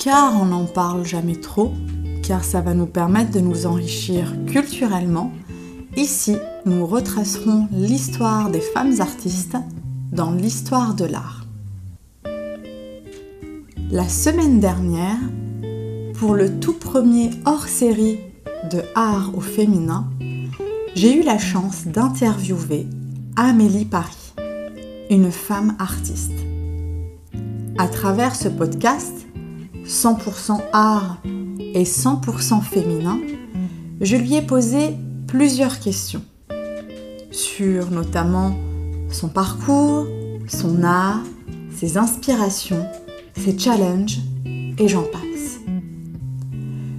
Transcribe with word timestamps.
car 0.00 0.40
on 0.40 0.46
n'en 0.46 0.64
parle 0.64 1.04
jamais 1.04 1.36
trop, 1.36 1.72
car 2.22 2.42
ça 2.42 2.62
va 2.62 2.72
nous 2.72 2.86
permettre 2.86 3.32
de 3.32 3.40
nous 3.40 3.66
enrichir 3.66 4.34
culturellement. 4.46 5.30
Ici, 5.96 6.36
nous 6.64 6.86
retracerons 6.86 7.68
l'histoire 7.70 8.50
des 8.50 8.62
femmes 8.62 8.94
artistes 9.00 9.58
dans 10.10 10.32
l'histoire 10.32 10.94
de 10.94 11.04
l'art. 11.04 11.44
La 13.90 14.08
semaine 14.08 14.58
dernière, 14.58 15.18
pour 16.14 16.34
le 16.34 16.58
tout 16.60 16.74
premier 16.74 17.30
hors-série 17.44 18.20
de 18.72 18.80
art 18.94 19.32
au 19.36 19.40
féminin, 19.40 20.08
j'ai 20.94 21.20
eu 21.20 21.22
la 21.22 21.38
chance 21.38 21.86
d'interviewer 21.86 22.86
Amélie 23.36 23.84
Paris, 23.84 24.32
une 25.10 25.30
femme 25.30 25.76
artiste. 25.78 26.32
À 27.76 27.86
travers 27.86 28.34
ce 28.34 28.48
podcast, 28.48 29.26
100% 29.90 30.60
art 30.72 31.18
et 31.74 31.82
100% 31.82 32.62
féminin, 32.62 33.18
je 34.00 34.16
lui 34.16 34.36
ai 34.36 34.42
posé 34.42 34.96
plusieurs 35.26 35.80
questions 35.80 36.22
sur 37.32 37.90
notamment 37.90 38.54
son 39.10 39.28
parcours, 39.28 40.06
son 40.46 40.84
art, 40.84 41.22
ses 41.74 41.98
inspirations, 41.98 42.86
ses 43.36 43.58
challenges 43.58 44.20
et 44.78 44.86
j'en 44.86 45.02
passe. 45.02 45.58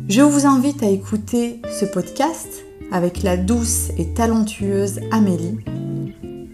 Je 0.10 0.22
vous 0.22 0.46
invite 0.46 0.84
à 0.84 0.90
écouter 0.90 1.62
ce 1.72 1.86
podcast 1.86 2.66
avec 2.92 3.24
la 3.24 3.38
douce 3.38 3.90
et 3.98 4.14
talentueuse 4.14 5.00
Amélie. 5.12 5.60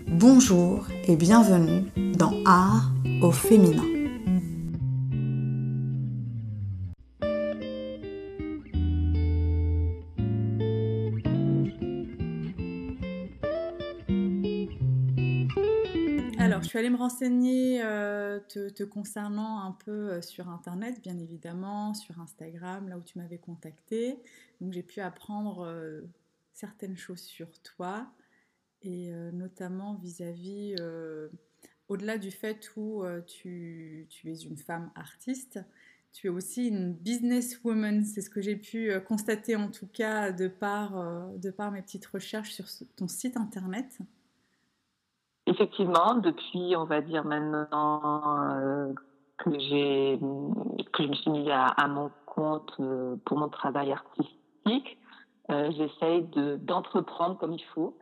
Bonjour 0.08 0.86
et 1.08 1.16
bienvenue 1.16 1.86
dans 2.16 2.34
Art 2.46 2.92
au 3.24 3.32
féminin. 3.32 3.97
Suis 16.78 16.86
allée 16.86 16.96
me 16.96 17.02
renseigner 17.02 17.82
euh, 17.82 18.40
te, 18.40 18.84
concernant 18.84 19.64
un 19.64 19.72
peu 19.72 20.12
euh, 20.12 20.22
sur 20.22 20.48
Internet, 20.48 21.02
bien 21.02 21.18
évidemment, 21.18 21.96
sur 21.96 22.20
Instagram, 22.20 22.88
là 22.88 23.00
où 23.00 23.02
tu 23.02 23.18
m'avais 23.18 23.40
contacté. 23.40 24.20
Donc 24.62 24.74
j'ai 24.74 24.84
pu 24.84 25.02
apprendre 25.02 25.66
euh, 25.66 26.02
certaines 26.54 26.96
choses 26.96 27.22
sur 27.22 27.48
toi, 27.64 28.12
et 28.84 29.10
notamment 29.34 29.96
vis-à-vis, 29.96 30.76
au-delà 31.88 32.20
du 32.20 32.30
fait 32.30 32.72
où 32.78 33.04
tu, 33.26 34.08
es 34.24 34.36
une 34.44 34.58
femme 34.58 34.92
artiste, 34.96 35.60
tu 36.14 36.28
es 36.28 36.30
aussi 36.30 36.68
une 36.68 36.94
businesswoman. 36.94 38.06
C'est 38.06 38.22
ce 38.22 38.30
que 38.30 38.40
j'ai 38.40 38.56
pu 38.56 38.92
constater 39.02 39.56
en 39.56 39.70
tout 39.70 39.88
cas 39.88 40.32
de 40.32 40.48
par 40.48 40.94
mes 41.72 41.82
petites 41.82 42.06
recherches 42.06 42.54
sur 42.54 42.68
ton 42.96 43.08
site 43.08 43.36
Internet. 43.36 44.00
Effectivement, 45.60 46.14
depuis, 46.14 46.76
on 46.76 46.84
va 46.84 47.02
dire 47.02 47.26
maintenant 47.26 48.46
euh, 48.54 48.94
que 49.40 49.58
j'ai 49.58 50.20
que 50.94 51.02
je 51.02 51.08
me 51.08 51.16
suis 51.16 51.32
mise 51.32 51.50
à, 51.50 51.88
mon 51.88 52.12
compte 52.28 52.72
euh, 52.80 53.16
pour 53.26 53.40
mon 53.40 53.50
travail 53.50 53.92
artistique, 53.92 55.00
euh, 55.50 55.72
j'essaye 55.72 56.26
de 56.26 56.58
d'entreprendre 56.58 57.40
comme 57.40 57.54
il 57.54 57.64
faut. 57.74 57.98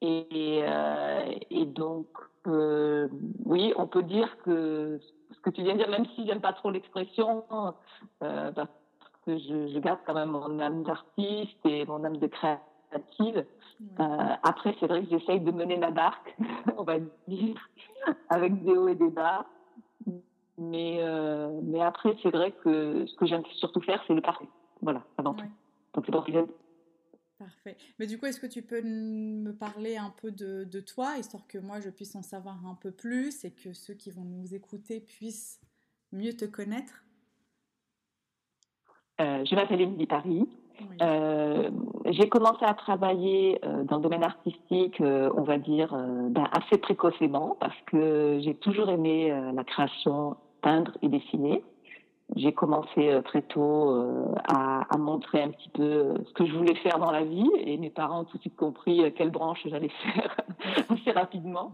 Et, 0.00 0.64
et 1.50 1.66
donc, 1.66 2.06
oui, 2.46 3.72
on 3.76 3.86
peut 3.86 4.02
dire 4.02 4.36
que 4.44 4.98
ce 5.30 5.40
que 5.40 5.50
tu 5.50 5.62
viens 5.62 5.74
de 5.74 5.78
dire, 5.78 5.90
même 5.90 6.06
si 6.16 6.26
j'aime 6.26 6.40
pas 6.40 6.52
trop 6.52 6.72
l'expression, 6.72 7.44
parce 8.18 8.68
que 9.24 9.38
je, 9.38 9.68
je 9.68 9.78
garde 9.78 10.00
quand 10.04 10.14
même 10.14 10.30
mon 10.30 10.58
âme 10.58 10.82
d'artiste 10.82 11.64
et 11.64 11.86
mon 11.86 12.02
âme 12.02 12.16
de 12.16 12.26
créative. 12.90 13.44
Euh, 14.00 14.34
après, 14.42 14.74
c'est 14.80 14.86
vrai 14.86 15.04
que 15.04 15.10
j'essaye 15.10 15.40
de 15.40 15.50
mener 15.50 15.76
ma 15.76 15.90
barque, 15.90 16.36
on 16.76 16.82
va 16.82 16.98
dire, 17.28 17.70
avec 18.28 18.62
des 18.64 18.72
hauts 18.72 18.88
et 18.88 18.94
des 18.94 19.10
bas. 19.10 19.46
Mais, 20.58 20.98
euh, 21.00 21.60
mais 21.62 21.80
après, 21.80 22.16
c'est 22.22 22.30
vrai 22.30 22.52
que 22.64 23.06
ce 23.06 23.14
que 23.16 23.26
j'aime 23.26 23.44
surtout 23.58 23.80
faire, 23.80 24.02
c'est 24.06 24.14
le 24.14 24.20
parler. 24.20 24.48
Voilà, 24.82 25.04
avant 25.16 25.34
tout. 25.34 25.44
Donc, 25.94 26.04
c'est 26.04 26.12
pour 26.12 26.26
Parfait. 27.38 27.76
Mais 28.00 28.08
du 28.08 28.18
coup, 28.18 28.26
est-ce 28.26 28.40
que 28.40 28.48
tu 28.48 28.62
peux 28.62 28.82
me 28.82 29.52
parler 29.52 29.96
un 29.96 30.10
peu 30.10 30.32
de, 30.32 30.64
de, 30.64 30.80
toi, 30.80 31.18
histoire 31.18 31.46
que 31.46 31.58
moi, 31.58 31.78
je 31.78 31.88
puisse 31.88 32.16
en 32.16 32.22
savoir 32.22 32.66
un 32.66 32.74
peu 32.74 32.90
plus 32.90 33.44
et 33.44 33.52
que 33.52 33.72
ceux 33.72 33.94
qui 33.94 34.10
vont 34.10 34.24
nous 34.24 34.54
écouter 34.54 34.98
puissent 34.98 35.60
mieux 36.10 36.32
te 36.32 36.44
connaître? 36.44 37.04
Euh, 39.20 39.44
Je 39.44 39.54
m'appelle 39.54 39.80
Émilie 39.80 40.06
Paris. 40.06 40.48
Euh, 41.00 41.70
j'ai 42.06 42.28
commencé 42.28 42.64
à 42.64 42.74
travailler 42.74 43.58
euh, 43.64 43.84
dans 43.84 43.96
le 43.96 44.02
domaine 44.02 44.24
artistique, 44.24 45.00
euh, 45.00 45.30
on 45.36 45.42
va 45.42 45.58
dire, 45.58 45.94
ben, 46.30 46.48
assez 46.52 46.78
précocement, 46.78 47.56
parce 47.60 47.76
que 47.86 48.40
j'ai 48.42 48.54
toujours 48.54 48.88
aimé 48.90 49.32
la 49.54 49.64
création, 49.64 50.36
peindre 50.62 50.92
et 51.02 51.08
dessiner. 51.08 51.62
J'ai 52.36 52.52
commencé 52.52 53.10
très 53.24 53.40
tôt 53.40 53.90
à, 54.46 54.82
à, 54.90 54.98
montrer 54.98 55.42
un 55.42 55.48
petit 55.48 55.70
peu 55.70 56.12
ce 56.26 56.32
que 56.34 56.44
je 56.44 56.52
voulais 56.52 56.74
faire 56.74 56.98
dans 56.98 57.10
la 57.10 57.24
vie, 57.24 57.48
et 57.58 57.78
mes 57.78 57.88
parents 57.88 58.20
ont 58.20 58.24
tout 58.24 58.36
de 58.36 58.42
suite 58.42 58.56
compris 58.56 59.02
quelle 59.14 59.30
branche 59.30 59.60
j'allais 59.64 59.88
faire 60.02 60.36
assez 60.90 61.10
rapidement. 61.10 61.72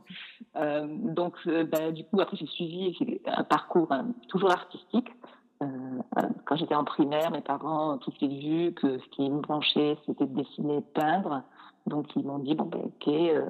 donc, 0.55 1.35
ben, 1.47 1.93
du 1.93 2.05
coup, 2.05 2.21
après, 2.21 2.37
j'ai 2.37 2.47
suivi 2.47 2.97
un 3.27 3.43
parcours 3.43 3.91
hein, 3.91 4.07
toujours 4.29 4.53
artistique. 4.53 5.09
Euh, 5.63 5.69
quand 6.45 6.57
j'étais 6.57 6.75
en 6.75 6.85
primaire, 6.85 7.31
mes 7.31 7.41
parents 7.41 7.95
ont 7.95 7.99
tout 7.99 8.11
de 8.11 8.17
suite 8.17 8.33
vu 8.33 8.73
que 8.73 8.99
ce 8.99 9.09
qui 9.11 9.31
me 9.31 9.41
branchait, 9.41 9.97
c'était 10.07 10.27
de 10.27 10.35
dessiner, 10.35 10.77
de 10.77 10.87
peindre. 10.95 11.43
Donc 11.87 12.07
ils 12.17 12.25
m'ont 12.25 12.39
dit 12.39 12.55
bon 12.55 12.65
ben 12.65 12.81
ok, 12.81 13.09
euh, 13.09 13.45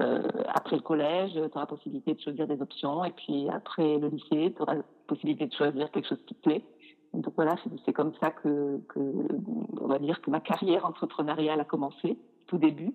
euh, 0.00 0.22
après 0.54 0.76
le 0.76 0.82
collège, 0.82 1.32
tu 1.32 1.40
auras 1.40 1.66
possibilité 1.66 2.14
de 2.14 2.20
choisir 2.20 2.46
des 2.46 2.60
options, 2.62 3.04
et 3.04 3.10
puis 3.10 3.48
après 3.50 3.98
le 3.98 4.08
lycée, 4.08 4.54
tu 4.56 4.62
auras 4.62 4.76
possibilité 5.06 5.46
de 5.46 5.52
choisir 5.52 5.90
quelque 5.90 6.08
chose 6.08 6.20
qui 6.26 6.34
te 6.34 6.48
plaît. 6.48 6.64
Donc 7.12 7.34
voilà, 7.36 7.54
c'est 7.84 7.92
comme 7.92 8.12
ça 8.20 8.30
que, 8.30 8.80
que, 8.88 9.00
on 9.80 9.86
va 9.86 9.98
dire 9.98 10.20
que 10.22 10.30
ma 10.30 10.40
carrière 10.40 10.84
entrepreneuriale 10.86 11.60
a 11.60 11.64
commencé, 11.64 12.18
tout 12.46 12.58
début. 12.58 12.92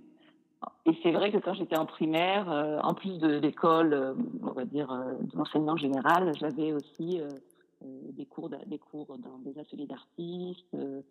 Et 0.85 0.91
c'est 1.03 1.11
vrai 1.11 1.31
que 1.31 1.37
quand 1.37 1.53
j'étais 1.53 1.77
en 1.77 1.85
primaire, 1.85 2.51
euh, 2.51 2.79
en 2.83 2.93
plus 2.93 3.17
de 3.19 3.37
l'école, 3.37 4.15
on 4.43 4.51
va 4.51 4.65
dire 4.65 4.87
de 5.21 5.37
l'enseignement 5.37 5.77
général, 5.77 6.33
j'avais 6.37 6.73
aussi 6.73 7.21
euh, 7.21 7.29
des 7.81 8.25
cours, 8.25 8.49
des 8.49 8.79
cours 8.79 9.17
dans 9.17 9.37
des 9.39 9.57
ateliers 9.57 9.85
d'artistes. 9.85 10.73
Euh, 10.73 11.01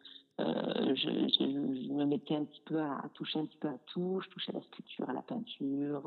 euh, 0.41 0.95
je, 0.95 1.93
me 1.93 2.05
mettais 2.05 2.37
un 2.37 2.45
petit 2.45 2.63
peu 2.67 2.81
à, 2.81 3.03
toucher 3.15 3.41
un 3.41 3.47
petit 3.47 3.57
peu 3.59 3.69
à 3.69 3.79
tout. 3.87 4.21
Je 4.23 4.29
touchais 4.29 4.53
à 4.53 4.59
la 4.59 4.65
sculpture, 4.65 5.09
à 5.09 5.13
la 5.13 5.23
peinture. 5.23 6.03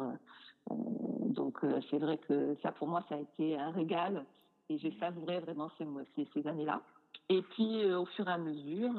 donc 0.70 1.60
c'est 1.90 1.98
vrai 1.98 2.18
que 2.18 2.56
ça 2.62 2.72
pour 2.72 2.88
moi 2.88 3.04
ça 3.10 3.16
a 3.16 3.20
été 3.20 3.58
un 3.58 3.72
régal 3.72 4.26
et 4.70 4.78
j'ai 4.78 4.96
savouré 5.00 5.40
vraiment 5.40 5.70
ces, 5.78 5.86
ces, 6.16 6.28
ces 6.34 6.48
années-là. 6.48 6.82
Et 7.30 7.42
puis, 7.42 7.86
au 7.94 8.06
fur 8.06 8.28
et 8.28 8.32
à 8.32 8.38
mesure 8.38 8.94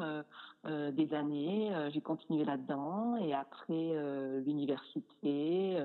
euh, 0.66 0.90
des 0.90 1.12
années, 1.14 1.70
j'ai 1.92 2.00
continué 2.00 2.44
là-dedans. 2.44 3.16
Et 3.16 3.32
après 3.32 3.94
l'université, 4.44 5.78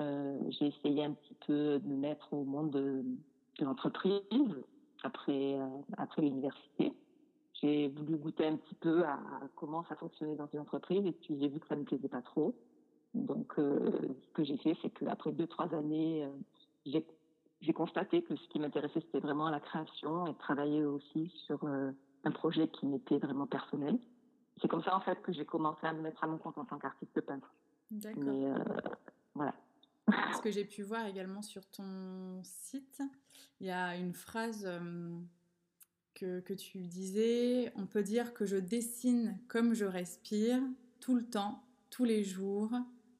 j'ai 0.00 0.66
essayé 0.66 1.04
un 1.04 1.12
petit 1.12 1.36
peu 1.46 1.78
de 1.78 1.86
me 1.86 1.96
mettre 1.96 2.32
au 2.32 2.44
monde 2.44 2.70
de, 2.70 3.04
de 3.58 3.64
l'entreprise 3.64 4.22
après, 5.04 5.54
euh, 5.54 5.66
après 5.96 6.22
l'université. 6.22 6.92
J'ai 7.60 7.88
voulu 7.88 8.16
goûter 8.16 8.46
un 8.46 8.56
petit 8.56 8.74
peu 8.74 9.04
à 9.04 9.18
comment 9.54 9.84
ça 9.84 9.94
fonctionnait 9.94 10.34
dans 10.34 10.48
une 10.52 10.60
entreprise 10.60 11.06
et 11.06 11.12
puis 11.12 11.38
j'ai 11.38 11.48
vu 11.48 11.60
que 11.60 11.66
ça 11.68 11.76
ne 11.76 11.80
me 11.82 11.84
plaisait 11.84 12.08
pas 12.08 12.22
trop. 12.22 12.56
Donc, 13.14 13.52
euh, 13.58 13.78
ce 14.20 14.32
que 14.32 14.42
j'ai 14.42 14.56
fait, 14.56 14.76
c'est 14.82 14.90
qu'après 14.90 15.30
deux, 15.30 15.46
trois 15.46 15.72
années, 15.72 16.24
euh, 16.24 17.00
j'ai 17.60 17.72
constaté 17.72 18.22
que 18.22 18.34
ce 18.34 18.48
qui 18.48 18.58
m'intéressait, 18.58 19.00
c'était 19.00 19.20
vraiment 19.20 19.48
la 19.48 19.60
création 19.60 20.26
et 20.26 20.32
de 20.32 20.38
travailler 20.38 20.84
aussi 20.84 21.28
sur 21.46 21.64
un 21.64 22.30
projet 22.32 22.66
qui 22.66 22.86
m'était 22.86 23.18
vraiment 23.18 23.46
personnel. 23.46 23.96
C'est 24.60 24.66
comme 24.66 24.82
ça, 24.82 24.96
en 24.96 25.00
fait, 25.00 25.22
que 25.22 25.32
j'ai 25.32 25.44
commencé 25.44 25.86
à 25.86 25.92
me 25.92 26.00
mettre 26.00 26.24
à 26.24 26.26
mon 26.26 26.38
compte 26.38 26.58
en 26.58 26.64
tant 26.64 26.78
qu'artiste 26.78 27.20
peintre. 27.20 27.52
D'accord. 27.92 28.24
Mais 28.24 28.48
voilà. 29.34 29.54
Ce 30.08 30.40
que 30.42 30.50
j'ai 30.50 30.64
pu 30.64 30.82
voir 30.82 31.06
également 31.06 31.42
sur 31.42 31.64
ton 31.66 32.42
site, 32.42 33.00
il 33.60 33.66
y 33.66 33.70
a 33.70 33.96
une 33.96 34.12
phrase 34.12 34.64
euh, 34.66 35.16
que, 36.14 36.54
tu 36.54 36.78
disais, 36.78 37.72
on 37.76 37.86
peut 37.86 38.02
dire 38.02 38.34
que 38.34 38.44
je 38.44 38.56
dessine 38.56 39.38
comme 39.48 39.74
je 39.74 39.84
respire, 39.84 40.60
tout 41.00 41.14
le 41.14 41.24
temps, 41.24 41.62
tous 41.90 42.04
les 42.04 42.24
jours, 42.24 42.70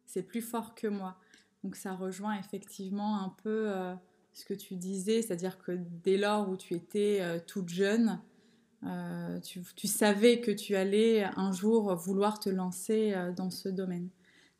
c'est 0.06 0.23
plus 0.23 0.43
fort 0.43 0.75
que 0.75 0.88
moi. 0.88 1.17
Donc 1.62 1.76
ça 1.76 1.94
rejoint 1.94 2.37
effectivement 2.38 3.20
un 3.20 3.28
peu 3.43 3.70
euh, 3.70 3.94
ce 4.32 4.44
que 4.44 4.55
tu 4.55 4.75
disais, 4.75 5.23
c'est-à-dire 5.23 5.58
que 5.58 5.73
dès 6.02 6.17
lors 6.17 6.49
où 6.49 6.56
tu 6.56 6.75
étais 6.75 7.19
euh, 7.20 7.38
toute 7.44 7.69
jeune, 7.69 8.20
tu, 9.44 9.62
tu, 9.76 9.87
savais 9.87 10.40
que 10.40 10.50
tu 10.50 10.75
allais 10.75 11.23
un 11.37 11.52
jour 11.52 11.94
vouloir 11.94 12.40
te 12.40 12.50
lancer 12.50 13.14
dans 13.37 13.49
ce 13.49 13.69
domaine. 13.69 14.08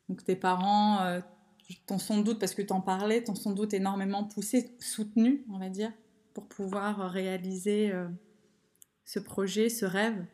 Donc 0.07 0.23
tes 0.23 0.37
parents 0.37 1.21
t'en 1.85 1.97
sans 1.97 2.21
doute, 2.21 2.39
parce 2.39 2.55
que 2.55 2.61
tu 2.61 2.73
en 2.73 2.81
parlais, 2.81 3.23
t'en 3.23 3.35
sans 3.35 3.51
doute 3.51 3.73
énormément 3.73 4.23
poussé, 4.23 4.75
soutenu, 4.79 5.45
on 5.51 5.59
va 5.59 5.69
dire, 5.69 5.91
pour 6.33 6.47
pouvoir 6.47 7.09
réaliser 7.11 7.91
euh, 7.91 8.07
ce 9.05 9.19
projet, 9.19 9.69
ce 9.69 9.85
rêve. 9.85 10.25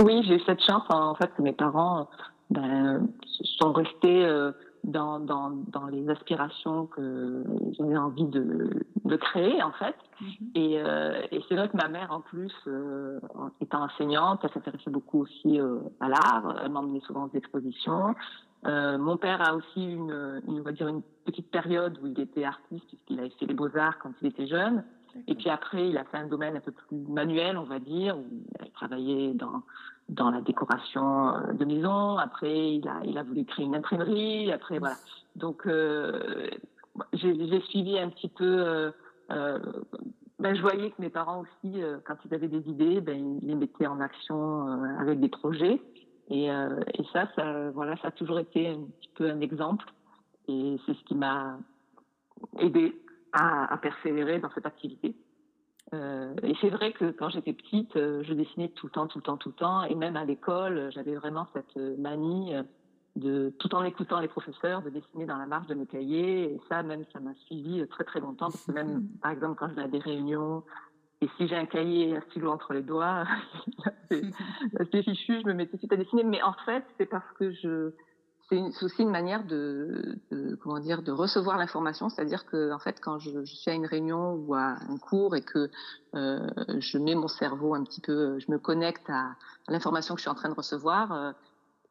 Oui, 0.00 0.22
j'ai 0.24 0.36
eu 0.36 0.40
cette 0.46 0.62
chance 0.62 0.84
en 0.88 1.14
fait 1.14 1.30
mes 1.38 1.52
parents 1.52 2.08
ben, 2.48 3.06
sont 3.58 3.72
restés 3.72 4.24
dans, 4.84 5.20
dans, 5.20 5.50
dans 5.50 5.86
les 5.86 6.08
aspirations 6.08 6.86
que 6.86 7.44
j'avais 7.72 7.96
envie 7.96 8.26
de, 8.26 8.86
de 9.04 9.16
créer 9.16 9.62
en 9.62 9.72
fait. 9.72 9.94
Mm-hmm. 10.20 10.50
Et, 10.54 10.80
euh, 10.80 11.22
et 11.30 11.40
c'est 11.48 11.56
vrai 11.56 11.68
que 11.68 11.76
ma 11.76 11.88
mère 11.88 12.10
en 12.12 12.20
plus, 12.20 12.52
euh, 12.66 13.20
étant 13.60 13.84
enseignante, 13.84 14.40
elle 14.42 14.50
s'intéressait 14.50 14.90
beaucoup 14.90 15.20
aussi 15.22 15.60
euh, 15.60 15.78
à 16.00 16.08
l'art. 16.08 16.60
Elle 16.64 16.72
m'emmenait 16.72 17.00
souvent 17.00 17.24
aux 17.24 17.36
expositions. 17.36 18.14
Euh, 18.66 18.98
mon 18.98 19.16
père 19.16 19.40
a 19.40 19.54
aussi 19.54 19.82
une, 19.82 20.42
une, 20.46 20.60
on 20.60 20.62
va 20.62 20.72
dire 20.72 20.88
une 20.88 21.02
petite 21.24 21.50
période 21.50 21.98
où 22.02 22.06
il 22.06 22.20
était 22.20 22.44
artiste 22.44 22.86
puisqu'il 22.88 23.18
avait 23.18 23.30
fait 23.30 23.46
les 23.46 23.54
beaux 23.54 23.74
arts 23.76 23.98
quand 24.02 24.12
il 24.20 24.28
était 24.28 24.46
jeune. 24.46 24.84
Et 25.26 25.34
puis 25.34 25.48
après, 25.50 25.88
il 25.88 25.98
a 25.98 26.04
fait 26.04 26.18
un 26.18 26.26
domaine 26.26 26.56
un 26.56 26.60
peu 26.60 26.72
plus 26.72 26.96
manuel, 27.08 27.56
on 27.56 27.64
va 27.64 27.78
dire, 27.78 28.16
où 28.16 28.26
il 28.30 28.66
a 28.66 28.70
travaillé 28.70 29.34
dans 29.34 29.62
dans 30.10 30.30
la 30.30 30.40
décoration 30.40 31.28
euh, 31.28 31.52
de 31.52 31.64
maison. 31.64 32.18
Après, 32.18 32.74
il 32.74 32.88
a, 32.88 33.00
il 33.04 33.16
a 33.16 33.22
voulu 33.22 33.44
créer 33.44 33.64
une 33.64 33.76
imprimerie. 33.76 34.52
Après, 34.52 34.78
voilà. 34.78 34.96
Donc, 35.36 35.66
euh, 35.66 36.50
j'ai 37.12 37.60
suivi 37.68 37.98
un 37.98 38.10
petit 38.10 38.28
peu. 38.28 38.92
Euh, 39.30 39.58
ben, 40.40 40.56
je 40.56 40.60
voyais 40.62 40.90
que 40.90 41.00
mes 41.00 41.10
parents 41.10 41.42
aussi, 41.42 41.80
quand 42.04 42.16
ils 42.24 42.34
avaient 42.34 42.48
des 42.48 42.68
idées, 42.68 43.00
ben, 43.00 43.38
ils 43.40 43.48
les 43.48 43.54
mettaient 43.54 43.86
en 43.86 44.00
action 44.00 44.66
avec 44.98 45.20
des 45.20 45.28
projets. 45.28 45.80
Et, 46.28 46.46
et 46.46 47.04
ça, 47.12 47.28
ça, 47.36 47.70
voilà, 47.70 47.96
ça 47.98 48.08
a 48.08 48.10
toujours 48.10 48.38
été 48.38 48.68
un 48.68 48.80
petit 48.98 49.10
peu 49.14 49.30
un 49.30 49.40
exemple. 49.40 49.84
Et 50.48 50.78
c'est 50.86 50.94
ce 50.94 51.04
qui 51.04 51.14
m'a 51.14 51.58
aidé 52.58 52.98
à, 53.32 53.72
à 53.72 53.76
persévérer 53.78 54.38
dans 54.38 54.50
cette 54.50 54.66
activité. 54.66 55.14
Euh, 55.92 56.34
et 56.42 56.54
c'est 56.60 56.70
vrai 56.70 56.92
que 56.92 57.10
quand 57.10 57.30
j'étais 57.30 57.52
petite, 57.52 57.96
euh, 57.96 58.22
je 58.22 58.32
dessinais 58.32 58.68
tout 58.68 58.86
le 58.86 58.92
temps, 58.92 59.06
tout 59.06 59.18
le 59.18 59.22
temps, 59.24 59.36
tout 59.36 59.48
le 59.48 59.54
temps. 59.54 59.82
Et 59.84 59.94
même 59.94 60.16
à 60.16 60.24
l'école, 60.24 60.90
j'avais 60.92 61.14
vraiment 61.14 61.46
cette 61.52 61.76
euh, 61.76 61.96
manie 61.98 62.52
de, 63.16 63.52
tout 63.58 63.74
en 63.74 63.82
écoutant 63.82 64.20
les 64.20 64.28
professeurs, 64.28 64.82
de 64.82 64.90
dessiner 64.90 65.26
dans 65.26 65.36
la 65.36 65.46
marge 65.46 65.66
de 65.66 65.74
mes 65.74 65.86
cahiers. 65.86 66.54
Et 66.54 66.60
ça, 66.68 66.82
même, 66.82 67.04
ça 67.12 67.20
m'a 67.20 67.34
suivi 67.46 67.84
très, 67.88 68.04
très 68.04 68.20
longtemps. 68.20 68.50
Parce 68.50 68.66
que 68.66 68.72
même, 68.72 69.08
par 69.20 69.32
exemple, 69.32 69.56
quand 69.58 69.68
je 69.68 69.74
vais 69.74 69.82
à 69.82 69.88
des 69.88 69.98
réunions, 69.98 70.62
et 71.22 71.28
si 71.36 71.48
j'ai 71.48 71.56
un 71.56 71.66
cahier 71.66 72.16
un 72.16 72.20
stylo 72.30 72.50
entre 72.50 72.72
les 72.72 72.82
doigts, 72.82 73.24
c'est 74.10 74.22
fichu, 75.02 75.40
je 75.40 75.46
me 75.46 75.54
mettais 75.54 75.76
tout 75.76 75.88
à 75.90 75.96
dessiner. 75.96 76.24
Mais 76.24 76.42
en 76.42 76.54
fait, 76.64 76.84
c'est 76.98 77.06
parce 77.06 77.30
que 77.32 77.50
je 77.50 77.92
c'est 78.50 78.84
aussi 78.84 79.02
une 79.02 79.10
manière 79.10 79.44
de, 79.44 80.18
comment 80.60 80.80
dire 80.80 81.02
de 81.02 81.12
recevoir 81.12 81.56
l'information, 81.56 82.08
c'est-à-dire 82.08 82.46
que 82.46 82.72
en 82.72 82.78
fait 82.78 83.00
quand 83.00 83.18
je, 83.18 83.44
suis 83.44 83.70
à 83.70 83.74
une 83.74 83.86
réunion 83.86 84.34
ou 84.34 84.54
à 84.54 84.76
un 84.88 84.98
cours 84.98 85.36
et 85.36 85.42
que 85.42 85.70
euh, 86.14 86.50
je 86.78 86.98
mets 86.98 87.14
mon 87.14 87.28
cerveau 87.28 87.74
un 87.74 87.84
petit 87.84 88.00
peu, 88.00 88.38
je 88.40 88.50
me 88.50 88.58
connecte 88.58 89.08
à, 89.08 89.36
l'information 89.68 90.14
que 90.14 90.20
je 90.20 90.22
suis 90.22 90.30
en 90.30 90.34
train 90.34 90.48
de 90.48 90.54
recevoir, 90.54 91.12
euh, 91.12 91.32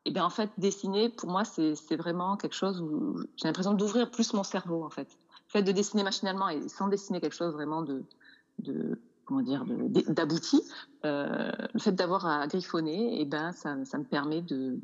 et 0.05 0.11
bien 0.11 0.25
en 0.25 0.29
fait 0.29 0.49
dessiner 0.57 1.09
pour 1.09 1.29
moi 1.29 1.43
c'est 1.45 1.95
vraiment 1.95 2.35
quelque 2.35 2.55
chose 2.55 2.81
où 2.81 3.17
j'ai 3.37 3.47
l'impression 3.47 3.73
d'ouvrir 3.73 4.11
plus 4.11 4.33
mon 4.33 4.43
cerveau 4.43 4.83
en 4.83 4.89
fait. 4.89 5.07
Le 5.47 5.51
fait 5.51 5.63
de 5.63 5.71
dessiner 5.71 6.03
machinalement 6.03 6.49
et 6.49 6.67
sans 6.67 6.89
dessiner 6.89 7.21
quelque 7.21 7.35
chose 7.35 7.53
vraiment 7.53 7.81
de, 7.81 8.03
comment 9.25 9.41
dire 9.41 9.63
d'abouti, 10.09 10.61
euh, 11.05 11.51
le 11.73 11.79
fait 11.79 11.93
d'avoir 11.93 12.25
à 12.25 12.47
griffonner, 12.47 13.21
et 13.21 13.25
ben 13.25 13.53
ça, 13.53 13.77
ça 13.85 13.97
me 13.97 14.03
permet 14.03 14.41
de 14.41 14.77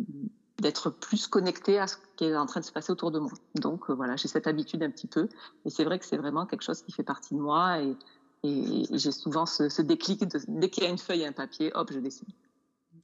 d'être 0.59 0.89
plus 0.89 1.27
connecté 1.27 1.79
à 1.79 1.87
ce 1.87 1.97
qui 2.15 2.25
est 2.25 2.35
en 2.35 2.45
train 2.45 2.61
de 2.61 2.65
se 2.65 2.71
passer 2.71 2.91
autour 2.91 3.11
de 3.11 3.19
moi. 3.19 3.31
Donc 3.55 3.89
euh, 3.89 3.93
voilà, 3.93 4.15
j'ai 4.15 4.27
cette 4.27 4.47
habitude 4.47 4.83
un 4.83 4.89
petit 4.89 5.07
peu. 5.07 5.27
Et 5.65 5.69
c'est 5.69 5.83
vrai 5.83 5.99
que 5.99 6.05
c'est 6.05 6.17
vraiment 6.17 6.45
quelque 6.45 6.63
chose 6.63 6.81
qui 6.81 6.91
fait 6.91 7.03
partie 7.03 7.33
de 7.33 7.39
moi. 7.39 7.81
Et, 7.81 7.95
et, 8.43 8.85
j'ai 8.91 9.11
souvent 9.11 9.45
ce, 9.45 9.69
ce 9.69 9.81
déclic 9.81 10.25
de, 10.25 10.39
dès 10.47 10.69
qu'il 10.69 10.83
y 10.83 10.87
a 10.87 10.89
une 10.89 10.97
feuille 10.97 11.21
et 11.21 11.27
un 11.27 11.33
papier, 11.33 11.71
hop, 11.75 11.91
je 11.91 11.99
dessine. 11.99 12.27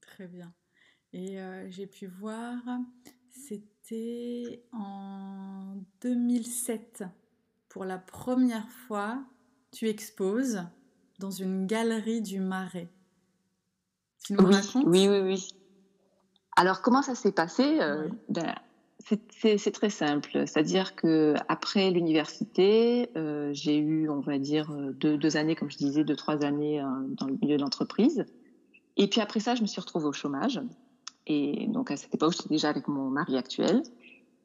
Très 0.01 0.27
bien. 0.27 0.53
Et 1.13 1.41
euh, 1.41 1.69
j'ai 1.69 1.87
pu 1.87 2.07
voir, 2.07 2.57
c'était 3.29 4.63
en 4.71 5.75
2007, 6.01 7.03
pour 7.67 7.83
la 7.83 7.97
première 7.97 8.69
fois, 8.69 9.21
tu 9.71 9.89
exposes 9.89 10.63
dans 11.19 11.31
une 11.31 11.67
galerie 11.67 12.21
du 12.21 12.39
Marais. 12.39 12.89
Tu 14.23 14.33
nous 14.33 14.45
oui, 14.45 14.53
racontes? 14.53 14.85
Oui, 14.87 15.07
oui, 15.09 15.19
oui. 15.19 15.47
Alors, 16.61 16.83
comment 16.83 17.01
ça 17.01 17.15
s'est 17.15 17.31
passé 17.31 17.79
euh, 17.81 18.07
ben, 18.29 18.53
C'est 18.99 19.71
très 19.71 19.89
simple. 19.89 20.43
C'est-à-dire 20.45 20.95
que 20.95 21.33
après 21.47 21.89
l'université, 21.89 23.09
euh, 23.17 23.49
j'ai 23.51 23.79
eu, 23.79 24.07
on 24.09 24.19
va 24.19 24.37
dire, 24.37 24.69
euh, 24.69 24.91
deux, 24.91 25.17
deux, 25.17 25.37
années, 25.37 25.55
comme 25.55 25.71
je 25.71 25.77
disais, 25.77 26.03
deux, 26.03 26.15
trois 26.15 26.45
années 26.45 26.79
dans 27.17 27.25
le 27.25 27.35
milieu 27.41 27.57
de 27.57 27.63
l'entreprise. 27.63 28.25
Et 28.95 29.07
puis 29.07 29.21
après 29.21 29.39
ça, 29.39 29.55
je 29.55 29.63
me 29.63 29.65
suis 29.65 29.81
retrouvée 29.81 30.05
au 30.05 30.13
chômage. 30.13 30.61
Et 31.25 31.65
donc, 31.69 31.89
à 31.89 31.97
cette 31.97 32.13
époque, 32.13 32.33
j'étais 32.33 32.49
déjà 32.49 32.69
avec 32.69 32.87
mon 32.87 33.09
mari 33.09 33.37
actuel. 33.37 33.81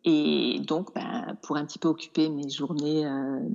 Et 0.04 0.58
donc, 0.60 0.94
ben, 0.94 1.36
pour 1.42 1.58
un 1.58 1.66
petit 1.66 1.78
peu 1.78 1.88
occuper 1.88 2.30
mes 2.30 2.48
journées 2.48 3.04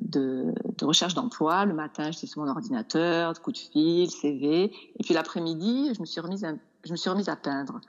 de, 0.01 0.53
de, 0.77 0.85
recherche 0.85 1.15
d'emploi, 1.15 1.65
le 1.65 1.73
matin, 1.73 2.11
j'étais 2.11 2.27
sur 2.27 2.43
mon 2.43 2.51
ordinateur, 2.51 3.41
coup 3.41 3.53
de 3.53 3.57
fil, 3.57 4.11
CV. 4.11 4.65
Et 4.65 5.03
puis 5.03 5.15
l'après-midi, 5.15 5.93
je 5.95 5.99
me 5.99 6.05
suis 6.05 6.21
remise 6.21 6.43
à, 6.43 6.53
je 6.85 6.91
me 6.91 6.97
suis 6.97 7.09
remise 7.09 7.29
à 7.29 7.35
peindre. 7.35 7.81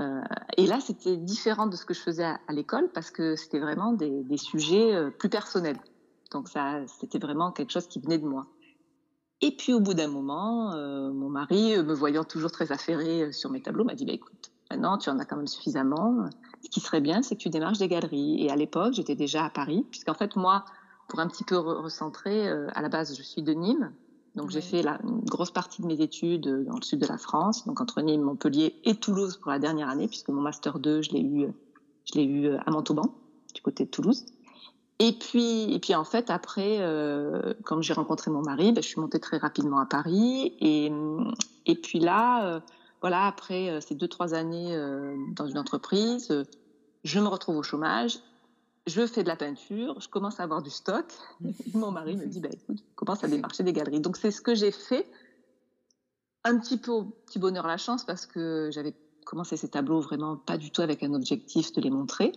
Euh, 0.00 0.22
et 0.56 0.66
là, 0.66 0.80
c'était 0.80 1.16
différent 1.16 1.66
de 1.66 1.76
ce 1.76 1.84
que 1.84 1.94
je 1.94 2.00
faisais 2.00 2.24
à, 2.24 2.38
l'école 2.52 2.90
parce 2.92 3.10
que 3.10 3.36
c'était 3.36 3.60
vraiment 3.60 3.92
des, 3.92 4.36
sujets 4.36 4.94
euh, 4.94 5.10
plus 5.10 5.28
personnels. 5.28 5.78
Donc 6.32 6.48
ça, 6.48 6.80
c'était 6.86 7.18
vraiment 7.18 7.52
quelque 7.52 7.70
chose 7.70 7.86
qui 7.86 8.00
venait 8.00 8.18
de 8.18 8.26
moi. 8.26 8.46
Et 9.40 9.56
puis 9.56 9.72
au 9.72 9.80
bout 9.80 9.94
d'un 9.94 10.08
moment, 10.08 10.72
euh, 10.72 11.12
mon 11.12 11.28
mari, 11.28 11.76
me 11.82 11.94
voyant 11.94 12.24
toujours 12.24 12.50
très 12.50 12.72
affairé 12.72 13.30
sur 13.32 13.50
mes 13.50 13.60
tableaux, 13.60 13.84
m'a 13.84 13.94
dit 13.94 14.04
bah, 14.04 14.12
écoute, 14.12 14.50
maintenant 14.70 14.98
tu 14.98 15.10
en 15.10 15.18
as 15.18 15.24
quand 15.24 15.36
même 15.36 15.46
suffisamment. 15.46 16.26
Ce 16.62 16.70
qui 16.70 16.80
serait 16.80 17.00
bien, 17.00 17.22
c'est 17.22 17.36
que 17.36 17.40
tu 17.40 17.50
démarches 17.50 17.78
des 17.78 17.88
galeries. 17.88 18.42
Et 18.42 18.50
à 18.50 18.56
l'époque, 18.56 18.94
j'étais 18.94 19.14
déjà 19.14 19.44
à 19.44 19.50
Paris, 19.50 19.86
puisqu'en 19.90 20.14
fait 20.14 20.34
moi, 20.34 20.64
pour 21.08 21.20
un 21.20 21.28
petit 21.28 21.44
peu 21.44 21.56
recentrer, 21.58 22.48
à 22.48 22.80
la 22.80 22.88
base, 22.88 23.16
je 23.16 23.22
suis 23.22 23.42
de 23.42 23.52
Nîmes, 23.52 23.92
donc 24.34 24.50
j'ai 24.50 24.60
fait 24.60 24.82
la, 24.82 24.98
une 25.04 25.20
grosse 25.20 25.50
partie 25.50 25.82
de 25.82 25.86
mes 25.86 26.00
études 26.00 26.46
euh, 26.46 26.64
dans 26.64 26.76
le 26.76 26.82
sud 26.82 27.00
de 27.00 27.06
la 27.06 27.18
France, 27.18 27.66
donc 27.66 27.80
entre 27.80 28.00
Nîmes, 28.00 28.22
Montpellier 28.22 28.74
et 28.84 28.94
Toulouse 28.94 29.36
pour 29.36 29.50
la 29.50 29.58
dernière 29.58 29.88
année, 29.88 30.08
puisque 30.08 30.28
mon 30.28 30.40
master 30.40 30.78
2, 30.78 31.02
je 31.02 31.10
l'ai 31.12 31.22
eu, 31.22 31.48
je 32.04 32.18
l'ai 32.18 32.24
eu 32.24 32.46
euh, 32.46 32.58
à 32.66 32.70
Montauban, 32.70 33.14
du 33.54 33.62
côté 33.62 33.84
de 33.84 33.90
Toulouse. 33.90 34.26
Et 34.98 35.12
puis, 35.12 35.72
et 35.72 35.78
puis 35.78 35.94
en 35.94 36.04
fait, 36.04 36.30
après, 36.30 36.78
euh, 36.80 37.54
quand 37.64 37.80
j'ai 37.82 37.94
rencontré 37.94 38.30
mon 38.30 38.42
mari, 38.42 38.72
ben, 38.72 38.82
je 38.82 38.88
suis 38.88 39.00
montée 39.00 39.20
très 39.20 39.38
rapidement 39.38 39.78
à 39.78 39.86
Paris. 39.86 40.54
Et, 40.60 40.92
et 41.66 41.74
puis 41.74 41.98
là, 41.98 42.46
euh, 42.46 42.60
voilà, 43.00 43.26
après 43.26 43.80
ces 43.80 43.96
deux 43.96 44.06
trois 44.06 44.34
années 44.34 44.74
dans 45.34 45.46
une 45.46 45.58
entreprise, 45.58 46.32
je 47.02 47.20
me 47.20 47.26
retrouve 47.26 47.56
au 47.56 47.62
chômage 47.62 48.20
je 48.86 49.06
fais 49.06 49.22
de 49.22 49.28
la 49.28 49.36
peinture, 49.36 49.98
je 50.00 50.08
commence 50.08 50.40
à 50.40 50.42
avoir 50.42 50.62
du 50.62 50.70
stock. 50.70 51.06
Mon 51.74 51.90
mari 51.90 52.16
me 52.16 52.26
dit, 52.26 52.40
bah, 52.40 52.50
écoute, 52.52 52.84
commence 52.94 53.24
à 53.24 53.28
démarcher 53.28 53.62
des 53.62 53.72
galeries. 53.72 54.00
Donc 54.00 54.16
c'est 54.16 54.30
ce 54.30 54.40
que 54.40 54.54
j'ai 54.54 54.70
fait, 54.70 55.06
un 56.44 56.58
petit 56.58 56.76
peu 56.76 56.90
au 56.90 57.04
petit 57.04 57.38
bonheur 57.38 57.66
la 57.66 57.78
chance, 57.78 58.04
parce 58.04 58.26
que 58.26 58.70
j'avais 58.72 58.94
commencé 59.24 59.56
ces 59.56 59.68
tableaux 59.68 60.00
vraiment 60.00 60.36
pas 60.36 60.58
du 60.58 60.70
tout 60.70 60.82
avec 60.82 61.02
un 61.02 61.14
objectif 61.14 61.72
de 61.72 61.80
les 61.80 61.90
montrer. 61.90 62.32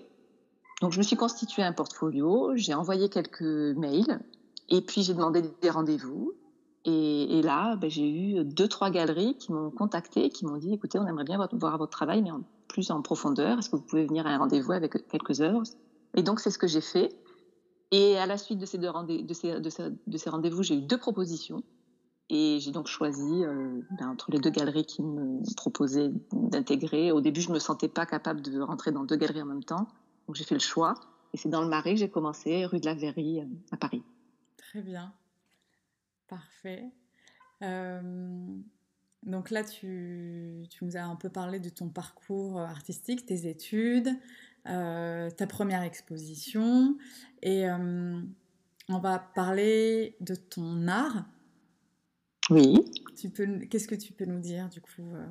Donc 0.82 0.94
je 0.94 1.00
me 1.00 1.04
suis 1.04 1.18
constitué 1.18 1.64
un 1.64 1.74
portfolio, 1.74 2.52
j'ai 2.56 2.74
envoyé 2.74 3.10
quelques 3.10 3.42
mails, 3.42 4.22
et 4.70 4.82
puis 4.82 5.04
j'ai 5.04 5.14
demandé 5.14 5.42
des 5.62 5.70
rendez-vous. 5.70 6.34
Et, 6.86 7.40
et 7.40 7.42
là, 7.42 7.76
ben, 7.76 7.90
j'ai 7.90 8.10
eu 8.10 8.46
deux, 8.46 8.70
trois 8.70 8.90
galeries 8.90 9.36
qui 9.36 9.52
m'ont 9.52 9.72
contacté, 9.72 10.30
qui 10.30 10.46
m'ont 10.46 10.56
dit, 10.56 10.74
écoutez, 10.74 10.98
on 10.98 11.06
aimerait 11.06 11.26
bien 11.26 11.38
voir 11.52 11.78
votre 11.78 11.92
travail, 11.92 12.22
mais 12.22 12.32
en 12.32 12.44
plus 12.70 12.92
en 12.92 13.02
profondeur. 13.02 13.60
Est-ce 13.60 13.70
que 13.70 13.76
vous 13.76 13.82
pouvez 13.82 14.06
venir 14.06 14.26
à 14.26 14.30
un 14.30 14.38
rendez-vous 14.38 14.72
avec 14.72 15.06
quelques 15.10 15.42
heures 15.42 15.64
et 16.16 16.24
donc, 16.24 16.40
c'est 16.40 16.52
ce 16.52 16.58
que 16.58 16.68
j'ai 16.68 16.82
fait. 16.82 17.10
Et 17.92 18.18
à 18.18 18.26
la 18.26 18.38
suite 18.38 18.60
de 18.60 18.66
ces, 18.66 20.30
rendez-vous, 20.30 20.64
j'ai 20.64 20.76
eu 20.76 20.82
deux 20.82 20.98
propositions. 20.98 21.64
Et 22.30 22.60
j'ai 22.60 22.72
donc 22.72 22.88
choisi 22.88 23.46
euh, 23.46 23.80
ben, 23.98 24.10
entre 24.10 24.32
les 24.32 24.40
deux 24.40 24.50
galeries 24.50 24.86
qui 24.86 25.02
me 25.02 25.42
proposaient 25.56 26.12
d'intégrer. 26.34 27.12
Au 27.14 27.22
début, 27.22 27.40
je 27.40 27.52
me 27.52 27.60
sentais 27.60 27.88
pas 27.88 28.06
capable 28.06 28.42
de 28.42 28.60
rentrer 28.60 28.92
dans 28.92 29.06
deux 29.06 29.16
galeries 29.16 29.42
en 29.42 29.46
même 29.46 29.64
temps. 29.64 29.88
Donc, 30.28 30.36
j'ai 30.36 30.44
fait 30.44 30.56
le 30.56 30.60
choix. 30.60 30.96
Et 31.34 31.38
c'est 31.38 31.50
dans 31.50 31.62
le 31.62 31.70
Marais 31.70 31.94
que 31.94 32.00
j'ai 32.00 32.10
commencé, 32.10 32.66
rue 32.66 32.80
de 32.80 32.86
la 32.86 32.96
Verrerie, 32.96 33.42
euh, 33.42 33.46
à 33.72 33.78
Paris. 33.78 34.04
Très 34.58 34.82
bien. 34.82 35.14
Parfait. 36.28 36.92
Euh, 37.62 38.02
donc 39.24 39.50
là, 39.50 39.64
tu, 39.64 40.68
nous 40.82 40.98
as 40.98 41.04
un 41.04 41.16
peu 41.16 41.30
parlé 41.30 41.60
de 41.60 41.70
ton 41.70 41.90
parcours 41.90 42.60
artistique, 42.60 43.26
tes 43.26 43.48
études, 43.48 44.10
ta 44.68 45.48
première 45.48 45.84
exposition 45.84 46.98
et 47.42 47.70
euh, 47.70 48.22
on 48.90 49.00
va 49.00 49.20
parler 49.20 50.16
de 50.22 50.36
ton 50.36 50.88
art. 50.88 51.26
Oui. 52.50 52.86
Tu 53.18 53.30
peux, 53.30 53.60
qu'est-ce 53.70 53.88
que 53.88 53.96
tu 53.96 54.14
peux 54.14 54.26
nous 54.26 54.40
dire 54.40 54.70
du 54.70 54.82
coup 54.82 55.14
euh, 55.14 55.26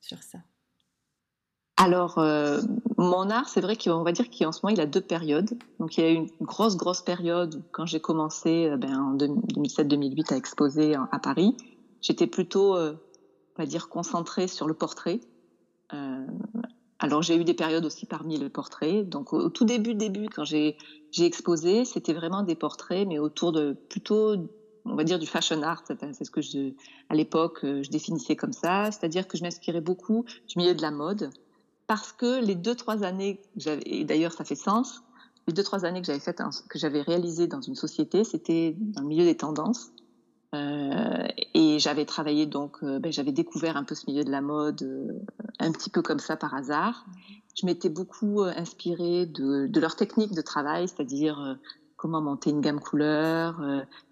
sur 0.00 0.22
ça? 0.22 0.38
Alors, 1.76 2.18
mon 2.96 3.30
art, 3.30 3.48
c'est 3.48 3.60
vrai 3.60 3.76
qu'on 3.76 4.02
va 4.02 4.10
dire 4.10 4.28
qu'en 4.30 4.50
ce 4.50 4.60
moment, 4.64 4.74
il 4.74 4.80
a 4.80 4.86
deux 4.86 5.00
périodes. 5.00 5.56
Donc, 5.78 5.96
il 5.96 6.00
y 6.00 6.04
a 6.04 6.10
eu 6.10 6.14
une 6.14 6.28
grosse, 6.40 6.76
grosse 6.76 7.02
période 7.02 7.62
quand 7.70 7.86
j'ai 7.86 8.00
commencé 8.00 8.68
ben, 8.78 8.98
en 8.98 9.16
2007-2008 9.16 10.34
à 10.34 10.36
exposer 10.36 10.96
à 10.96 11.18
Paris. 11.20 11.56
J'étais 12.00 12.26
plutôt, 12.26 12.76
on 12.76 12.98
va 13.56 13.64
dire, 13.64 13.88
concentrée 13.88 14.48
sur 14.48 14.66
le 14.66 14.74
portrait. 14.74 15.20
Alors 16.98 17.22
j'ai 17.22 17.36
eu 17.36 17.44
des 17.44 17.54
périodes 17.54 17.84
aussi 17.84 18.06
parmi 18.06 18.38
le 18.38 18.48
portrait. 18.48 19.04
Donc 19.04 19.32
au, 19.32 19.48
tout 19.50 19.64
début, 19.64 19.94
début, 19.94 20.28
quand 20.28 20.44
j'ai 20.44 20.76
exposé, 21.18 21.84
c'était 21.84 22.12
vraiment 22.12 22.42
des 22.42 22.56
portraits, 22.56 23.06
mais 23.06 23.18
autour 23.18 23.52
de 23.52 23.76
plutôt 23.88 24.36
on 24.84 24.94
va 24.94 25.04
dire 25.04 25.18
du 25.18 25.26
fashion 25.26 25.62
art, 25.62 25.82
c'est 25.86 26.24
ce 26.24 26.30
que 26.30 26.40
je, 26.40 26.72
à 27.08 27.14
l'époque, 27.14 27.60
je 27.62 27.90
définissais 27.90 28.36
comme 28.36 28.52
ça, 28.52 28.90
c'est-à-dire 28.90 29.28
que 29.28 29.36
je 29.36 29.42
m'inspirais 29.42 29.80
beaucoup 29.80 30.24
du 30.46 30.58
milieu 30.58 30.74
de 30.74 30.80
la 30.80 30.90
mode, 30.90 31.30
parce 31.86 32.12
que 32.12 32.42
les 32.42 32.54
deux 32.54 32.74
trois 32.74 33.04
années, 33.04 33.40
et 33.84 34.04
d'ailleurs 34.04 34.32
ça 34.32 34.44
fait 34.44 34.54
sens, 34.54 35.02
les 35.46 35.52
deux 35.52 35.62
trois 35.62 35.84
années 35.84 36.00
que 36.00 36.06
j'avais 36.06 36.20
faites, 36.20 36.40
que 36.68 36.78
j'avais 36.78 37.02
réalisées 37.02 37.46
dans 37.46 37.60
une 37.60 37.74
société, 37.74 38.24
c'était 38.24 38.76
dans 38.78 39.02
le 39.02 39.08
milieu 39.08 39.24
des 39.24 39.36
tendances. 39.36 39.90
Euh, 40.54 41.26
et 41.54 41.78
j'avais 41.78 42.06
travaillé 42.06 42.46
donc, 42.46 42.78
euh, 42.82 42.98
ben, 42.98 43.12
j'avais 43.12 43.32
découvert 43.32 43.76
un 43.76 43.84
peu 43.84 43.94
ce 43.94 44.06
milieu 44.06 44.24
de 44.24 44.30
la 44.30 44.40
mode, 44.40 44.82
euh, 44.82 45.12
un 45.58 45.72
petit 45.72 45.90
peu 45.90 46.00
comme 46.00 46.20
ça 46.20 46.36
par 46.36 46.54
hasard. 46.54 47.04
Je 47.54 47.66
m'étais 47.66 47.90
beaucoup 47.90 48.42
inspirée 48.42 49.26
de, 49.26 49.66
de, 49.66 49.80
leur 49.80 49.96
technique 49.96 50.32
de 50.32 50.40
travail, 50.40 50.88
c'est-à-dire 50.88 51.58
comment 51.96 52.20
monter 52.20 52.50
une 52.50 52.60
gamme 52.60 52.78
couleur, 52.78 53.60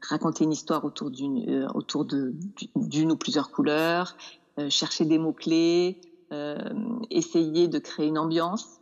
raconter 0.03 0.43
une 0.43 0.53
histoire 0.53 0.85
autour 0.85 1.13
d'une, 1.13 1.69
autour 1.73 2.05
de, 2.05 2.35
d'une 2.75 3.13
ou 3.13 3.17
plusieurs 3.17 3.53
couleurs, 3.53 4.17
chercher 4.69 5.05
des 5.05 5.19
mots 5.19 5.33
clés, 5.33 6.01
essayer 7.11 7.69
de 7.69 7.79
créer 7.79 8.09
une 8.09 8.19
ambiance. 8.19 8.81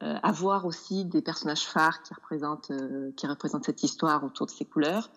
Avoir 0.00 0.66
aussi 0.66 1.06
des 1.06 1.22
personnages 1.22 1.64
phares 1.66 2.02
qui 2.02 2.12
représentent, 2.12 2.70
qui 3.16 3.26
représentent 3.26 3.64
cette 3.64 3.82
histoire 3.82 4.22
autour 4.24 4.44
de 4.44 4.50
ces 4.50 4.66
couleurs. 4.66 5.08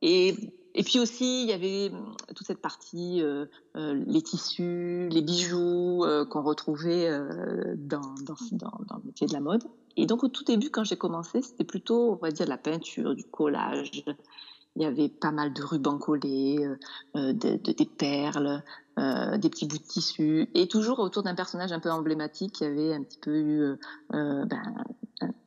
Et, 0.00 0.34
et 0.74 0.82
puis 0.82 1.00
aussi, 1.00 1.42
il 1.42 1.48
y 1.48 1.52
avait 1.52 1.90
hum, 1.90 2.14
toute 2.34 2.46
cette 2.46 2.60
partie, 2.60 3.22
euh, 3.22 3.46
les 3.74 4.22
tissus, 4.22 5.08
les 5.10 5.22
bijoux 5.22 6.04
qu'on 6.30 6.42
retrouvait 6.42 7.10
dans, 7.76 8.14
le 8.26 9.06
métier 9.06 9.26
de 9.26 9.32
la 9.32 9.40
mode. 9.40 9.64
Et 9.96 10.06
donc 10.06 10.24
au 10.24 10.28
tout 10.28 10.44
début, 10.44 10.70
quand 10.70 10.84
j'ai 10.84 10.96
commencé, 10.96 11.42
c'était 11.42 11.64
plutôt, 11.64 12.12
on 12.12 12.16
va 12.16 12.30
dire, 12.30 12.46
la 12.46 12.58
peinture, 12.58 13.14
du 13.14 13.24
collage, 13.24 14.04
il 14.76 14.82
y 14.82 14.84
avait 14.84 15.08
pas 15.08 15.32
mal 15.32 15.52
de 15.52 15.62
rubans 15.62 15.98
collés, 15.98 16.58
euh, 16.60 16.76
euh 17.16 17.32
de, 17.32 17.56
de, 17.56 17.72
des 17.72 17.86
perles, 17.86 18.62
euh, 18.98 19.36
des 19.36 19.50
petits 19.50 19.66
bouts 19.66 19.78
de 19.78 19.82
tissu, 19.82 20.48
et 20.54 20.68
toujours 20.68 21.00
autour 21.00 21.22
d'un 21.22 21.34
personnage 21.34 21.72
un 21.72 21.80
peu 21.80 21.90
emblématique 21.90 22.54
qui 22.54 22.64
avait 22.64 22.94
un 22.94 23.02
petit 23.02 23.18
peu 23.18 23.36
eu, 23.36 23.60
euh, 23.62 23.76
euh 24.14 24.44
ben, 24.44 24.62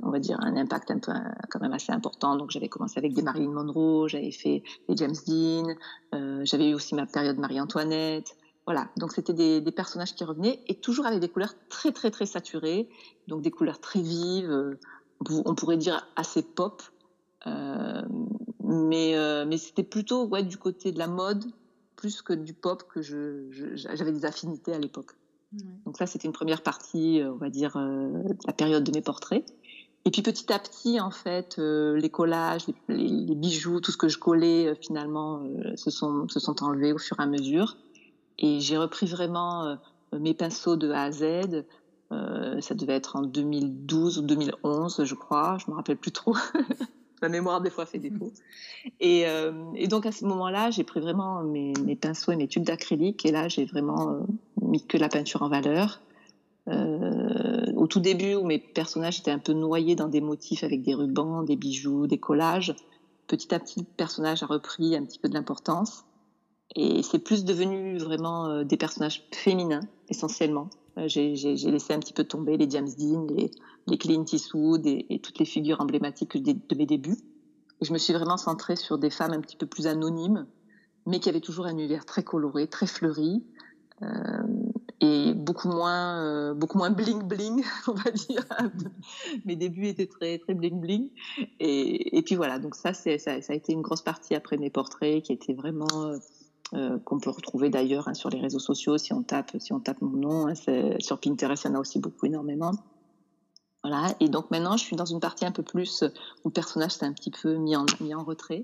on 0.01 0.09
va 0.09 0.19
dire, 0.19 0.37
un 0.39 0.55
impact 0.55 0.91
un 0.91 0.99
peu 0.99 1.11
quand 1.49 1.59
même 1.59 1.73
assez 1.73 1.91
important. 1.91 2.35
Donc 2.35 2.51
j'avais 2.51 2.69
commencé 2.69 2.97
avec 2.97 3.13
des 3.13 3.21
Marilyn 3.21 3.51
Monroe, 3.51 4.07
j'avais 4.07 4.31
fait 4.31 4.63
des 4.87 4.97
James 4.97 5.15
Dean, 5.27 5.75
euh, 6.13 6.41
j'avais 6.43 6.69
eu 6.69 6.73
aussi 6.73 6.95
ma 6.95 7.05
période 7.05 7.37
Marie-Antoinette. 7.37 8.35
Voilà, 8.65 8.87
donc 8.97 9.11
c'était 9.11 9.33
des, 9.33 9.59
des, 9.59 9.71
personnages 9.73 10.15
qui 10.15 10.23
revenaient 10.23 10.61
et 10.67 10.75
toujours 10.75 11.05
avec 11.05 11.19
des 11.19 11.27
couleurs 11.27 11.53
très 11.67 11.91
très 11.91 12.11
très 12.11 12.25
saturées, 12.25 12.87
donc 13.27 13.41
des 13.41 13.51
couleurs 13.51 13.79
très 13.79 14.01
vives, 14.01 14.77
on 15.29 15.55
pourrait 15.55 15.77
dire 15.77 16.07
assez 16.15 16.43
pop. 16.43 16.81
Euh, 17.45 18.01
mais, 18.63 19.17
euh, 19.17 19.45
mais 19.45 19.57
c'était 19.57 19.83
plutôt 19.83 20.25
ouais, 20.27 20.43
du 20.43 20.57
côté 20.57 20.93
de 20.93 20.99
la 20.99 21.07
mode 21.07 21.43
plus 21.97 22.21
que 22.21 22.33
du 22.33 22.53
pop 22.53 22.83
que 22.83 23.01
je, 23.01 23.49
j'avais 23.75 24.11
des 24.11 24.25
affinités 24.25 24.73
à 24.73 24.79
l'époque. 24.79 25.11
Donc 25.85 25.97
ça, 25.97 26.07
c'était 26.07 26.27
une 26.27 26.33
première 26.33 26.63
partie, 26.63 27.21
euh, 27.21 27.31
on 27.31 27.37
va 27.37 27.49
dire, 27.49 27.77
euh, 27.77 28.23
la 28.45 28.53
période 28.53 28.83
de 28.83 28.91
mes 28.91 29.01
portraits. 29.01 29.45
Et 30.05 30.11
puis 30.11 30.21
petit 30.21 30.51
à 30.51 30.59
petit, 30.59 30.99
en 30.99 31.11
fait, 31.11 31.57
euh, 31.59 31.97
les 31.97 32.09
collages, 32.09 32.65
les, 32.89 33.35
bijoux, 33.35 33.79
tout 33.79 33.91
ce 33.91 33.97
que 33.97 34.09
je 34.09 34.17
collais, 34.17 34.75
finalement, 34.81 35.41
se, 35.75 35.89
sont, 35.89 36.27
se 36.27 36.39
sont 36.39 36.61
enlevés 36.61 36.91
au 36.91 36.97
fur 36.97 37.19
et 37.19 37.23
à 37.23 37.25
mesure. 37.25 37.77
Et 38.37 38.59
j'ai 38.59 38.77
repris 38.77 39.05
vraiment 39.05 39.77
mes 40.11 40.33
pinceaux 40.33 40.75
de 40.75 40.91
A 40.91 41.03
à 41.03 41.11
Z. 41.11 41.63
ça 42.09 42.75
devait 42.75 42.95
être 42.95 43.15
en 43.15 43.21
2012 43.21 44.17
ou 44.17 44.21
2011, 44.23 45.03
je 45.05 45.15
crois. 45.15 45.57
Je 45.65 45.71
me 45.71 45.75
rappelle 45.75 45.97
plus 45.97 46.11
trop. 46.11 46.35
ma 47.23 47.29
mémoire 47.29 47.61
des 47.61 47.69
fois 47.69 47.85
fait 47.85 47.97
défaut. 47.97 48.31
Et, 48.99 49.25
euh, 49.25 49.51
et 49.75 49.87
donc 49.87 50.05
à 50.05 50.11
ce 50.11 50.25
moment-là, 50.25 50.69
j'ai 50.69 50.83
pris 50.83 50.99
vraiment 50.99 51.41
mes, 51.41 51.73
mes, 51.83 51.95
pinceaux 51.95 52.31
et 52.33 52.35
mes 52.35 52.47
tubes 52.47 52.63
d'acrylique 52.63 53.25
et 53.25 53.31
là 53.31 53.47
j'ai 53.47 53.65
vraiment 53.65 54.11
euh, 54.11 54.19
mis 54.61 54.85
que 54.85 54.97
la 54.97 55.09
peinture 55.09 55.41
en 55.41 55.49
valeur. 55.49 56.01
Euh, 56.69 57.71
au 57.75 57.87
tout 57.87 57.99
début 57.99 58.35
où 58.35 58.45
mes 58.45 58.59
personnages 58.59 59.19
étaient 59.19 59.31
un 59.31 59.39
peu 59.39 59.53
noyés 59.53 59.95
dans 59.95 60.07
des 60.07 60.21
motifs 60.21 60.63
avec 60.63 60.81
des 60.81 60.93
rubans, 60.93 61.43
des 61.43 61.57
bijoux, 61.57 62.07
des 62.07 62.19
collages, 62.19 62.73
petit 63.27 63.53
à 63.53 63.59
petit 63.59 63.81
le 63.81 63.85
personnage 63.97 64.43
a 64.43 64.45
repris 64.45 64.95
un 64.95 65.03
petit 65.03 65.19
peu 65.19 65.27
de 65.27 65.33
l'importance 65.33 66.05
et 66.75 67.03
c'est 67.03 67.19
plus 67.19 67.43
devenu 67.43 67.97
vraiment 67.97 68.47
euh, 68.47 68.63
des 68.63 68.77
personnages 68.77 69.27
féminins 69.31 69.87
essentiellement. 70.09 70.69
Euh, 70.97 71.07
j'ai 71.07 71.33
laissé 71.33 71.93
un 71.93 71.99
petit 71.99 72.13
peu 72.13 72.23
tomber 72.23 72.57
les 72.57 72.69
James 72.69 72.89
Dean, 72.97 73.27
les, 73.29 73.51
les 73.87 73.97
Clint 73.97 74.25
Eastwood 74.31 74.85
et, 74.85 75.19
toutes 75.21 75.39
les 75.39 75.45
figures 75.45 75.81
emblématiques 75.81 76.41
de, 76.41 76.75
mes 76.75 76.85
débuts. 76.85 77.17
Je 77.81 77.91
me 77.93 77.97
suis 77.97 78.13
vraiment 78.13 78.37
centrée 78.37 78.75
sur 78.75 78.97
des 78.97 79.09
femmes 79.09 79.33
un 79.33 79.41
petit 79.41 79.57
peu 79.57 79.65
plus 79.65 79.87
anonymes, 79.87 80.47
mais 81.05 81.19
qui 81.19 81.29
avaient 81.29 81.41
toujours 81.41 81.65
un 81.65 81.71
univers 81.71 82.05
très 82.05 82.23
coloré, 82.23 82.67
très 82.67 82.87
fleuri, 82.87 83.43
et 85.03 85.33
beaucoup 85.33 85.67
moins, 85.67 86.23
euh, 86.23 86.53
beaucoup 86.53 86.77
moins 86.77 86.89
bling 86.89 87.23
bling, 87.23 87.61
on 87.87 87.93
va 87.93 88.09
dire. 88.11 88.45
mes 89.45 89.57
débuts 89.57 89.87
étaient 89.87 90.07
très 90.07 90.37
très 90.37 90.53
bling 90.53 90.79
bling. 90.79 91.09
Et, 91.59 92.17
et 92.17 92.21
puis 92.21 92.35
voilà, 92.35 92.57
donc 92.57 92.75
ça, 92.75 92.93
ça, 92.93 93.17
ça 93.17 93.31
a 93.33 93.53
été 93.53 93.73
une 93.73 93.81
grosse 93.81 94.01
partie 94.01 94.33
après 94.33 94.57
mes 94.57 94.69
portraits, 94.69 95.21
qui 95.21 95.33
était 95.33 95.53
vraiment 95.53 95.87
euh, 95.95 96.17
euh, 96.73 96.97
qu'on 96.99 97.19
peut 97.19 97.31
retrouver 97.31 97.69
d'ailleurs 97.69 98.07
hein, 98.07 98.13
sur 98.13 98.29
les 98.29 98.39
réseaux 98.39 98.59
sociaux 98.59 98.97
si 98.97 99.13
on 99.13 99.21
tape 99.21 99.51
si 99.59 99.73
on 99.73 99.79
tape 99.79 100.01
mon 100.01 100.17
nom 100.17 100.47
hein, 100.47 100.53
sur 100.99 101.19
Pinterest 101.19 101.65
il 101.65 101.67
y 101.67 101.71
en 101.71 101.75
a 101.75 101.79
aussi 101.79 101.99
beaucoup 101.99 102.25
énormément 102.25 102.71
voilà 103.83 104.15
et 104.19 104.27
donc 104.27 104.49
maintenant 104.49 104.75
je 104.75 104.83
suis 104.83 104.95
dans 104.95 105.05
une 105.05 105.19
partie 105.19 105.45
un 105.45 105.51
peu 105.51 105.61
plus 105.61 106.03
où 106.43 106.47
le 106.47 106.51
personnage 106.51 106.93
s'est 106.93 107.05
un 107.05 107.13
petit 107.13 107.29
peu 107.29 107.57
mis 107.57 107.75
en 107.75 107.85
mis 107.99 108.15
en 108.15 108.23
retrait 108.23 108.63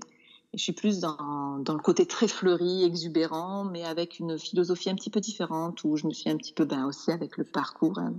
je 0.54 0.62
suis 0.62 0.72
plus 0.72 1.00
dans, 1.00 1.62
le 1.66 1.82
côté 1.82 2.06
très 2.06 2.28
fleuri 2.28 2.84
exubérant 2.84 3.64
mais 3.64 3.84
avec 3.84 4.18
une 4.18 4.38
philosophie 4.38 4.90
un 4.90 4.94
petit 4.94 5.10
peu 5.10 5.20
différente 5.20 5.84
où 5.84 5.96
je 5.96 6.06
me 6.06 6.12
suis 6.12 6.30
un 6.30 6.36
petit 6.36 6.52
peu 6.52 6.64
ben 6.64 6.86
aussi 6.86 7.10
avec 7.12 7.36
le 7.36 7.44
parcours 7.44 7.98
hein, 7.98 8.14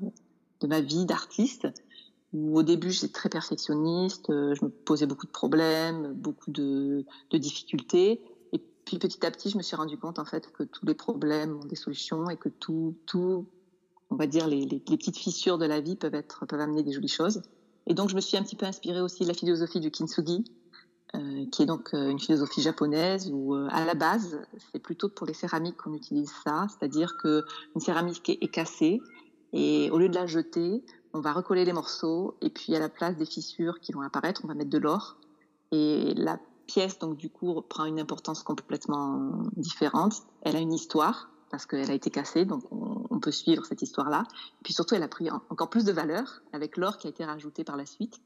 de 0.62 0.68
ma 0.68 0.82
vie 0.82 1.06
d'artiste 1.06 1.68
où 2.34 2.58
au 2.58 2.64
début 2.64 2.92
j'étais 2.92 3.10
très 3.10 3.30
perfectionniste, 3.30 4.30
euh, 4.30 4.56
je 4.56 4.66
me 4.66 4.70
posais 4.70 5.06
beaucoup 5.06 5.26
de 5.26 5.32
problèmes, 5.32 6.14
beaucoup 6.14 6.52
de, 6.52 7.06
difficultés, 7.34 8.22
puis 8.86 8.98
petit 8.98 9.26
à 9.26 9.32
petit, 9.32 9.50
je 9.50 9.58
me 9.58 9.62
suis 9.62 9.76
rendu 9.76 9.98
compte 9.98 10.18
en 10.18 10.26
fait 10.26 10.52
que 10.52 10.64
tous 10.64 10.86
les 10.86 10.96
problèmes 10.96 11.58
ont 11.58 11.66
des 11.66 11.76
solutions 11.76 12.30
et 12.30 12.38
que 12.38 12.50
tout, 12.50 12.96
tout 13.06 13.46
on 14.10 14.16
va 14.16 14.28
dire 14.28 14.48
les, 14.48 14.66
petites 14.66 15.18
fissures 15.18 15.58
de 15.58 15.66
la 15.66 15.80
vie 15.82 15.96
peuvent 15.96 16.24
peuvent 16.48 16.60
amener 16.60 16.84
des 16.84 16.92
jolies 16.92 17.08
choses. 17.08 17.42
Et 17.88 17.94
donc 17.94 18.10
je 18.10 18.16
me 18.16 18.22
suis 18.22 18.38
un 18.38 18.44
petit 18.44 18.56
peu 18.56 18.66
inspirée 18.66 19.02
aussi 19.02 19.24
de 19.24 19.28
la 19.28 19.34
philosophie 19.34 19.80
du 19.80 19.92
kintsugi, 19.92 20.44
euh, 21.16 21.46
qui 21.52 21.64
est 21.64 21.66
donc 21.66 21.94
euh, 21.94 22.10
une 22.10 22.20
philosophie 22.20 22.62
japonaise 22.62 23.30
où 23.34 23.54
euh, 23.54 23.68
à 23.72 23.84
la 23.84 23.96
base 23.96 24.40
c'est 24.72 24.80
plutôt 24.80 25.10
pour 25.10 25.28
les 25.28 25.34
céramiques 25.34 25.78
qu'on 25.78 25.94
utilise 25.94 26.32
ça, 26.44 26.68
c'est-à-dire 26.70 27.18
que 27.18 27.44
une 27.76 27.82
céramique 27.82 28.30
est, 28.30 28.38
est 28.42 28.48
cassée 28.48 29.02
et 29.54 29.90
au 29.92 29.98
lieu 30.00 30.08
de 30.08 30.16
la 30.16 30.26
jeter, 30.26 30.84
on 31.14 31.20
va 31.20 31.34
recoller 31.34 31.66
les 31.66 31.74
morceaux 31.74 32.36
et 32.42 32.50
puis 32.50 32.76
à 32.76 32.80
la 32.80 32.90
place 32.90 33.18
des 33.18 33.26
fissures 33.26 33.80
qui 33.82 33.92
vont 33.92 34.02
apparaître, 34.02 34.42
on 34.46 34.48
va 34.48 34.54
mettre 34.54 34.70
de 34.70 34.78
l'or. 34.78 35.18
Et 35.72 36.14
la 36.16 36.40
pièce, 36.68 37.00
donc 37.00 37.18
du 37.18 37.30
coup, 37.30 37.62
prend 37.62 37.86
une 37.86 38.00
importance 38.00 38.44
complètement 38.44 39.44
différente. 39.58 40.24
Elle 40.44 40.56
a 40.56 40.60
une 40.60 40.74
histoire 40.74 41.30
parce 41.50 41.66
qu'elle 41.66 41.92
a 41.92 41.94
été 41.94 42.10
cassée, 42.10 42.46
donc 42.46 42.64
on, 42.72 43.20
peut 43.20 43.32
suivre 43.32 43.66
cette 43.66 43.84
histoire-là. 43.84 44.24
Puis 44.64 44.74
surtout, 44.74 44.96
elle 44.96 45.04
a 45.04 45.08
pris 45.08 45.30
encore 45.50 45.70
plus 45.70 45.84
de 45.84 45.92
valeur 45.92 46.42
avec 46.54 46.76
l'or 46.76 46.98
qui 46.98 47.06
a 47.06 47.10
été 47.12 47.24
rajouté 47.24 47.64
par 47.64 47.78
la 47.78 47.86
suite. 47.86 48.20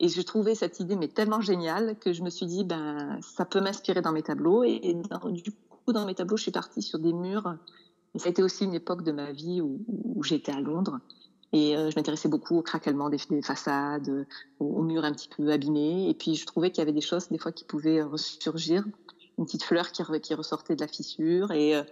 Et 0.00 0.08
je 0.08 0.22
trouvais 0.22 0.54
cette 0.54 0.78
idée 0.80 0.96
mais 0.96 1.08
tellement 1.08 1.40
géniale 1.40 1.96
que 1.98 2.12
je 2.12 2.22
me 2.22 2.30
suis 2.30 2.46
dit 2.46 2.64
ben 2.64 3.18
ça 3.20 3.44
peut 3.44 3.60
m'inspirer 3.60 4.00
dans 4.00 4.12
mes 4.12 4.22
tableaux 4.22 4.62
et, 4.62 4.94
du 5.30 5.52
coup 5.84 5.92
dans 5.92 6.06
mes 6.06 6.14
tableaux 6.14 6.36
je 6.36 6.42
suis 6.42 6.52
partie 6.52 6.82
sur 6.82 6.98
des 6.98 7.12
murs. 7.12 7.56
Et 8.14 8.18
ça 8.18 8.28
a 8.28 8.30
été 8.30 8.42
aussi 8.42 8.64
une 8.64 8.74
époque 8.74 9.02
de 9.02 9.12
ma 9.12 9.32
vie 9.32 9.60
où, 9.60 10.22
j'étais 10.22 10.52
à 10.52 10.60
Londres 10.60 11.00
et 11.52 11.76
euh, 11.76 11.90
je 11.90 11.96
m'intéressais 11.96 12.28
beaucoup 12.28 12.58
au 12.58 12.62
craquellement 12.62 13.08
des, 13.08 13.18
des 13.30 13.42
façades, 13.42 14.26
aux, 14.58 14.82
murs 14.82 15.04
un 15.04 15.12
petit 15.12 15.28
peu 15.28 15.50
abîmés. 15.50 16.08
Et 16.08 16.14
puis 16.14 16.34
je 16.34 16.46
trouvais 16.46 16.70
qu'il 16.70 16.78
y 16.78 16.82
avait 16.82 16.92
des 16.92 17.00
choses 17.00 17.28
des 17.28 17.38
fois 17.38 17.52
qui 17.52 17.64
pouvaient 17.64 18.02
ressurgir, 18.02 18.84
une 19.38 19.46
petite 19.46 19.64
fleur 19.64 19.90
qui, 19.92 20.02
ressortait 20.34 20.76
de 20.76 20.80
la 20.80 20.88
fissure. 20.88 21.50
Et, 21.52 21.74
euh, 21.74 21.82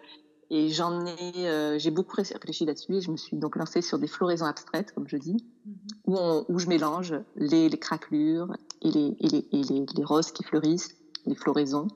j'en 0.69 1.07
ai, 1.07 1.49
euh, 1.49 1.79
j'ai 1.79 1.91
beaucoup 1.91 2.17
réfléchi 2.17 2.67
là-dessus. 2.67 2.97
Et 2.97 3.01
je 3.01 3.11
me 3.11 3.17
suis 3.17 3.37
donc 3.37 3.57
lancée 3.57 3.83
sur 3.83 3.99
des 3.99 4.09
floraisons 4.09 4.47
abstraites, 4.47 4.93
comme 4.93 5.09
je 5.09 5.17
dis, 5.17 5.37
mm 5.65 5.73
-hmm. 5.73 5.96
Où, 6.07 6.59
je 6.59 6.67
mélange 6.69 7.15
les, 7.37 7.71
craquelures 7.71 8.57
et, 8.83 8.91
les, 8.91 10.05
roses 10.05 10.33
qui 10.33 10.45
fleurissent, 10.45 10.97
les 11.27 11.35
floraisons. 11.35 11.89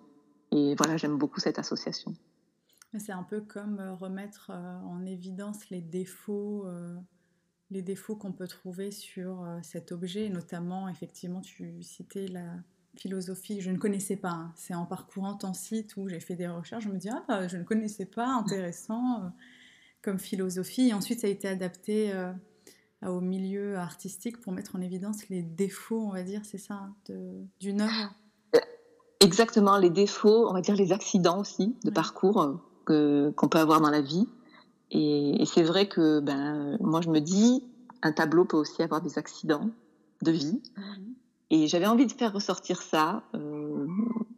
Et 0.52 0.74
voilà, 0.74 0.96
j'aime 0.96 1.16
beaucoup 1.16 1.40
cette 1.40 1.58
association. 1.58 2.14
C'est 2.98 3.12
un 3.12 3.22
peu 3.22 3.40
comme 3.40 3.80
remettre 4.00 4.50
en 4.50 5.06
évidence 5.06 5.70
les 5.70 5.80
défauts 5.80 6.66
les 7.70 7.82
défauts 7.82 8.16
qu'on 8.16 8.32
peut 8.32 8.48
trouver 8.48 8.90
sur 8.90 9.42
euh, 9.42 9.58
cet 9.62 9.92
objet, 9.92 10.28
notamment, 10.28 10.88
effectivement, 10.88 11.40
tu 11.40 11.82
citais 11.82 12.26
la, 12.26 12.56
philosophie, 12.96 13.60
je 13.60 13.70
ne 13.70 13.78
connaissais 13.78 14.16
pas. 14.16 14.30
Hein. 14.30 14.52
C'est 14.56 14.74
en 14.74 14.84
parcourant 14.84 15.34
ton 15.34 15.54
site 15.54 15.96
où 15.96 16.08
j'ai 16.08 16.18
fait 16.18 16.34
des 16.34 16.48
recherches, 16.48 16.84
je 16.84 16.88
me 16.88 16.98
dis, 16.98 17.08
ah, 17.28 17.46
je 17.46 17.56
ne 17.56 17.62
connaissais 17.62 18.04
pas, 18.04 18.26
intéressant 18.26 19.22
euh, 19.22 19.28
comme 20.02 20.18
philosophie. 20.18 20.88
Et 20.88 20.92
ensuite, 20.92 21.20
ça 21.20 21.28
a 21.28 21.30
été 21.30 21.46
adapté 21.46 22.12
euh, 22.12 22.32
au 23.06 23.20
milieu 23.20 23.76
artistique 23.76 24.40
pour 24.40 24.52
mettre 24.52 24.76
en 24.76 24.80
évidence 24.80 25.28
les 25.28 25.42
défauts, 25.42 26.00
on 26.00 26.12
va 26.12 26.22
dire, 26.22 26.42
c'est 26.44 26.58
ça, 26.58 26.88
d'une 27.60 27.80
œuvre. 27.80 28.14
Exactement, 29.20 29.76
les 29.76 29.90
défauts, 29.90 30.48
on 30.48 30.54
va 30.54 30.60
dire 30.60 30.76
les 30.76 30.92
accidents 30.92 31.40
aussi 31.40 31.76
de 31.84 31.90
parcours 31.90 32.60
que, 32.86 33.30
qu'on 33.36 33.48
peut 33.48 33.58
avoir 33.58 33.80
dans 33.80 33.90
la 33.90 34.00
vie. 34.00 34.26
Et, 34.90 35.44
c'est 35.46 35.62
vrai 35.62 35.88
que 35.88 36.20
ben, 36.20 36.76
moi, 36.80 37.00
je 37.00 37.10
me 37.10 37.20
dis, 37.20 37.62
un 38.02 38.12
tableau 38.12 38.44
peut 38.44 38.56
aussi 38.56 38.82
avoir 38.82 39.00
des 39.00 39.18
accidents 39.18 39.70
de 40.22 40.30
vie. 40.30 40.60
Mhm. 40.76 41.14
Et 41.50 41.66
j'avais 41.66 41.86
envie 41.86 42.06
de 42.06 42.12
faire 42.12 42.32
ressortir 42.32 42.80
ça. 42.80 43.24
Euh, 43.34 43.86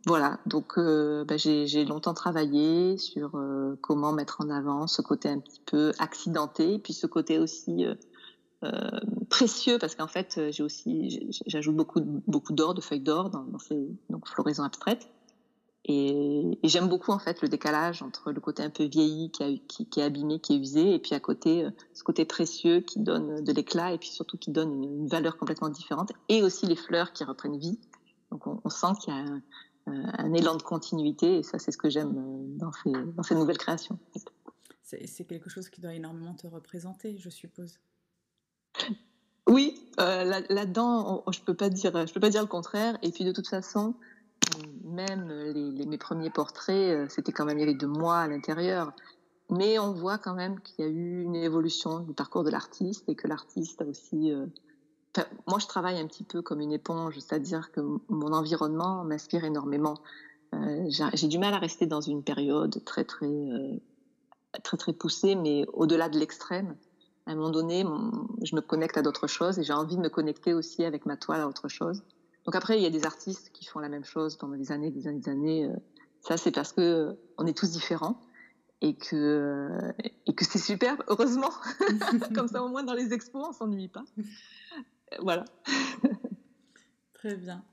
voilà, 0.07 0.41
donc 0.47 0.79
euh, 0.79 1.25
bah, 1.25 1.37
j'ai 1.37 1.85
longtemps 1.85 2.15
travaillé 2.15 2.97
sur 2.97 3.37
euh, 3.37 3.79
comment 3.83 4.13
mettre 4.13 4.41
en 4.41 4.49
avant 4.49 4.87
ce 4.87 5.03
côté 5.03 5.29
un 5.29 5.39
petit 5.39 5.61
peu 5.65 5.93
accidenté, 5.99 6.79
puis 6.79 6.95
ce 6.95 7.07
côté 7.07 7.39
aussi 7.39 7.85
précieux, 9.29 9.79
parce 9.79 9.95
qu'en 9.95 10.07
fait, 10.07 10.41
j'ai 10.51 10.63
aussi 10.63 11.31
j'ajoute 11.47 11.77
beaucoup 11.77 12.01
beaucoup 12.27 12.53
d'or, 12.53 12.75
de 12.75 12.81
feuilles 12.81 13.01
d'or 13.01 13.31
dans, 13.31 13.59
ces 13.59 13.89
floraisons 14.25 14.63
abstraites. 14.65 15.09
Et, 15.85 16.59
j'aime 16.63 16.89
beaucoup 16.89 17.11
en 17.11 17.19
fait 17.19 17.43
le 17.43 17.49
décalage 17.49 18.03
entre 18.03 18.31
le 18.31 18.41
côté 18.41 18.63
un 18.63 18.71
peu 18.71 18.85
vieilli, 18.85 19.31
qui, 19.31 19.89
est 19.97 20.03
abîmé, 20.03 20.39
qui 20.39 20.55
est 20.55 20.59
usé, 20.59 20.95
et 20.95 20.99
puis 21.01 21.15
à 21.15 21.21
côté 21.21 21.65
euh, 21.65 21.71
ce 21.93 22.05
côté 22.05 22.25
précieux 22.25 22.81
qui 22.81 23.01
donne 23.01 23.43
de 23.43 23.53
l'éclat 23.53 23.93
et 23.93 23.99
puis 23.99 24.09
surtout 24.09 24.39
qui 24.39 24.53
donne 24.53 24.85
une, 24.85 25.09
valeur 25.09 25.37
complètement 25.37 25.69
différente, 25.69 26.13
et 26.29 26.43
aussi 26.43 26.67
les 26.67 26.77
fleurs 26.77 27.13
qui 27.13 27.25
reprennent 27.25 27.59
vie. 27.59 27.81
Donc 28.31 28.47
on, 28.47 28.69
sent 28.71 28.87
qu'il 29.01 29.13
y 29.13 29.17
a 29.17 29.25
un, 29.87 30.33
élan 30.35 30.57
de 30.57 30.63
continuité, 30.63 31.39
et 31.39 31.43
ça 31.43 31.59
c'est 31.59 31.73
ce 31.73 31.79
que 31.79 31.91
j'aime 31.91 32.17
euh, 32.17 32.59
dans 32.59 32.73
ces, 32.73 32.93
dans 33.17 33.23
ces 33.25 33.35
nouvelles 33.35 33.59
créations. 33.59 33.99
C'est 34.85 35.25
quelque 35.25 35.49
chose 35.49 35.71
qui 35.71 35.81
doit 35.81 35.95
énormément 35.95 36.35
te 36.35 36.47
représenter, 36.47 37.17
je 37.19 37.31
suppose. 37.31 37.79
Oui, 39.47 39.89
euh, 40.01 40.25
là-dedans, 40.49 41.25
je 41.31 41.41
peux 41.41 41.55
pas 41.55 41.69
dire, 41.69 42.07
je 42.07 42.13
peux 42.13 42.21
pas 42.21 42.31
dire 42.31 42.43
le 42.43 42.49
contraire. 42.49 42.97
Et 43.03 43.11
puis 43.11 43.25
de 43.25 43.33
toute 43.33 43.49
façon, 43.49 43.95
même 44.85 45.29
les, 45.29 45.87
mes 45.87 45.99
premiers 45.99 46.31
portraits, 46.31 46.75
euh, 46.75 47.07
c'était 47.09 47.33
quand 47.33 47.45
même, 47.45 47.59
il 47.59 47.61
y 47.61 47.65
avait 47.65 47.75
de 47.75 47.87
moi 47.87 48.19
à 48.19 48.29
l'intérieur. 48.29 48.93
Mais 49.51 49.79
on 49.79 49.93
voit 49.93 50.19
quand 50.19 50.35
même 50.35 50.61
qu'il 50.61 50.85
y 50.85 50.89
a 50.89 50.91
eu 50.91 51.23
une 51.23 51.35
évolution 51.35 52.01
du 52.01 52.15
parcours 52.15 52.45
de 52.45 52.51
l'artiste 52.51 53.09
et 53.09 53.15
que 53.15 53.29
l'artiste 53.29 53.83
a 53.83 53.85
aussi. 53.85 54.33
Euh, 54.33 54.47
moi, 55.47 55.59
je 55.59 55.67
travaille 55.67 56.01
un 56.01 56.07
petit 56.07 56.25
peu 56.25 56.41
comme 56.41 56.61
une 56.61 56.73
éponge, 56.73 57.19
c'est-à-dire 57.19 57.71
que 57.71 57.81
mon 58.09 58.33
environnement 58.33 59.05
m'inspire 59.05 59.45
énormément. 59.45 59.99
Euh, 60.55 60.87
j'ai 60.89 61.29
du 61.29 61.39
mal 61.39 61.53
à 61.53 61.59
rester 61.59 61.87
dans 61.87 62.01
une 62.01 62.23
période 62.23 62.83
très 62.85 63.05
très 63.05 63.29
très 64.63 64.77
très 64.77 64.93
poussée, 64.93 65.35
mais 65.35 65.67
au-delà 65.73 66.09
de 66.09 66.19
l'extrême. 66.19 66.77
À 67.27 67.33
un 67.33 67.35
moment 67.37 67.51
donné, 67.51 67.85
je 68.43 68.57
me 68.57 68.61
connecte 68.61 68.97
à 68.97 69.03
d'autres 69.03 69.27
choses 69.27 69.59
et 69.59 69.63
j'ai 69.63 69.73
envie 69.73 69.97
de 69.97 70.01
me 70.01 70.09
connecter 70.09 70.55
aussi 70.55 70.85
avec 70.85 71.07
ma 71.07 71.17
toile 71.17 71.41
à 71.41 71.49
autre 71.49 71.69
chose. 71.69 72.03
Donc 72.45 72.57
après, 72.57 72.79
il 72.79 72.83
y 72.83 72.87
a 72.87 72.91
des 72.91 73.07
artistes 73.07 73.51
qui 73.53 73.65
font 73.65 73.79
la 73.79 73.89
même 73.89 74.05
chose 74.05 74.37
pendant 74.37 74.57
des 74.57 74.73
années, 74.73 74.91
des 74.91 75.07
années, 75.07 75.21
des 75.21 75.31
années. 75.31 75.65
Euh, 75.67 75.77
ça, 76.21 76.37
c'est 76.37 76.51
parce 76.51 76.73
que 76.73 76.81
euh, 76.81 77.13
on 77.39 77.47
est 77.47 77.57
tous 77.57 77.71
différents 77.71 78.21
et 78.81 78.97
que 78.97 79.15
euh, 79.15 79.93
et 80.27 80.35
que 80.35 80.45
c'est 80.45 80.59
superbe, 80.59 81.03
heureusement. 81.07 81.51
Comme 82.35 82.49
ça, 82.49 82.63
au 82.65 82.69
moins 82.69 82.83
dans 82.83 82.95
les 82.95 83.13
expos, 83.13 83.47
on 83.49 83.53
s'ennuie 83.53 83.89
pas. 83.89 84.05
Voilà. 85.21 85.45
Très 87.15 87.37
bien. 87.37 87.65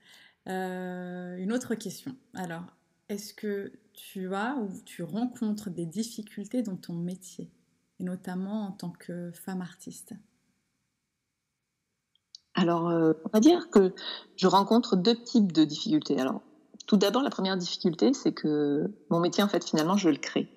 une 0.46 1.52
autre 1.52 1.74
question. 1.74 2.16
Alors, 2.36 2.66
est-ce 3.08 3.34
que 3.34 3.72
tu 3.94 4.36
as 4.36 4.56
ou 4.56 4.70
tu 4.86 5.02
rencontres 5.02 5.72
des 5.72 5.88
difficultés 5.88 6.62
dans 6.62 6.76
ton 6.76 6.94
métier, 6.94 7.50
et 8.00 8.04
notamment 8.04 8.68
en 8.68 8.72
tant 8.72 8.92
que 8.92 9.32
femme 9.32 9.62
artiste 9.62 10.14
alors, 12.56 12.90
euh, 12.90 13.14
on 13.24 13.30
va 13.32 13.40
dire 13.40 13.70
que 13.70 13.94
je 14.36 14.46
rencontre 14.48 14.98
deux 14.98 15.16
types 15.16 15.54
de 15.54 15.64
difficultés. 15.64 16.20
Alors, 16.20 16.42
tout 16.88 16.98
d'abord, 16.98 17.24
la 17.24 17.30
première 17.30 17.56
difficulté, 17.56 18.12
c'est 18.12 18.34
que 18.34 18.92
mon 19.10 19.22
métier, 19.22 19.42
en 19.42 19.48
fait, 19.48 19.64
finalement, 19.64 19.96
je 19.96 20.10
le 20.10 20.18
crée. 20.18 20.50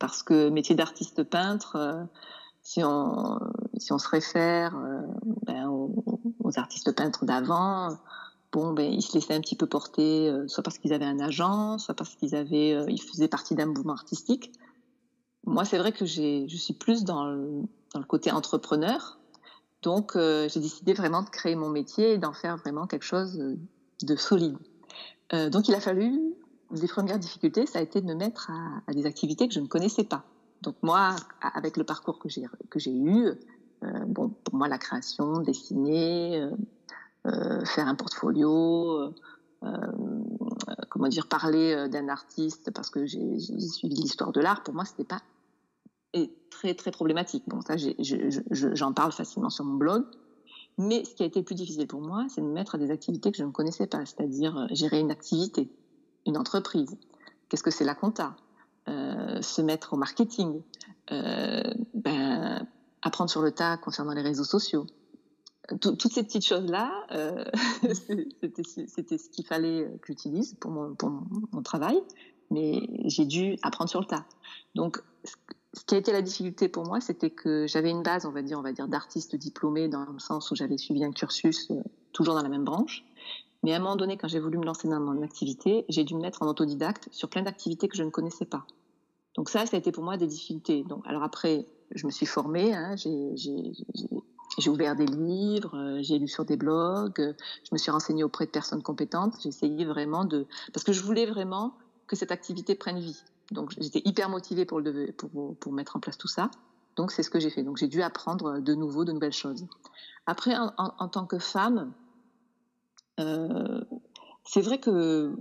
Parce 0.00 0.24
que 0.24 0.48
métier 0.48 0.74
d'artiste 0.74 1.22
peintre, 1.22 1.76
euh, 1.76 2.02
si, 2.62 2.82
on, 2.82 3.38
si 3.76 3.92
on 3.92 3.98
se 3.98 4.08
réfère 4.08 4.76
euh, 4.76 5.02
ben, 5.46 5.68
aux, 5.68 6.58
artistes 6.58 6.96
peintres 6.96 7.24
d'avant, 7.24 7.96
bon, 8.50 8.72
ben, 8.72 8.90
ils 8.92 9.02
se 9.02 9.14
laissaient 9.14 9.34
un 9.34 9.40
petit 9.40 9.54
peu 9.54 9.66
porter, 9.66 10.34
soit 10.48 10.64
parce 10.64 10.78
qu'ils 10.78 10.92
avaient 10.92 11.04
un 11.04 11.20
agent, 11.20 11.78
soit 11.78 11.94
parce 11.94 12.16
qu'ils 12.16 12.34
avaient, 12.34 12.76
ils 12.88 13.00
faisaient 13.00 13.28
partie 13.28 13.54
d'un 13.54 13.66
mouvement 13.66 13.92
artistique. 13.92 14.50
Moi, 15.46 15.64
c'est 15.64 15.78
vrai 15.78 15.92
que 15.92 16.04
je 16.04 16.56
suis 16.56 16.74
plus 16.74 17.04
dans 17.04 17.24
le 17.24 18.04
côté 18.06 18.30
entrepreneur, 18.30 19.20
donc, 19.82 20.14
euh, 20.14 20.48
j'ai 20.48 20.60
décidé 20.60 20.92
vraiment 20.92 21.22
de 21.22 21.30
créer 21.30 21.54
mon 21.54 21.70
métier 21.70 22.12
et 22.12 22.18
d'en 22.18 22.32
faire 22.32 22.56
vraiment 22.58 22.86
quelque 22.86 23.04
chose 23.04 23.38
euh, 23.40 23.56
de 24.02 24.16
solide. 24.16 24.56
Euh, 25.32 25.48
donc, 25.48 25.68
il 25.68 25.74
a 25.74 25.80
fallu, 25.80 26.20
les 26.70 26.88
premières 26.88 27.18
difficultés, 27.18 27.66
ça 27.66 27.78
a 27.78 27.82
été 27.82 28.00
de 28.00 28.06
me 28.06 28.14
mettre 28.14 28.50
à, 28.86 28.92
des 28.92 29.06
activités 29.06 29.48
que 29.48 29.54
je 29.54 29.60
ne 29.60 29.66
connaissais 29.66 30.04
pas. 30.04 30.24
Donc, 30.62 30.76
moi, 30.82 31.16
avec 31.40 31.76
le 31.78 31.84
parcours 31.84 32.18
que 32.18 32.28
j'ai 32.28 32.44
que 32.68 32.78
j'ai 32.78 32.94
eu, 32.94 33.32
bon, 34.06 34.28
pour 34.28 34.54
moi, 34.54 34.68
la 34.68 34.76
création, 34.76 35.38
dessiner, 35.38 36.46
faire 37.24 37.88
un 37.88 37.94
portfolio, 37.94 39.14
comment 40.90 41.08
dire, 41.08 41.28
parler 41.28 41.88
d'un 41.88 42.08
artiste 42.10 42.70
parce 42.72 42.90
que 42.90 43.06
j'ai 43.06 43.38
suivi 43.38 43.94
l'histoire 43.94 44.32
de 44.32 44.40
l'art, 44.40 44.62
pour 44.62 44.74
moi, 44.74 44.84
c'était 44.84 45.04
pas 45.04 45.22
est 46.12 46.30
très 46.50 46.74
très 46.74 46.90
problématique. 46.90 47.44
Bon, 47.46 47.60
ça, 47.60 47.74
j'en 48.50 48.92
parle 48.92 49.12
facilement 49.12 49.50
sur 49.50 49.64
mon 49.64 49.74
blog. 49.74 50.04
Mais 50.78 51.04
ce 51.04 51.14
qui 51.14 51.22
a 51.22 51.26
été 51.26 51.42
plus 51.42 51.54
difficile 51.54 51.86
pour 51.86 52.00
moi, 52.00 52.26
c'est 52.28 52.40
de 52.40 52.46
me 52.46 52.52
mettre 52.52 52.76
à 52.76 52.78
des 52.78 52.90
activités 52.90 53.30
que 53.30 53.36
je 53.36 53.44
ne 53.44 53.50
connaissais 53.50 53.86
pas, 53.86 54.04
c'est-à-dire 54.06 54.56
euh, 54.56 54.66
gérer 54.70 55.00
une 55.00 55.10
activité, 55.10 55.68
une 56.26 56.38
entreprise. 56.38 56.96
Qu'est-ce 57.48 57.62
que 57.62 57.70
c'est 57.70 57.84
la 57.84 57.94
compta? 57.94 58.34
Euh, 58.88 59.42
Se 59.42 59.60
mettre 59.60 59.92
au 59.92 59.96
marketing, 59.96 60.62
euh, 61.12 61.62
ben, 61.92 62.66
apprendre 63.02 63.30
sur 63.30 63.42
le 63.42 63.52
tas 63.52 63.76
concernant 63.76 64.12
les 64.12 64.22
réseaux 64.22 64.44
sociaux. 64.44 64.86
toutes 65.80 66.12
ces 66.12 66.22
petites 66.22 66.46
choses-là, 66.46 66.90
c'était 67.92 69.18
ce 69.18 69.28
qu'il 69.28 69.46
fallait 69.46 69.84
que 70.00 70.06
j'utilise 70.06 70.54
pour 70.54 70.70
mon, 70.70 70.94
pour 70.94 71.10
mon 71.10 71.62
travail, 71.62 72.00
mais 72.50 72.88
j'ai 73.04 73.26
dû 73.26 73.56
apprendre 73.62 73.90
sur 73.90 74.00
le 74.00 74.06
tas. 74.06 74.24
Donc, 74.74 75.02
ce 75.72 75.84
qui 75.84 75.94
a 75.94 75.98
été 75.98 76.12
la 76.12 76.22
difficulté 76.22 76.68
pour 76.68 76.84
moi, 76.84 77.00
c'était 77.00 77.30
que 77.30 77.66
j'avais 77.66 77.90
une 77.90 78.02
base, 78.02 78.26
on 78.26 78.32
va 78.32 78.42
dire, 78.42 78.58
on 78.58 78.62
va 78.62 78.72
dire 78.72 78.88
d'artiste 78.88 79.36
diplômé 79.36 79.88
dans 79.88 80.04
le 80.04 80.18
sens 80.18 80.50
où 80.50 80.56
j'avais 80.56 80.76
suivi 80.76 81.04
un 81.04 81.12
cursus 81.12 81.70
euh, 81.70 81.82
toujours 82.12 82.34
dans 82.34 82.42
la 82.42 82.48
même 82.48 82.64
branche. 82.64 83.04
Mais 83.62 83.72
à 83.72 83.76
un 83.76 83.78
moment 83.78 83.96
donné, 83.96 84.16
quand 84.16 84.26
j'ai 84.26 84.40
voulu 84.40 84.58
me 84.58 84.64
lancer 84.64 84.88
dans 84.88 85.00
mon 85.00 85.22
activité, 85.22 85.84
j'ai 85.88 86.02
dû 86.02 86.14
me 86.14 86.20
mettre 86.20 86.42
en 86.42 86.48
autodidacte 86.48 87.08
sur 87.12 87.28
plein 87.28 87.42
d'activités 87.42 87.88
que 87.88 87.96
je 87.96 88.02
ne 88.02 88.10
connaissais 88.10 88.46
pas. 88.46 88.66
Donc 89.36 89.48
ça, 89.48 89.66
ça 89.66 89.76
a 89.76 89.78
été 89.78 89.92
pour 89.92 90.02
moi 90.02 90.16
des 90.16 90.26
difficultés. 90.26 90.82
Donc 90.82 91.06
alors 91.06 91.22
après, 91.22 91.66
je 91.94 92.06
me 92.06 92.10
suis 92.10 92.26
formée, 92.26 92.74
hein, 92.74 92.96
j'ai 92.96 94.70
ouvert 94.70 94.96
des 94.96 95.06
livres, 95.06 95.76
euh, 95.76 95.98
j'ai 96.02 96.18
lu 96.18 96.26
sur 96.26 96.44
des 96.44 96.56
blogs, 96.56 97.20
je 97.64 97.68
me 97.70 97.78
suis 97.78 97.92
renseignée 97.92 98.24
auprès 98.24 98.46
de 98.46 98.50
personnes 98.50 98.82
compétentes. 98.82 99.34
J'ai 99.40 99.50
essayé 99.50 99.84
vraiment 99.84 100.24
de, 100.24 100.46
parce 100.72 100.82
que 100.82 100.92
je 100.92 101.02
voulais 101.02 101.26
vraiment 101.26 101.74
que 102.08 102.16
cette 102.16 102.32
activité 102.32 102.74
prenne 102.74 102.98
vie. 102.98 103.22
Donc 103.50 103.74
j'étais 103.78 104.02
hyper 104.04 104.28
motivée 104.28 104.64
pour, 104.64 104.80
mettre 105.72 105.96
en 105.96 106.00
place 106.00 106.16
tout 106.16 106.28
ça. 106.28 106.50
Donc 106.96 107.10
c'est 107.10 107.22
ce 107.22 107.30
que 107.30 107.40
j'ai 107.40 107.50
fait. 107.50 107.62
Donc 107.62 107.76
j'ai 107.76 107.88
dû 107.88 108.02
apprendre 108.02 108.60
de 108.60 108.74
nouveau 108.74 109.04
de 109.04 109.12
nouvelles 109.12 109.32
choses. 109.32 109.66
Après, 110.26 110.54
en, 110.56 111.08
tant 111.08 111.26
que 111.26 111.38
femme, 111.38 111.92
euh, 113.18 113.80
c'est 114.44 114.60
vrai 114.60 114.78
que 114.78 115.34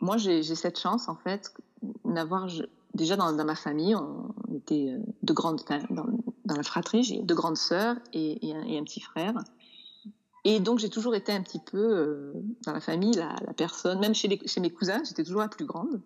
moi 0.00 0.16
j'ai 0.16 0.42
cette 0.42 0.78
chance 0.78 1.08
en 1.08 1.16
fait 1.16 1.54
d'avoir 2.04 2.48
déjà 2.94 3.16
dans, 3.16 3.32
ma 3.32 3.54
famille, 3.54 3.94
on 3.94 4.34
était 4.54 4.90
euh, 4.90 4.98
de 5.22 5.32
grandes 5.32 5.62
dans, 5.90 6.56
la 6.56 6.62
fratrie, 6.62 7.02
j'ai 7.02 7.22
deux 7.22 7.34
grandes 7.34 7.56
sœurs 7.56 7.96
et, 8.12 8.38
un, 8.54 8.64
et, 8.64 8.78
un, 8.78 8.84
petit 8.84 9.00
frère. 9.00 9.34
Et 10.44 10.60
donc 10.60 10.80
j'ai 10.80 10.90
toujours 10.90 11.14
été 11.14 11.32
un 11.32 11.42
petit 11.42 11.60
peu 11.60 11.78
euh, 11.78 12.32
dans 12.66 12.72
la 12.72 12.80
famille 12.80 13.12
la, 13.12 13.36
personne, 13.56 14.00
même 14.00 14.14
chez 14.14 14.28
mes 14.28 14.70
cousins, 14.70 15.02
j'étais 15.04 15.24
toujours 15.24 15.40
la 15.40 15.48
plus 15.48 15.64
grande. 15.64 16.00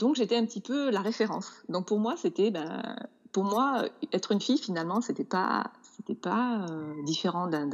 Donc 0.00 0.16
j'étais 0.16 0.36
un 0.36 0.46
petit 0.46 0.62
peu 0.62 0.90
la 0.90 1.02
référence. 1.02 1.52
Donc 1.68 1.86
pour 1.86 2.00
moi, 2.00 2.14
c'était, 2.16 2.50
ben, 2.50 2.96
pour 3.32 3.44
moi, 3.44 3.84
être 4.12 4.32
une 4.32 4.40
fille 4.40 4.56
finalement, 4.56 5.02
c'était 5.02 5.24
pas, 5.24 5.70
c'était 5.82 6.14
pas 6.14 6.64
euh, 6.70 6.94
différent 7.04 7.46
d'un, 7.48 7.68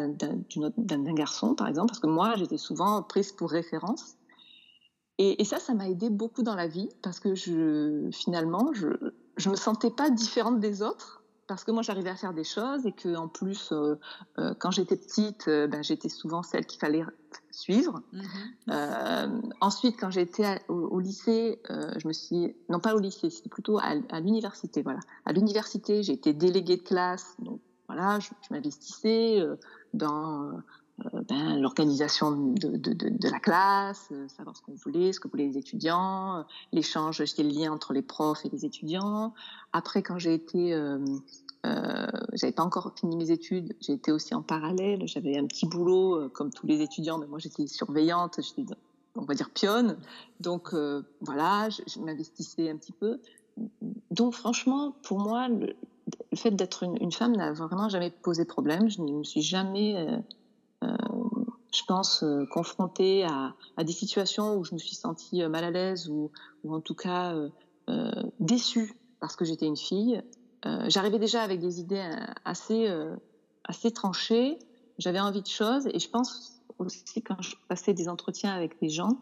garçon, 1.15 1.55
par 1.55 1.69
exemple, 1.69 1.89
parce 1.89 2.01
que 2.01 2.09
moi, 2.09 2.35
j'étais 2.37 2.59
souvent 2.59 3.03
prise 3.03 3.31
pour 3.31 3.51
référence. 3.51 4.17
Et, 5.19 5.41
et 5.41 5.45
ça, 5.45 5.61
ça 5.61 5.73
m'a 5.73 5.89
aidé 5.89 6.11
beaucoup 6.11 6.43
dans 6.43 6.57
la 6.57 6.67
vie 6.67 6.89
parce 7.01 7.21
que 7.21 7.37
je, 7.37 8.11
finalement, 8.11 8.73
je, 8.73 8.89
je 9.37 9.49
me 9.49 9.57
sentais 9.57 9.91
pas 9.91 10.11
différente 10.11 10.59
des 10.59 10.83
autres 10.83 11.23
parce 11.47 11.65
que 11.65 11.71
moi 11.71 11.83
j'arrivais 11.83 12.11
à 12.11 12.17
faire 12.17 12.35
des 12.35 12.45
choses 12.45 12.87
et 12.87 12.93
que 12.93 13.17
en 13.17 13.29
plus 13.29 13.71
euh, 13.73 13.99
euh, 14.39 14.55
quand 14.59 14.71
j'étais 14.71 14.97
petite 14.97 15.49
euh, 15.49 15.67
ben, 15.67 15.83
j'étais 15.83 16.09
souvent 16.09 16.43
celle 16.43 16.67
qu'il 16.67 16.81
fallait 16.81 17.05
suivre 17.51 18.03
mm-hmm. 18.13 19.53
ensuite 19.61 19.97
quand 19.99 20.11
j'étais 20.11 20.61
au, 20.69 20.75
au, 20.75 21.01
lycée 21.01 21.61
je 21.69 22.07
me 22.07 22.13
suis 22.13 22.55
non 22.69 22.81
pas 22.81 22.95
au 22.95 22.99
lycée 22.99 23.31
c'était 23.31 23.49
plutôt 23.49 23.79
à, 23.79 23.95
à 24.11 24.21
l'université 24.21 24.83
voilà 24.83 25.01
à 25.25 25.33
l'université 25.33 26.03
j'ai 26.03 26.13
été 26.13 26.33
déléguée 26.33 26.77
de 26.77 26.83
classe 26.83 27.35
donc 27.39 27.61
voilà 27.89 28.19
je, 28.21 28.29
je 28.43 28.55
m'investissais 28.55 29.43
dans 29.95 30.61
ben, 31.29 31.46
l'organisation 31.61 32.31
de, 32.31 33.29
la 33.31 33.41
classe, 33.41 34.13
savoir 34.37 34.57
ce 34.57 34.63
qu'on 34.63 34.75
voulait, 34.75 35.13
ce 35.13 35.21
que 35.21 35.29
voulaient 35.29 35.47
les 35.47 35.59
étudiants, 35.59 36.45
l'échange, 36.73 37.25
j'étais 37.25 37.43
le 37.43 37.51
lien 37.51 37.73
entre 37.73 37.93
les 37.93 38.03
profs 38.03 38.45
et 38.45 38.49
les 38.49 38.65
étudiants. 38.65 39.35
Après, 39.73 40.03
quand 40.03 40.19
j'ai 40.19 40.35
été 40.35 40.73
euh, 41.67 42.07
j'avais 42.33 42.53
pas 42.53 42.63
encore 42.63 42.93
fini 42.99 43.17
mes 43.17 43.31
études, 43.31 43.75
j'ai 43.81 43.95
été 43.95 44.13
aussi 44.13 44.35
en 44.35 44.43
parallèle, 44.43 45.03
j'avais 45.07 45.37
un 45.37 45.47
petit 45.47 45.67
boulot 45.67 46.15
euh, 46.15 46.29
comme 46.29 46.51
tous 46.51 46.67
les 46.67 46.81
étudiants, 46.81 47.19
mais 47.19 47.27
moi 47.27 47.39
j'étais 47.39 47.67
surveillante, 47.67 48.39
j'étais 48.41 48.73
on 49.17 49.25
va 49.25 49.35
dire 49.35 49.51
pionne, 49.51 49.97
donc 50.41 50.75
euh, 50.75 51.03
voilà, 51.21 51.69
je, 51.71 52.01
m'investissais 52.01 52.71
un 52.71 52.77
petit 52.77 52.93
peu. 52.93 53.21
Donc 54.11 54.35
franchement, 54.35 54.95
pour 55.03 55.19
moi, 55.19 55.49
le, 55.49 55.75
fait 56.35 56.51
d'être 56.51 56.83
une, 56.83 56.97
une, 57.01 57.13
femme 57.13 57.35
n'a 57.35 57.53
vraiment 57.53 57.89
jamais 57.89 58.11
posé 58.11 58.45
problème. 58.45 58.91
Je 58.91 59.01
ne 59.01 59.13
me 59.13 59.25
suis 59.25 59.41
jamais, 59.41 59.97
euh, 59.97 60.13
euh 60.13 60.19
je 61.77 61.85
pense, 61.85 62.23
euh, 62.23 62.45
confrontée 62.51 63.25
à, 63.25 63.55
des 63.83 63.93
situations 63.93 64.57
où 64.57 64.65
je 64.65 64.75
me 64.75 64.79
suis 64.79 64.97
sentie 64.97 65.43
mal 65.47 65.65
à 65.65 65.71
l'aise 65.71 66.09
ou, 66.09 66.31
en 66.69 66.81
tout 66.81 66.95
cas 66.95 67.35
déçue 68.41 68.95
parce 69.21 69.37
que 69.37 69.45
j'étais 69.45 69.67
une 69.67 69.77
fille. 69.77 70.23
Euh, 70.67 70.87
j'arrivais 70.89 71.19
déjà 71.19 71.43
avec 71.43 71.61
des 71.61 71.81
idées 71.81 71.97
euh, 71.97 72.25
assez, 72.45 72.89
euh, 72.89 73.15
assez 73.65 73.91
tranchées. 73.91 74.59
J'avais 74.99 75.21
envie 75.21 75.43
de 75.43 75.47
choses 75.47 75.87
et 75.93 75.99
je 75.99 76.09
pense 76.09 76.61
aussi 76.79 77.23
quand 77.23 77.41
je 77.41 77.55
passais 77.69 77.95
des 77.95 78.09
entretiens 78.09 78.55
avec 78.55 78.81
les 78.81 78.89
gens, 78.89 79.19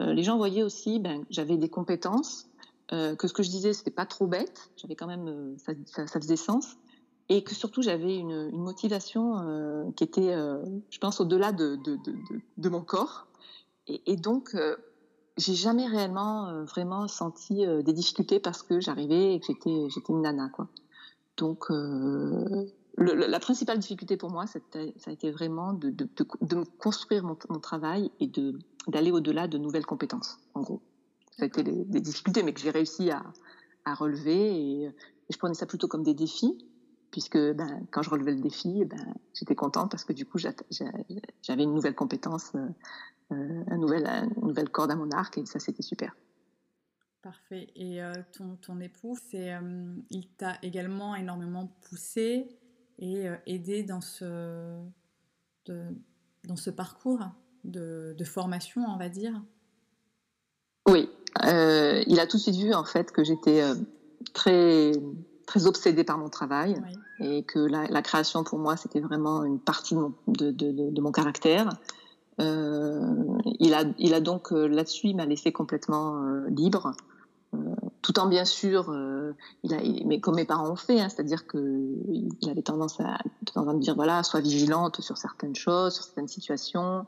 les 0.00 0.24
gens 0.24 0.36
voyaient 0.36 0.64
aussi 0.64 0.98
ben, 0.98 1.24
j'avais 1.30 1.56
des 1.56 1.68
compétences, 1.68 2.48
que 2.90 3.28
ce 3.28 3.32
que 3.32 3.44
je 3.44 3.50
disais 3.50 3.72
c'était 3.72 3.92
pas 3.92 4.06
trop 4.06 4.26
bête, 4.26 4.70
quand 4.98 5.06
même 5.06 5.56
ça, 5.58 5.74
faisait 6.20 6.36
sens 6.36 6.76
et 7.28 7.44
que 7.44 7.54
surtout 7.54 7.82
j'avais 7.82 8.16
une, 8.16 8.50
une, 8.52 8.62
motivation 8.62 9.38
euh, 9.38 9.90
qui 9.96 10.04
était, 10.04 10.32
euh, 10.32 10.62
je 10.90 10.98
pense, 10.98 11.20
au-delà 11.20 11.52
de, 11.52 11.76
de, 11.76 11.96
de, 11.96 12.14
de, 12.56 12.68
mon 12.68 12.82
corps. 12.82 13.26
Et, 13.86 14.02
et 14.12 14.16
donc, 14.16 14.54
euh, 14.54 14.76
j'ai 15.38 15.54
jamais 15.54 15.86
réellement, 15.86 16.64
vraiment 16.64 17.08
senti 17.08 17.64
des 17.66 17.92
difficultés 17.92 18.38
parce 18.38 18.62
que 18.62 18.80
j'arrivais 18.80 19.34
et 19.34 19.40
que 19.40 19.46
j'étais, 19.46 19.88
j'étais 19.88 20.12
une 20.12 20.20
nana, 20.20 20.50
quoi. 20.50 20.68
Donc, 21.36 21.70
euh, 21.70 22.66
le, 22.96 23.14
la 23.14 23.40
principale 23.40 23.78
difficulté 23.78 24.16
pour 24.16 24.30
moi, 24.30 24.46
ça 24.46 24.58
a 25.06 25.10
été 25.10 25.30
vraiment 25.30 25.72
de, 25.72 25.94
construire 26.78 27.24
mon, 27.24 27.36
mon, 27.48 27.58
travail 27.58 28.10
et 28.20 28.30
d'aller 28.88 29.10
au-delà 29.10 29.48
de 29.48 29.58
nouvelles 29.58 29.86
compétences, 29.86 30.38
en 30.54 30.60
gros. 30.60 30.82
Ça 31.36 31.44
a 31.44 31.46
été 31.46 31.62
des, 31.62 31.72
des 31.72 32.00
difficultés, 32.00 32.42
mais 32.42 32.52
que 32.52 32.60
j'ai 32.60 32.70
réussi 32.70 33.10
à, 33.10 33.22
à 33.84 33.94
relever 33.94 34.54
et, 34.54 34.84
et, 34.84 34.92
je 35.30 35.38
prenais 35.38 35.54
ça 35.54 35.64
plutôt 35.64 35.88
comme 35.88 36.02
des 36.02 36.14
défis, 36.14 36.58
puisque 37.12 37.38
ben, 37.38 37.86
quand 37.92 38.02
je 38.02 38.10
relevais 38.10 38.32
le 38.32 38.40
défi, 38.40 38.84
ben, 38.84 39.14
j'étais 39.34 39.54
contente 39.54 39.90
parce 39.90 40.04
que 40.04 40.12
du 40.12 40.26
coup, 40.26 40.38
j'avais 40.38 41.62
une 41.62 41.74
nouvelle 41.74 41.94
compétence, 41.94 42.52
euh, 42.56 43.64
un 43.68 43.76
nouvel, 43.76 44.06
une 44.36 44.48
nouvelle 44.48 44.70
corde 44.70 44.90
à 44.90 44.96
mon 44.96 45.10
arc 45.10 45.38
et 45.38 45.46
ça, 45.46 45.60
c'était 45.60 45.82
super. 45.82 46.16
Parfait. 47.22 47.68
Et 47.76 48.02
euh, 48.02 48.12
ton, 48.36 48.56
ton, 48.56 48.80
époux, 48.80 49.16
euh, 49.34 49.94
il 50.10 50.28
t'a 50.30 50.58
également 50.62 51.14
énormément 51.14 51.72
poussé 51.88 52.48
et 52.98 53.28
euh, 53.28 53.36
aidé 53.46 53.84
dans 53.84 54.00
ce, 54.00 54.82
de, 55.66 55.84
dans 56.42 56.56
ce 56.56 56.70
parcours 56.70 57.20
de, 57.62 58.12
de, 58.18 58.24
formation, 58.24 58.82
on 58.88 58.96
va 58.96 59.08
dire? 59.08 59.40
Oui. 60.88 61.08
il 61.44 62.18
a 62.18 62.26
tout 62.26 62.38
de 62.38 62.42
suite 62.42 62.56
vu, 62.56 62.74
en 62.74 62.84
fait, 62.84 63.12
que 63.12 63.22
j'étais 63.22 63.62
très, 64.34 64.90
très 65.46 65.66
obsédée 65.66 66.04
par 66.04 66.18
mon 66.18 66.28
travail 66.28 66.80
oui. 66.84 67.26
et 67.26 67.42
que 67.42 67.58
la, 67.58 67.86
la, 67.86 68.02
création, 68.02 68.44
pour 68.44 68.58
moi, 68.58 68.76
c'était 68.76 69.00
vraiment 69.00 69.44
une 69.44 69.58
partie 69.58 69.94
de 69.94 70.00
mon, 70.00 70.14
de, 70.28 70.50
de 70.50 71.00
mon 71.00 71.12
caractère. 71.12 71.70
il, 72.38 73.74
a, 73.74 73.84
il 73.98 74.14
a 74.14 74.20
donc 74.20 74.50
là-dessus, 74.50 75.08
il 75.08 75.16
m'a 75.16 75.26
laissé 75.26 75.52
complètement 75.52 76.22
libre 76.48 76.94
tout 78.02 78.18
en 78.18 78.26
bien 78.26 78.44
sûr, 78.44 78.90
euh, 78.90 79.32
il 79.62 79.74
a, 79.74 79.78
mais 80.04 80.20
comme 80.20 80.34
mes 80.34 80.44
parents 80.44 80.70
ont 80.70 80.76
fait, 80.76 81.00
hein, 81.00 81.08
c'est-à-dire 81.08 81.46
que 81.46 81.58
il 82.08 82.50
avait 82.50 82.62
tendance 82.62 83.00
à, 83.00 83.18
tendance 83.46 83.70
à 83.70 83.74
me 83.74 83.80
dire 83.80 83.94
voilà, 83.94 84.22
sois 84.22 84.40
vigilante 84.40 85.00
sur 85.00 85.16
certaines 85.16 85.54
choses, 85.54 85.94
sur 85.94 86.04
certaines 86.04 86.28
situations. 86.28 87.06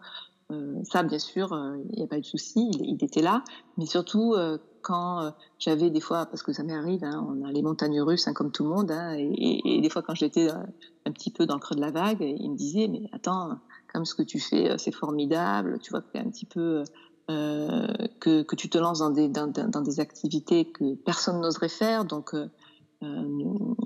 Euh, 0.53 0.83
ça, 0.85 1.03
bien 1.03 1.19
sûr, 1.19 1.53
euh, 1.53 1.77
il 1.93 1.99
n'y 1.99 2.05
a 2.05 2.07
pas 2.07 2.19
eu 2.19 2.21
de 2.21 2.27
souci, 2.27 2.71
il, 2.81 3.03
était 3.03 3.23
là. 3.23 3.43
Mais 3.79 3.87
surtout 3.87 4.35
euh, 4.35 4.59
quand 4.83 5.33
j'avais 5.59 5.91
des 5.91 6.01
fois, 6.01 6.27
parce 6.27 6.43
que 6.43 6.53
ça 6.53 6.63
m'arrive, 6.63 7.05
hein, 7.05 7.27
on 7.29 7.45
a 7.47 7.53
les 7.53 7.63
montagnes 7.63 8.01
russes 8.03 8.29
hein, 8.29 8.35
comme 8.35 8.53
tout 8.53 8.65
le 8.65 8.71
monde, 8.71 8.91
hein, 8.91 9.15
et, 9.17 9.81
des 9.81 9.89
fois 9.89 10.03
quand 10.03 10.15
j'étais 10.15 10.51
un 10.51 11.13
petit 11.13 11.31
peu 11.31 11.47
dans 11.47 11.55
le 11.55 11.61
creux 11.61 11.75
de 11.75 11.81
la 11.81 11.91
vague, 11.91 12.21
il 12.21 12.51
me 12.51 12.57
disait 12.57 12.89
mais 12.89 13.09
attends, 13.13 13.59
comme 13.93 14.05
ce 14.05 14.15
que 14.15 14.23
tu 14.23 14.39
fais, 14.39 14.77
c'est 14.77 14.93
formidable, 14.93 15.79
tu 15.81 15.91
vois 15.91 16.03
que 16.03 16.19
un 16.19 16.29
petit 16.29 16.45
peu 16.45 16.85
que, 17.27 18.55
tu 18.55 18.69
te 18.69 18.77
lances 18.77 18.99
dans 18.99 19.11
des, 19.11 20.01
activités 20.01 20.67
que 20.67 20.95
personne 20.97 21.41
n'oserait 21.41 21.71
faire. 21.71 22.05
Donc 22.05 22.35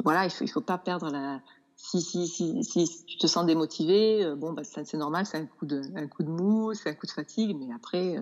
voilà, 0.04 0.24
il 0.24 0.30
faut, 0.30 0.44
il 0.44 0.48
faut 0.48 0.60
pas 0.60 0.78
perdre 0.78 1.10
la. 1.10 1.40
Si, 1.80 2.02
si, 2.02 2.26
si, 2.26 2.62
si 2.64 3.04
tu 3.06 3.18
te 3.18 3.26
sens 3.28 3.46
démotivé, 3.46 4.24
euh, 4.24 4.34
bon, 4.34 4.52
bah, 4.52 4.62
c'est 4.64 4.94
normal, 4.94 5.24
c'est 5.26 5.38
un 5.38 5.46
coup 5.46 5.64
de, 5.64 5.80
un 5.96 6.08
coup 6.08 6.24
de 6.24 6.28
mou, 6.28 6.74
c'est 6.74 6.90
un 6.90 6.94
coup 6.94 7.06
de 7.06 7.12
fatigue, 7.12 7.56
mais 7.56 7.72
après, 7.72 8.18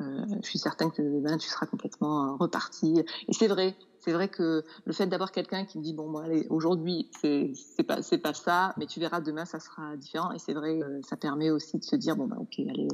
euh, 0.00 0.24
je 0.40 0.48
suis 0.48 0.58
certaine 0.58 0.92
que 0.92 1.02
ben, 1.20 1.36
tu 1.36 1.48
seras 1.48 1.66
complètement 1.66 2.36
reparti. 2.36 3.02
Et 3.26 3.32
c'est 3.32 3.48
vrai, 3.48 3.74
c'est 3.98 4.12
vrai 4.12 4.28
que 4.28 4.64
le 4.84 4.92
fait 4.92 5.06
d'avoir 5.08 5.32
quelqu'un 5.32 5.64
qui 5.64 5.78
me 5.78 5.82
dit 5.82 5.94
bon, 5.94 6.10
bon 6.10 6.18
allez, 6.18 6.46
aujourd'hui 6.48 7.10
c'est 7.20 7.52
pas 7.86 7.98
pas 8.22 8.34
ça, 8.34 8.72
mais 8.78 8.86
tu 8.86 9.00
verras 9.00 9.20
demain 9.20 9.44
ça 9.46 9.58
sera 9.58 9.96
différent. 9.96 10.30
Et 10.32 10.38
c'est 10.38 10.54
vrai, 10.54 10.80
ça 11.02 11.16
permet 11.16 11.50
aussi 11.50 11.78
de 11.78 11.84
se 11.84 11.96
dire 11.96 12.16
bon 12.16 12.26
bah 12.26 12.36
ok, 12.38 12.60
allez, 12.60 12.88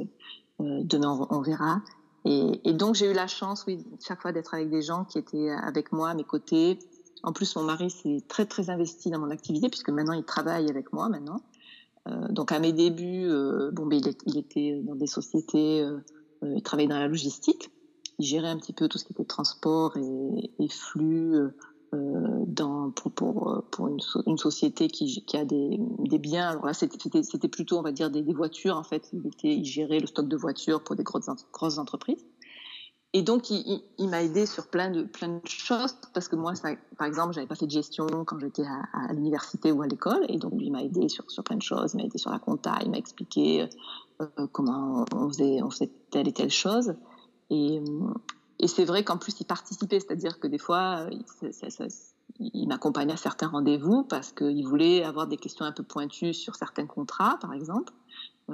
euh, 0.60 0.80
demain 0.84 1.26
on, 1.30 1.36
on 1.36 1.40
verra. 1.42 1.82
Et, 2.24 2.60
et 2.64 2.72
donc 2.72 2.94
j'ai 2.94 3.10
eu 3.10 3.14
la 3.14 3.26
chance, 3.26 3.64
oui, 3.66 3.84
chaque 4.00 4.20
fois 4.22 4.32
d'être 4.32 4.54
avec 4.54 4.70
des 4.70 4.82
gens 4.82 5.04
qui 5.04 5.18
étaient 5.18 5.50
avec 5.50 5.92
moi 5.92 6.10
à 6.10 6.14
mes 6.14 6.24
côtés. 6.24 6.78
En 7.22 7.32
plus, 7.32 7.56
mon 7.56 7.62
mari 7.62 7.90
s'est 7.90 8.22
très 8.28 8.46
très 8.46 8.70
investi 8.70 9.10
dans 9.10 9.18
mon 9.18 9.30
activité 9.30 9.68
puisque 9.68 9.90
maintenant 9.90 10.12
il 10.12 10.24
travaille 10.24 10.68
avec 10.68 10.92
moi 10.92 11.08
maintenant. 11.08 11.42
Euh, 12.08 12.28
donc 12.28 12.52
à 12.52 12.58
mes 12.58 12.72
débuts, 12.72 13.28
euh, 13.28 13.70
bon, 13.72 13.86
ben, 13.86 14.00
il, 14.26 14.38
était 14.38 14.80
dans 14.82 14.94
des 14.94 15.06
sociétés, 15.06 15.82
euh, 15.82 15.98
il 16.42 16.62
travaillait 16.62 16.88
dans 16.88 16.98
la 16.98 17.08
logistique. 17.08 17.70
Il 18.18 18.26
gérait 18.26 18.48
un 18.48 18.58
petit 18.58 18.72
peu 18.72 18.88
tout 18.88 18.98
ce 18.98 19.04
qui 19.04 19.12
était 19.12 19.24
transport 19.24 19.96
et, 19.96 20.68
flux 20.68 21.34
dans, 21.92 22.90
pour, 22.90 23.12
pour, 23.12 23.62
pour 23.70 23.88
une, 23.88 24.36
société 24.36 24.88
qui, 24.88 25.24
qui 25.24 25.36
a 25.36 25.44
des, 25.44 25.78
des 26.00 26.18
biens. 26.18 26.48
Alors 26.48 26.66
là, 26.66 26.74
c'était 26.74 27.48
plutôt, 27.48 27.78
on 27.78 27.82
va 27.82 27.92
dire, 27.92 28.10
des, 28.10 28.22
voitures. 28.22 28.76
En 28.76 28.82
fait, 28.82 29.08
il, 29.12 29.30
il 29.44 29.64
gérait 29.64 30.00
le 30.00 30.08
stock 30.08 30.26
de 30.26 30.36
voitures 30.36 30.82
pour 30.82 30.96
des 30.96 31.04
grosses, 31.04 31.28
grosses 31.52 31.78
entreprises. 31.78 32.24
Et 33.14 33.22
donc, 33.22 33.48
il, 33.50 33.82
m'a 34.08 34.22
aidé 34.22 34.44
sur 34.44 34.66
plein 34.66 34.90
de, 34.90 35.02
plein 35.02 35.28
de 35.28 35.40
choses 35.46 35.96
parce 36.12 36.28
que 36.28 36.36
moi, 36.36 36.52
par 36.98 37.06
exemple, 37.06 37.32
j'avais 37.32 37.46
pas 37.46 37.54
fait 37.54 37.66
de 37.66 37.70
gestion 37.70 38.06
quand 38.26 38.38
j'étais 38.38 38.64
à, 38.64 39.12
l'université 39.14 39.72
ou 39.72 39.80
à 39.80 39.86
l'école. 39.86 40.26
Et 40.28 40.36
donc, 40.36 40.52
lui, 40.52 40.70
m'a 40.70 40.82
aidé 40.82 41.08
sur, 41.08 41.30
sur 41.30 41.42
plein 41.42 41.56
de 41.56 41.62
choses. 41.62 41.94
Il 41.94 41.98
m'a 41.98 42.04
aidé 42.04 42.18
sur 42.18 42.30
la 42.30 42.38
compta. 42.38 42.76
Il 42.84 42.90
m'a 42.90 42.98
expliqué 42.98 43.66
euh, 44.20 44.46
comment 44.52 45.06
on 45.14 45.28
faisait, 45.28 45.62
on 45.62 45.70
faisait 45.70 45.90
telle 46.10 46.28
et 46.28 46.32
telle 46.32 46.50
chose. 46.50 46.94
Et, 47.48 47.82
et 48.58 48.68
c'est 48.68 48.84
vrai 48.84 49.04
qu'en 49.04 49.16
plus, 49.16 49.40
il 49.40 49.46
participait, 49.46 50.00
c'est-à-dire 50.00 50.38
que 50.38 50.46
des 50.46 50.58
fois, 50.58 51.06
il 52.38 52.68
m'accompagnait 52.68 53.14
à 53.14 53.16
certains 53.16 53.48
rendez-vous 53.48 54.04
parce 54.04 54.32
qu'il 54.32 54.66
voulait 54.66 55.02
avoir 55.02 55.26
des 55.26 55.36
questions 55.36 55.64
un 55.64 55.72
peu 55.72 55.82
pointues 55.82 56.34
sur 56.34 56.56
certains 56.56 56.86
contrats, 56.86 57.38
par 57.40 57.52
exemple, 57.52 57.92
euh, 57.92 58.07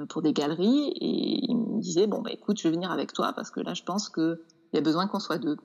pour 0.09 0.21
des 0.21 0.33
galeries. 0.33 0.89
Et 1.01 1.45
il 1.45 1.57
me 1.57 1.81
disait, 1.81 2.07
bon, 2.07 2.21
bah, 2.21 2.31
écoute, 2.31 2.59
je 2.59 2.67
vais 2.67 2.73
venir 2.73 2.91
avec 2.91 3.13
toi 3.13 3.33
parce 3.33 3.51
que 3.51 3.59
là, 3.59 3.73
je 3.73 3.83
pense 3.83 4.09
qu'il 4.09 4.37
y 4.73 4.77
a 4.77 4.81
besoin 4.81 5.07
qu'on 5.07 5.19
soit 5.19 5.37
deux. 5.37 5.57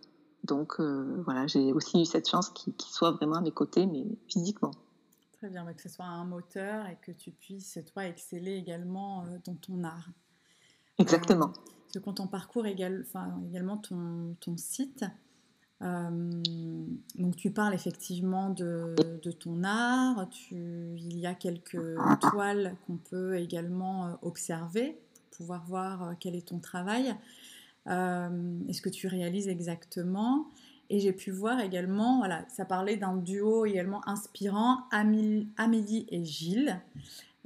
Donc 0.45 0.81
euh, 0.81 1.23
voilà, 1.25 1.47
j'ai 1.47 1.73
aussi 1.73 2.01
eu 2.01 2.05
cette 2.05 2.29
chance 2.29 2.51
qu'il 2.51 2.75
qu 2.75 2.89
soit 2.89 3.13
vraiment 3.13 3.37
à 3.37 3.41
mes 3.41 3.51
côtés, 3.51 3.87
mais 3.87 4.05
physiquement. 4.29 4.71
Très 5.33 5.49
bien, 5.49 5.65
que 5.73 5.81
ce 5.81 5.89
soit 5.89 6.07
un 6.07 6.25
moteur 6.25 6.87
et 6.87 6.99
que 7.01 7.13
tu 7.13 7.31
puisses, 7.31 7.79
toi, 7.93 8.07
exceller 8.07 8.57
également 8.57 9.25
euh, 9.25 9.39
dans 9.45 9.55
ton 9.55 9.85
art. 9.85 10.09
Exactement. 10.99 11.47
Euh, 11.47 11.71
parce 11.83 11.93
que 11.95 11.99
quand 11.99 12.21
on 12.21 12.27
parcourt 12.27 12.67
enfin, 12.67 13.41
également 13.49 13.79
ton, 13.79 14.37
ton 14.41 14.57
site, 14.57 15.05
euh, 15.83 16.43
donc 17.19 17.37
tu 17.37 17.51
parles 17.51 17.75
effectivement 17.75 18.51
de, 18.51 18.95
ton 19.39 19.65
art, 19.65 20.29
il 20.51 21.19
y 21.19 21.27
a 21.27 21.35
quelques 21.35 21.97
toiles 22.21 22.77
qu'on 22.87 22.97
peut 22.97 23.39
également 23.39 24.07
euh, 24.07 24.11
observer 24.23 24.99
pour 25.15 25.39
pouvoir 25.39 25.65
voir 25.67 26.03
euh, 26.03 26.13
quel 26.21 26.35
est 26.35 26.49
ton 26.49 26.59
travail, 26.59 27.15
euh, 27.87 28.59
et 28.69 28.73
ce 28.75 28.83
que 28.83 28.91
tu 28.91 29.07
réalises 29.07 29.49
exactement? 29.49 30.47
Et 30.91 30.99
j'ai 30.99 31.13
pu 31.13 31.31
voir 31.31 31.61
également, 31.61 32.19
voilà, 32.19 32.45
ça 32.49 32.65
parlait 32.65 32.97
d'un 32.97 33.17
duo 33.17 33.65
également 33.65 34.07
inspirant, 34.09 34.81
Amélie 34.91 36.07
et 36.09 36.25
Gilles, 36.25 36.81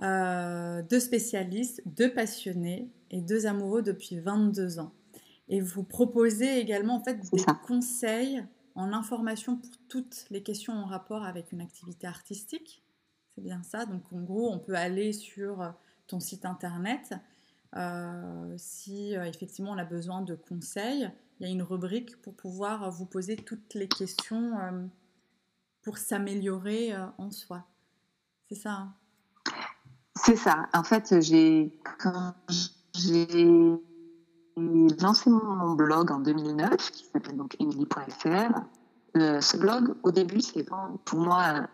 deux 0.00 1.00
spécialistes, 1.00 1.82
deux 1.84 2.10
passionnés 2.10 2.88
et 3.10 3.20
deux 3.20 3.44
amoureux 3.44 3.82
depuis 3.82 4.18
22 4.18 4.78
ans. 4.78 4.92
Et 5.48 5.60
vous 5.60 5.84
proposez 5.84 6.58
également 6.58 6.96
en 6.96 7.04
fait 7.04 7.20
des 7.32 7.44
conseils 7.66 8.44
en 8.74 8.92
information 8.92 9.56
pour 9.56 9.70
toutes 9.88 10.24
les 10.30 10.42
questions 10.42 10.72
en 10.72 10.86
rapport 10.86 11.24
avec 11.24 11.52
une 11.52 11.60
activité 11.60 12.06
artistique. 12.06 12.82
C'est 13.34 13.42
bien 13.42 13.62
ça. 13.62 13.86
Donc 13.86 14.12
en 14.12 14.20
gros, 14.22 14.50
on 14.50 14.58
peut 14.58 14.74
aller 14.74 15.12
sur 15.12 15.74
ton 16.06 16.20
site 16.20 16.44
internet. 16.44 17.14
Euh, 17.76 18.54
si 18.56 19.16
euh, 19.16 19.24
effectivement 19.24 19.72
on 19.72 19.78
a 19.78 19.84
besoin 19.84 20.22
de 20.22 20.34
conseils, 20.34 21.10
il 21.40 21.46
y 21.46 21.50
a 21.50 21.52
une 21.52 21.62
rubrique 21.62 22.22
pour 22.22 22.34
pouvoir 22.34 22.88
vous 22.92 23.06
poser 23.06 23.34
toutes 23.34 23.74
les 23.74 23.88
questions 23.88 24.56
euh, 24.60 24.86
pour 25.82 25.98
s'améliorer 25.98 26.92
en 27.18 27.30
soi. 27.30 27.64
C'est 28.48 28.54
ça 28.54 28.72
hein? 28.72 28.94
C'est 30.16 30.36
ça. 30.36 30.68
En 30.72 30.84
fait, 30.84 31.20
j'ai 31.20 31.76
quand 31.98 32.34
j'ai 32.94 33.76
lancé 34.56 35.30
mon 35.30 35.74
blog 35.74 36.10
en 36.10 36.20
2009 36.20 36.90
qui 36.90 37.04
s'appelle 37.04 37.36
donc 37.36 37.56
emily.fr 37.60 38.60
ce 39.14 39.56
blog, 39.56 39.94
au 40.02 40.10
début, 40.10 40.40
c'est 40.40 40.66
pour 41.04 41.20
moi 41.20 41.68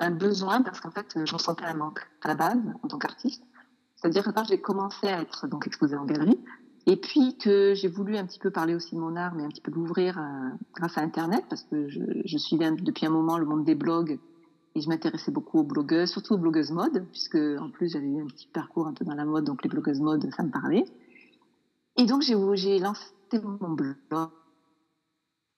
un, 0.00 0.10
besoin 0.12 0.62
parce 0.62 0.80
qu'en 0.80 0.90
fait, 0.90 1.18
j'en 1.24 1.38
sentais 1.38 1.64
un 1.64 1.74
manque 1.74 2.00
à 2.22 2.28
la 2.28 2.34
base 2.34 2.60
en 2.82 2.88
tant 2.88 2.98
qu'artiste. 2.98 3.42
C'est-à-dire 3.96 4.22
que 4.22 4.30
quand 4.30 4.44
j'ai 4.44 4.60
commencé 4.60 5.08
à 5.08 5.20
être 5.20 5.48
donc 5.48 5.66
exposée 5.66 5.96
en 5.96 6.04
galerie, 6.04 6.38
et 6.86 6.96
puis 6.96 7.38
que 7.38 7.74
j'ai 7.74 7.88
voulu 7.88 8.16
un 8.16 8.26
petit 8.26 8.38
peu 8.38 8.50
parler 8.50 8.74
aussi 8.74 8.94
de 8.94 9.00
mon 9.00 9.16
art, 9.16 9.34
mais 9.34 9.42
un 9.42 9.48
petit 9.48 9.62
peu 9.62 9.72
l'ouvrir 9.72 10.18
euh, 10.18 10.50
grâce 10.76 10.98
à 10.98 11.00
Internet, 11.00 11.44
parce 11.48 11.62
que 11.64 11.88
je, 11.88 12.00
je 12.24 12.38
suivais 12.38 12.70
depuis 12.70 13.06
un 13.06 13.10
moment 13.10 13.38
le 13.38 13.46
monde 13.46 13.64
des 13.64 13.74
blogs 13.74 14.20
et 14.74 14.80
je 14.80 14.88
m'intéressais 14.88 15.30
beaucoup 15.30 15.60
aux 15.60 15.64
blogueuses, 15.64 16.10
surtout 16.10 16.34
aux 16.34 16.38
blogueuses 16.38 16.72
mode, 16.72 17.06
puisque 17.10 17.36
en 17.36 17.70
plus 17.70 17.92
j'avais 17.92 18.06
eu 18.06 18.20
un 18.20 18.26
petit 18.26 18.48
parcours 18.48 18.86
un 18.86 18.92
peu 18.92 19.04
dans 19.04 19.14
la 19.14 19.24
mode, 19.24 19.44
donc 19.44 19.62
les 19.62 19.70
blogueuses 19.70 20.00
mode, 20.00 20.28
ça 20.36 20.42
me 20.42 20.50
parlait. 20.50 20.84
Et 21.96 22.06
donc 22.06 22.22
j'ai 22.22 22.78
lancé 22.78 23.06
mon 23.42 23.70
blog 23.70 23.96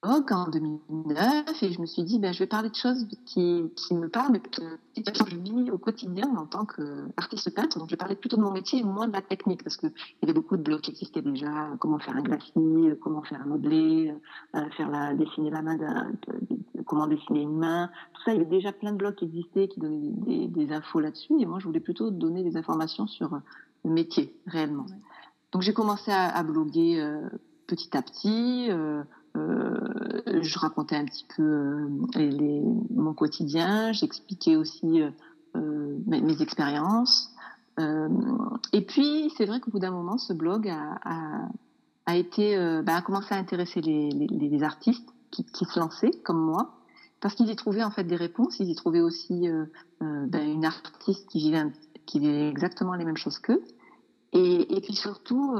en 0.03 0.49
2009 0.49 1.63
et 1.63 1.73
je 1.73 1.81
me 1.81 1.87
suis 1.87 2.03
dit 2.05 2.19
ben 2.19 2.33
je 2.33 2.39
vais 2.39 2.47
parler 2.47 2.71
de 2.71 2.75
choses 2.75 3.07
qui, 3.25 3.65
me 3.91 4.09
parlent 4.09 4.33
mais 4.33 4.41
que 4.41 4.63
je 4.95 5.37
vis 5.37 5.71
au 5.71 5.79
quotidien 5.79 6.29
en 6.37 6.47
tant 6.47 6.65
qu'artiste 6.65 7.55
peintre. 7.55 7.79
Donc 7.79 7.91
je 7.91 7.97
parler 7.97 8.15
plutôt 8.15 8.37
de 8.37 8.43
mon 8.43 8.53
métier 8.53 8.81
et 8.81 8.83
moins 8.85 9.09
de 9.09 9.13
la 9.13 9.23
technique 9.23 9.65
parce 9.65 9.77
que 9.77 9.87
il 9.87 10.17
y 10.23 10.25
avait 10.25 10.33
beaucoup 10.33 10.57
de 10.57 10.63
blogs 10.63 10.81
qui 10.81 10.91
existaient 10.91 11.23
déjà 11.23 11.71
comment 11.81 11.99
faire 11.99 12.17
un 12.17 12.23
glacis 12.23 12.53
comment 13.01 13.23
faire 13.23 13.41
un 13.41 13.47
modelé 13.47 14.15
euh, 14.55 14.71
faire 14.77 14.91
la 14.91 15.15
dessiner 15.15 15.51
la 15.51 15.63
main 15.63 15.79
comment 16.85 17.07
dessiner 17.07 17.43
une 17.43 17.59
main. 17.59 17.91
Tout 18.13 18.23
ça 18.25 18.33
il 18.33 18.39
y 18.39 18.41
avait 18.41 18.51
déjà 18.51 18.73
plein 18.73 18.93
de 18.93 18.99
blogs 18.99 19.17
qui 19.17 19.25
existaient 19.25 19.69
qui 19.69 19.81
donnaient 19.81 20.49
des, 20.49 20.73
infos 20.73 21.01
là-dessus. 21.01 21.35
Et 21.41 21.47
moi 21.47 21.59
je 21.59 21.67
voulais 21.67 21.81
plutôt 21.81 22.11
donner 22.11 22.45
des 22.45 22.57
informations 22.57 23.07
sur 23.07 23.31
le 23.85 23.91
métier 23.91 24.37
réellement 24.47 24.87
donc 25.53 25.63
j'ai 25.63 25.73
commencé 25.73 26.11
à, 26.11 26.43
bloguer 26.43 27.01
euh, 27.01 27.29
petit 27.67 27.97
à 27.97 28.03
petit 28.03 28.67
euh, 28.71 29.03
euh, 29.37 30.43
je 30.43 30.59
racontais 30.59 30.97
un 30.97 31.05
petit 31.05 31.27
peu 31.37 31.89
mon 32.91 33.15
quotidien, 33.15 33.93
j'expliquais 33.93 34.57
aussi 34.57 35.03
mes, 35.55 36.43
expériences. 36.43 37.35
et 37.79 38.81
puis, 38.81 39.31
c'est 39.37 39.45
vrai 39.45 39.61
qu'au 39.61 39.71
bout 39.71 39.79
d'un 39.79 39.91
moment, 39.91 40.19
ce 40.19 40.33
blog 40.33 40.69
a, 40.69 42.17
été, 42.17 42.57
bah, 42.83 42.97
a 42.97 43.03
commencé 43.03 43.35
à 43.35 43.39
intéresser 43.39 43.81
les, 43.83 44.63
artistes 44.63 45.09
qui, 45.31 45.45
se 45.65 45.79
lançaient, 45.79 46.13
comme 46.25 46.41
moi, 46.41 46.79
parce 47.21 47.35
qu'ils 47.35 47.51
y 47.51 47.57
trouvaient 47.57 47.85
en 47.85 47.91
fait 47.91 48.05
des 48.05 48.17
réponses. 48.17 48.59
Ils 48.59 48.71
y 48.71 48.75
trouvaient 48.75 49.01
aussi 49.01 49.49
bah, 50.01 50.41
une 50.41 50.65
artiste 50.65 51.29
qui 51.29 51.39
vivait, 51.39 51.65
qui 52.07 52.21
vivait 52.21 52.49
exactement 52.49 52.95
les 52.95 53.05
mêmes 53.05 53.19
choses 53.19 53.39
qu'eux. 53.39 53.63
Et, 54.33 54.81
puis 54.83 54.95
surtout, 54.95 55.57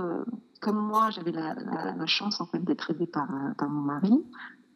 comme 0.61 0.79
moi, 0.79 1.11
j'avais 1.11 1.33
la, 1.33 2.07
chance 2.07 2.41
en 2.41 2.47
fait 2.47 2.63
d'être 2.63 2.91
aidée 2.91 3.07
par, 3.07 3.29
par 3.57 3.69
mon 3.69 3.81
mari, 3.81 4.23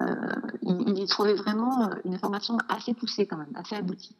euh, 0.02 0.14
il, 0.62 0.98
il, 0.98 1.08
trouvait 1.08 1.34
vraiment 1.34 1.82
euh, 1.82 1.94
une 2.06 2.14
information 2.14 2.56
assez 2.70 2.94
poussée 2.94 3.26
quand 3.26 3.36
même, 3.36 3.52
assez 3.54 3.76
aboutie. 3.76 4.16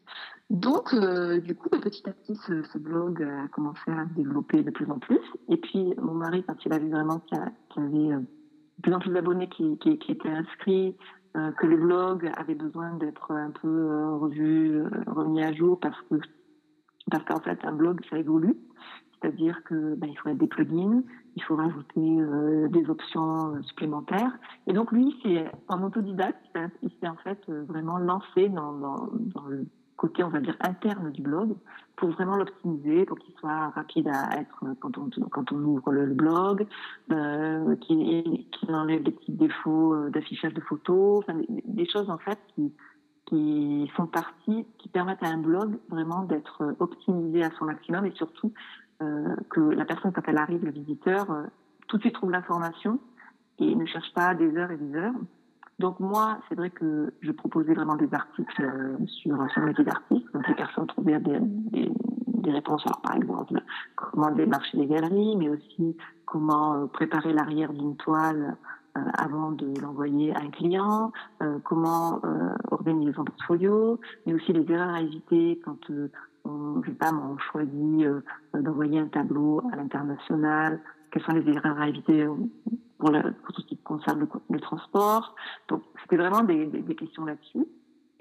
Donc, 0.51 0.93
euh, 0.93 1.41
du 1.41 1.55
coup, 1.55 1.69
bah, 1.71 1.79
petit 1.81 2.09
à 2.09 2.13
petit, 2.13 2.35
ce, 2.47 2.79
blog 2.79 3.23
a 3.23 3.49
commencé 3.49 3.91
à 3.91 4.05
se 4.09 4.15
développer 4.15 4.63
de 4.63 4.71
plus 4.71 4.91
en 4.91 4.99
plus. 4.99 5.21
Et 5.49 5.57
puis, 5.57 5.95
mon 6.03 6.15
mari, 6.15 6.45
quand 6.47 6.57
il 6.67 6.73
a 6.73 6.79
vu 6.79 6.91
vraiment 6.91 7.21
qu'il 7.21 7.39
y, 7.39 7.81
avait 7.81 8.15
euh, 8.15 8.19
de 8.19 8.83
plus 8.83 8.93
en 8.93 8.99
plus 8.99 9.13
d'abonnés 9.13 9.49
qui, 9.49 9.79
étaient 9.85 10.29
inscrits, 10.29 10.97
euh, 11.37 11.53
que 11.53 11.67
le 11.67 11.77
blog 11.77 12.31
avait 12.37 12.57
besoin 12.57 12.95
d'être 12.97 13.31
un 13.31 13.53
peu 13.53 13.69
euh, 13.69 14.17
revu, 14.17 14.83
remis 15.07 15.43
à 15.43 15.53
jour, 15.53 15.79
parce 15.79 15.99
que 16.11 16.17
parce 17.11 17.25
qu'en 17.25 17.41
fait, 17.41 17.59
un 17.65 17.73
blog, 17.73 18.01
ça 18.11 18.19
évolue 18.19 18.57
c'est-à-dire 19.21 19.63
que 19.65 19.95
ben, 19.97 20.09
il 20.11 20.17
faudrait 20.17 20.39
des 20.39 20.47
plugins, 20.47 21.03
il 21.37 21.43
faut 21.43 21.57
rajouter 21.57 22.01
euh, 22.01 22.69
des 22.69 22.89
options 22.89 23.55
euh, 23.55 23.63
supplémentaires. 23.63 24.33
Et 24.67 24.73
donc 24.73 24.93
lui, 24.93 25.15
c'est 25.23 25.51
en 25.69 25.83
autodidacte, 25.83 26.45
il 26.83 26.91
s'est 27.01 27.09
en 27.09 27.17
fait 27.17 27.39
euh, 27.49 27.65
vraiment 27.65 27.99
lancé 27.99 28.49
dans, 28.49 28.73
le 29.49 29.67
côté, 29.97 30.25
on 30.25 30.31
va 30.31 30.41
dire, 30.41 30.57
interne 30.61 31.11
du 31.13 31.21
blog 31.21 31.55
pour 31.97 32.11
vraiment 32.11 32.37
l'optimiser, 32.37 33.05
pour 33.05 33.19
qu'il 33.19 33.35
soit 33.35 33.69
rapide 33.71 34.09
à 34.09 34.41
être 34.41 34.65
quand 34.81 35.53
on 35.53 35.65
ouvre 35.65 35.93
le, 35.93 36.07
blog, 36.15 36.67
euh, 37.13 37.77
qu'il 37.77 38.47
enlève 38.69 39.03
des 39.03 39.11
petits 39.11 39.33
défauts 39.33 40.09
d'affichage 40.09 40.55
de 40.55 40.63
photos, 40.63 41.23
des, 41.67 41.87
choses 41.87 42.09
en 42.09 42.19
fait 42.19 42.39
qui 42.55 42.73
qui 43.27 43.89
font 43.95 44.09
partie, 44.09 44.67
qui 44.79 44.89
permettent 44.89 45.23
à 45.23 45.29
un 45.29 45.39
blog 45.39 45.79
vraiment 45.89 46.25
d'être 46.25 46.75
optimisé 46.81 47.45
à 47.45 47.51
son 47.53 47.67
maximum 47.67 48.05
et 48.05 48.11
surtout 48.17 48.53
que 49.51 49.61
la 49.61 49.85
personne, 49.85 50.13
quand 50.13 50.27
elle 50.27 50.39
arrive, 50.39 50.65
le 50.65 50.71
visiteur, 50.71 51.31
euh, 51.31 51.43
tout 51.89 51.97
de 51.97 52.03
suite 52.03 52.15
trouve 52.15 52.31
l'information 52.31 52.99
et 53.59 53.75
ne 53.75 53.85
cherche 53.87 54.13
pas 54.15 54.35
des 54.35 54.57
heures 54.57 54.71
et 54.71 54.77
des 54.77 54.95
heures. 54.95 55.15
Donc 55.79 55.99
moi, 55.99 56.39
c'est 56.49 56.55
vrai 56.55 56.71
que 56.71 57.13
je 57.21 57.33
proposais 57.33 57.75
vraiment 57.75 57.97
des 57.97 58.13
articles 58.13 58.63
euh, 58.63 58.97
sur, 59.07 59.51
sur 59.51 59.61
le 59.61 59.69
métier 59.69 59.85
d'artiste, 59.85 60.27
donc 60.33 60.47
les 60.47 60.55
personnes 60.55 60.87
trouvaient 60.87 61.19
des, 61.21 61.39
des, 61.41 61.91
des, 62.27 62.53
réponses, 62.53 62.83
alors 62.85 63.01
par 63.01 63.17
exemple, 63.17 63.63
comment 63.97 64.31
démarcher 64.31 64.77
les 64.77 64.87
galeries, 64.87 65.37
mais 65.37 65.49
aussi 65.49 65.97
comment 66.27 66.87
préparer 66.89 67.33
l'arrière 67.33 67.73
d'une 67.73 67.97
toile 67.97 68.57
euh, 68.97 69.01
avant 69.17 69.53
de 69.53 69.73
l'envoyer 69.81 70.35
à 70.37 70.41
un 70.41 70.51
client, 70.51 71.13
euh, 71.43 71.59
comment 71.65 72.21
organiser 72.71 73.15
son 73.15 73.25
portfolio, 73.25 73.99
mais 74.27 74.35
aussi 74.35 74.53
les 74.53 74.71
erreurs 74.71 74.95
à 74.95 75.01
éviter 75.01 75.61
quand 75.65 75.91
on, 76.45 76.83
je 76.83 76.91
sais 76.91 76.97
pas, 76.97 77.13
on 77.13 77.39
choisit 77.39 78.05
euh, 78.05 78.21
d'envoyer 78.55 78.99
un 78.99 79.09
tableau 79.09 79.63
à 79.73 79.77
l'international, 79.77 80.81
quelles 81.11 81.23
sont 81.23 81.33
les 81.33 81.49
erreurs 81.49 81.79
à 81.81 81.89
éviter 81.89 82.27
pour, 82.99 83.11
pour 83.11 83.55
tout 83.55 83.63
ce 83.63 83.67
qui 83.67 83.77
concerne 83.79 84.21
le, 84.21 84.29
le 84.51 84.61
transport. 84.61 85.35
Donc, 85.69 85.83
c'était 86.03 86.17
vraiment 86.17 86.43
des, 86.43 86.67
des, 86.67 86.83
des 86.83 86.95
questions 86.95 87.25
là-dessus. 87.25 87.67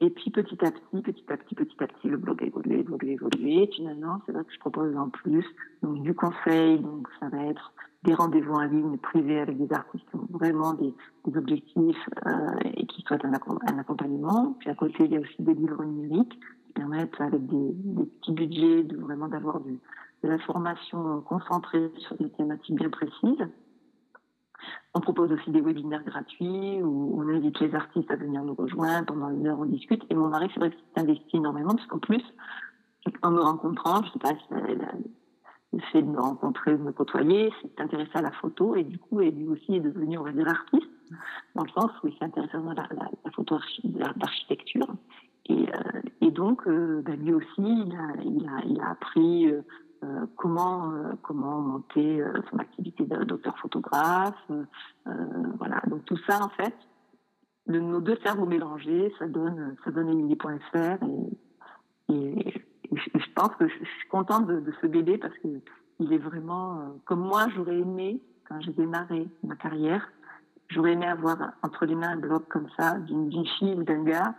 Et 0.01 0.09
puis 0.09 0.31
petit 0.31 0.57
à 0.65 0.71
petit, 0.71 1.01
petit 1.01 1.25
à 1.27 1.35
petit, 1.35 1.55
petit 1.55 1.83
à 1.83 1.87
petit, 1.87 2.07
le 2.07 2.17
blog 2.17 2.41
a 2.41 2.45
évolué, 2.45 2.77
le 2.77 2.83
blog 2.83 3.03
a 3.03 3.07
évolué. 3.07 3.69
Finalement, 3.75 4.21
c'est 4.25 4.31
vrai 4.31 4.45
que 4.45 4.53
je 4.53 4.59
propose 4.59 4.95
en 4.95 5.09
plus 5.09 5.45
donc 5.83 6.01
du 6.03 6.13
conseil, 6.13 6.79
donc 6.79 7.07
ça 7.19 7.27
va 7.27 7.43
être 7.45 7.73
des 8.03 8.13
rendez-vous 8.13 8.53
en 8.53 8.63
ligne 8.63 8.97
privés 8.97 9.41
avec 9.41 9.57
des 9.57 9.73
artistes 9.73 10.05
qui 10.09 10.15
ont 10.15 10.27
vraiment 10.29 10.73
des, 10.73 10.93
des 11.25 11.37
objectifs 11.37 12.09
euh, 12.27 12.47
et 12.63 12.85
qui 12.85 13.01
souhaitent 13.01 13.25
un, 13.25 13.33
accompagnement. 13.33 14.55
Puis 14.59 14.69
à 14.69 14.75
côté, 14.75 15.03
il 15.03 15.11
y 15.11 15.17
a 15.17 15.19
aussi 15.19 15.35
des 15.39 15.53
livres 15.53 15.83
numériques 15.83 16.39
permettre 16.73 17.21
avec 17.21 17.45
des, 17.47 17.73
petits 18.21 18.31
budgets 18.31 18.83
de 18.83 18.97
vraiment 18.97 19.27
d'avoir 19.27 19.59
de 19.59 19.77
l'information 20.23 21.21
concentrée 21.21 21.91
sur 21.97 22.17
des 22.17 22.29
thématiques 22.29 22.75
bien 22.75 22.89
précises. 22.89 23.47
On 24.93 24.99
propose 24.99 25.31
aussi 25.31 25.51
des 25.51 25.61
webinaires 25.61 26.03
gratuits 26.03 26.81
où 26.81 27.13
on 27.17 27.29
invite 27.29 27.59
les 27.59 27.73
artistes 27.75 28.09
à 28.11 28.15
venir 28.15 28.43
nous 28.43 28.55
rejoindre. 28.55 29.05
Pendant 29.05 29.29
une 29.29 29.47
heure, 29.47 29.59
on 29.59 29.65
discute. 29.65 30.03
Et 30.09 30.15
mon 30.15 30.27
mari, 30.27 30.49
c'est 30.53 30.59
vrai 30.59 30.71
qu'il 30.71 31.21
énormément 31.33 31.75
parce 31.75 31.87
qu'en 31.87 31.99
plus, 31.99 32.23
en 33.21 33.31
me 33.31 33.39
rencontrant, 33.39 34.03
je 34.03 34.11
sais 34.11 34.19
pas 34.19 34.29
si 34.29 34.75
le 35.71 35.79
fait 35.91 36.01
de 36.01 36.07
me 36.07 36.19
rencontrer, 36.19 36.71
de 36.71 36.77
me 36.77 36.91
côtoyer, 36.91 37.53
c'est 37.61 37.79
intéressé 37.79 38.11
à 38.15 38.21
la 38.21 38.31
photo 38.31 38.75
et 38.75 38.83
du 38.83 38.97
coup, 38.97 39.21
et 39.21 39.29
lui 39.29 39.47
aussi 39.47 39.75
est 39.75 39.79
devenu, 39.79 40.17
on 40.17 40.23
va 40.23 40.31
dire, 40.31 40.47
artiste, 40.47 40.89
dans 41.55 41.63
le 41.63 41.69
sens 41.69 41.91
où 42.03 42.07
il 42.07 42.17
s'est 42.17 42.25
intéressé 42.25 42.55
à 42.55 42.59
la, 42.59 42.73
la, 42.73 43.09
la 43.23 43.31
photo 43.31 43.59
d'architecture. 44.15 44.87
Et, 45.45 45.67
euh, 45.67 46.01
et 46.21 46.31
donc, 46.31 46.67
euh, 46.67 47.01
ben 47.03 47.19
lui 47.19 47.33
aussi, 47.33 47.51
il 47.57 48.79
a, 48.81 48.89
appris 48.89 49.51
euh, 49.51 49.61
comment 50.35 50.93
comment 51.21 51.59
monter 51.59 52.23
son 52.49 52.57
activité 52.57 53.03
d'auteur 53.03 53.57
photographe. 53.59 54.51
voilà, 55.57 55.81
donc 55.87 56.05
tout 56.05 56.17
ça, 56.27 56.43
en 56.43 56.49
fait, 56.49 56.75
de 57.67 57.79
nos 57.79 57.99
deux 57.99 58.17
cerveaux 58.23 58.45
mélangés, 58.45 59.13
ça 59.19 59.27
donne 59.27 59.75
ça 59.83 59.91
donne 59.91 60.09
Emilie.fr 60.09 61.03
et, 62.09 62.13
et, 62.13 62.53
je 62.91 63.33
pense 63.35 63.55
que 63.55 63.67
je 63.67 63.73
suis 63.73 64.09
contente 64.09 64.47
de, 64.47 64.59
de 64.59 64.73
ce 64.81 64.87
bébé 64.87 65.17
parce 65.17 65.37
que 65.39 65.47
il 65.99 66.13
est 66.13 66.17
vraiment 66.17 66.95
comme 67.05 67.19
moi 67.19 67.47
j'aurais 67.55 67.77
aimé 67.77 68.21
quand 68.47 68.59
j'ai 68.61 68.71
démarré 68.71 69.27
ma 69.43 69.55
carrière 69.55 70.09
j'aurais 70.69 70.93
aimé 70.93 71.05
avoir 71.05 71.37
entre 71.61 71.85
les 71.85 71.95
mains 71.95 72.11
un 72.11 72.17
blog 72.17 72.43
comme 72.47 72.67
ça 72.77 72.97
d'une 72.99 73.45
fille 73.59 73.75
ou 73.75 73.83
d'un 73.83 74.03
gars 74.03 74.35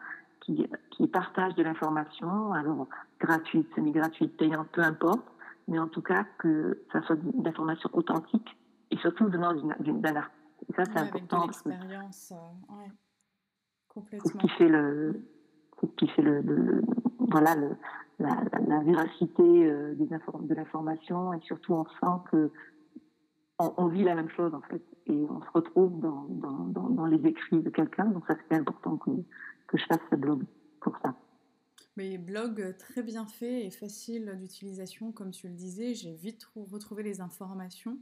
qui, 0.56 0.66
qui 0.90 1.06
partage 1.06 1.54
de 1.54 1.62
l'information, 1.62 2.52
alors 2.52 2.88
gratuite, 3.18 3.68
semi-gratuite, 3.74 4.36
payante, 4.36 4.68
peu 4.72 4.82
importe, 4.82 5.24
mais 5.68 5.78
en 5.78 5.88
tout 5.88 6.02
cas 6.02 6.24
que 6.38 6.82
ça 6.92 7.02
soit 7.02 7.16
de 7.16 7.44
l'information 7.44 7.90
authentique 7.92 8.56
et 8.90 8.96
surtout 8.98 9.26
venant 9.26 9.52
d'un 9.54 10.16
artiste. 10.16 10.36
Et 10.68 10.72
ça, 10.74 10.84
c'est 10.84 10.98
important. 10.98 11.46
L'expérience, 11.46 12.32
euh, 12.32 12.74
ouais. 12.74 12.90
complètement. 13.88 14.20
C'est 14.24 14.32
ce 14.32 14.38
qui 14.38 14.48
fait 14.50 14.68
le, 14.68 15.24
qui 15.96 16.08
fait 16.08 16.22
le, 16.22 16.40
le 16.40 16.82
voilà, 17.18 17.54
le, 17.54 17.76
la, 18.18 18.36
la, 18.66 18.80
véracité 18.80 19.42
euh, 19.42 19.94
des 19.94 20.06
de 20.06 20.54
l'information 20.54 21.32
et 21.32 21.40
surtout 21.40 21.74
on 21.74 21.84
sent 21.84 22.22
que 22.30 22.50
on, 23.58 23.72
on, 23.76 23.86
vit 23.86 24.04
la 24.04 24.14
même 24.14 24.28
chose 24.30 24.52
en 24.54 24.60
fait 24.62 24.82
et 25.10 25.26
on 25.28 25.40
se 25.40 25.50
retrouve 25.52 26.00
dans, 26.00 26.26
dans, 26.28 26.64
dans, 26.66 26.88
dans 26.88 27.06
les 27.06 27.26
écrits 27.26 27.62
de 27.62 27.70
quelqu'un. 27.70 28.06
Donc 28.06 28.24
ça, 28.26 28.36
c'est 28.48 28.56
important 28.56 28.96
que, 28.96 29.10
que 29.66 29.78
je 29.78 29.84
fasse 29.86 30.00
ce 30.10 30.16
blog 30.16 30.44
pour 30.80 30.96
ça. 31.02 31.14
Mais 31.96 32.18
blog 32.18 32.76
très 32.78 33.02
bien 33.02 33.26
fait 33.26 33.66
et 33.66 33.70
facile 33.70 34.36
d'utilisation, 34.38 35.12
comme 35.12 35.32
tu 35.32 35.48
le 35.48 35.54
disais. 35.54 35.94
J'ai 35.94 36.14
vite 36.14 36.48
retrouvé 36.54 37.02
les 37.02 37.20
informations. 37.20 37.98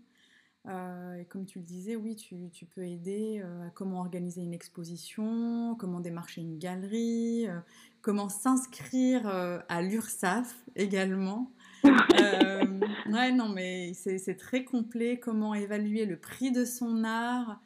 Euh, 0.67 1.17
et 1.17 1.25
comme 1.25 1.47
tu 1.47 1.59
le 1.59 1.65
disais, 1.65 1.97
oui, 1.97 2.15
tu, 2.15 2.51
tu 2.51 2.67
peux 2.67 2.83
aider 2.83 3.41
euh, 3.43 3.67
à 3.69 3.71
comment 3.71 4.01
organiser 4.01 4.43
une 4.43 4.53
exposition, 4.53 5.75
comment 5.79 6.01
démarcher 6.01 6.43
une 6.43 6.59
galerie, 6.59 7.49
euh, 7.49 7.59
comment 8.03 8.29
s'inscrire 8.29 9.27
à 9.27 9.83
l'URSAF 9.83 10.63
également. 10.77 11.53
ouais, 13.11 13.33
non, 13.33 13.49
mais 13.49 13.93
c'est 13.95 14.37
très 14.37 14.65
complet. 14.65 15.19
Comment 15.19 15.55
évaluer 15.55 16.07
le 16.07 16.19
prix 16.19 16.53
de 16.53 16.65
son 16.65 17.05
art. 17.05 17.61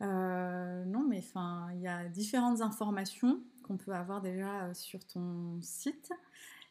non, 0.00 1.06
mais 1.08 1.18
enfin, 1.18 1.68
il 1.74 1.80
y 1.82 1.88
a 1.88 2.04
différentes 2.08 2.60
informations 2.60 3.40
qu'on 3.68 3.76
peut 3.76 3.92
avoir 3.92 4.20
déjà 4.20 4.64
euh, 4.64 4.74
sur 4.74 5.04
ton 5.04 5.60
site. 5.60 6.10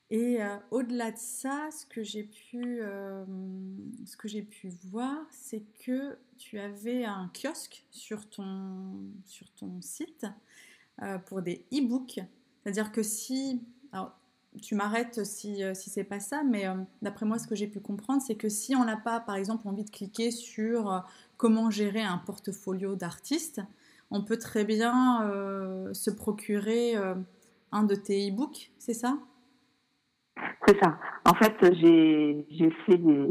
Et 0.09 0.41
euh, 0.41 0.57
au-delà 0.71 1.11
de 1.11 1.17
ça, 1.17 1.69
ce 1.71 1.85
que 1.85 2.01
j'ai 2.01 2.23
pu, 2.23 2.79
euh, 2.81 3.25
pu 4.49 4.69
voir, 4.85 5.17
c'est 5.31 5.63
que 5.85 6.17
tu 6.37 6.59
avais 6.59 7.05
un 7.05 7.29
kiosque 7.33 7.85
sur 7.91 8.29
ton, 8.29 9.11
site 9.81 10.25
pour 11.25 11.41
des 11.41 11.65
e-books. 11.73 12.21
C'est-à-dire 12.63 12.91
que 12.91 13.03
si, 13.03 13.61
tu 14.61 14.75
m'arrêtes 14.75 15.23
si, 15.23 15.61
si 15.73 15.89
c'est 15.89 16.03
pas 16.03 16.19
ça, 16.19 16.43
mais 16.43 16.65
d'après 17.01 17.25
moi, 17.25 17.39
ce 17.39 17.47
que 17.47 17.55
j'ai 17.55 17.67
pu 17.67 17.79
comprendre, 17.79 18.21
c'est 18.21 18.35
que 18.35 18.49
si 18.49 18.75
on 18.75 18.85
n'a 18.85 18.97
pas, 18.97 19.19
par 19.19 19.35
exemple, 19.35 19.67
envie 19.67 19.83
de 19.83 19.89
cliquer 19.89 20.31
sur 20.31 21.03
comment 21.37 21.69
gérer 21.69 22.03
un 22.03 22.17
portfolio 22.17 22.95
d'artistes, 22.95 23.61
on 24.11 24.23
peut 24.23 24.37
très 24.37 24.63
bien 24.63 25.23
euh, 25.23 25.93
se 25.93 26.09
procurer 26.09 26.95
euh, 26.95 27.15
un 27.71 27.83
de 27.83 27.95
tes 27.95 28.29
e-books, 28.29 28.71
c'est 28.77 28.93
ça? 28.93 29.17
C'est 30.67 30.77
ça. 30.81 30.97
En 31.25 31.33
fait, 31.33 31.55
j'ai 31.75 32.71
fait 32.85 32.97
des, 32.97 33.27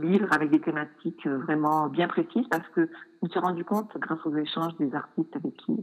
livres 0.00 0.32
avec 0.32 0.50
des 0.50 0.60
thématiques 0.60 1.26
euh, 1.26 1.38
vraiment 1.38 1.88
bien 1.88 2.08
précises 2.08 2.46
parce 2.50 2.66
que 2.70 2.88
je 3.22 3.38
me 3.38 3.40
rendu 3.40 3.64
compte, 3.64 3.90
grâce 3.98 4.24
aux 4.24 4.36
échanges 4.36 4.76
des 4.78 4.94
artistes 4.94 5.34
avec 5.36 5.54
qui, 5.56 5.76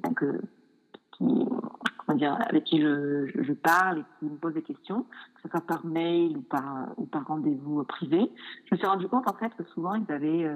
dire, 2.13 2.37
avec 2.47 2.63
qui 2.65 2.81
je, 2.81 3.53
parle 3.53 3.99
et 3.99 4.03
qui 4.19 4.25
me 4.25 4.37
posent 4.37 4.53
des 4.53 4.61
questions, 4.61 5.03
que 5.35 5.41
ce 5.43 5.49
soit 5.49 5.65
par 5.65 5.85
mail 5.85 6.37
ou 6.37 6.41
par, 6.41 6.89
ou 6.97 7.05
par 7.05 7.25
rendez-vous 7.25 7.83
privé, 7.85 8.31
je 8.65 8.75
me 8.75 8.77
suis 8.77 8.87
rendu 8.87 9.07
compte 9.07 9.27
en 9.27 9.33
fait 9.33 9.49
que 9.55 9.63
souvent 9.73 9.95
ils 9.95 10.11
avaient 10.13 10.47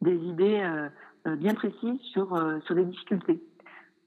des 0.00 0.16
idées 0.16 0.62
euh, 1.26 1.36
bien 1.36 1.54
précise 1.54 2.00
sur 2.12 2.34
euh, 2.34 2.60
sur 2.60 2.74
des 2.74 2.84
difficultés. 2.84 3.42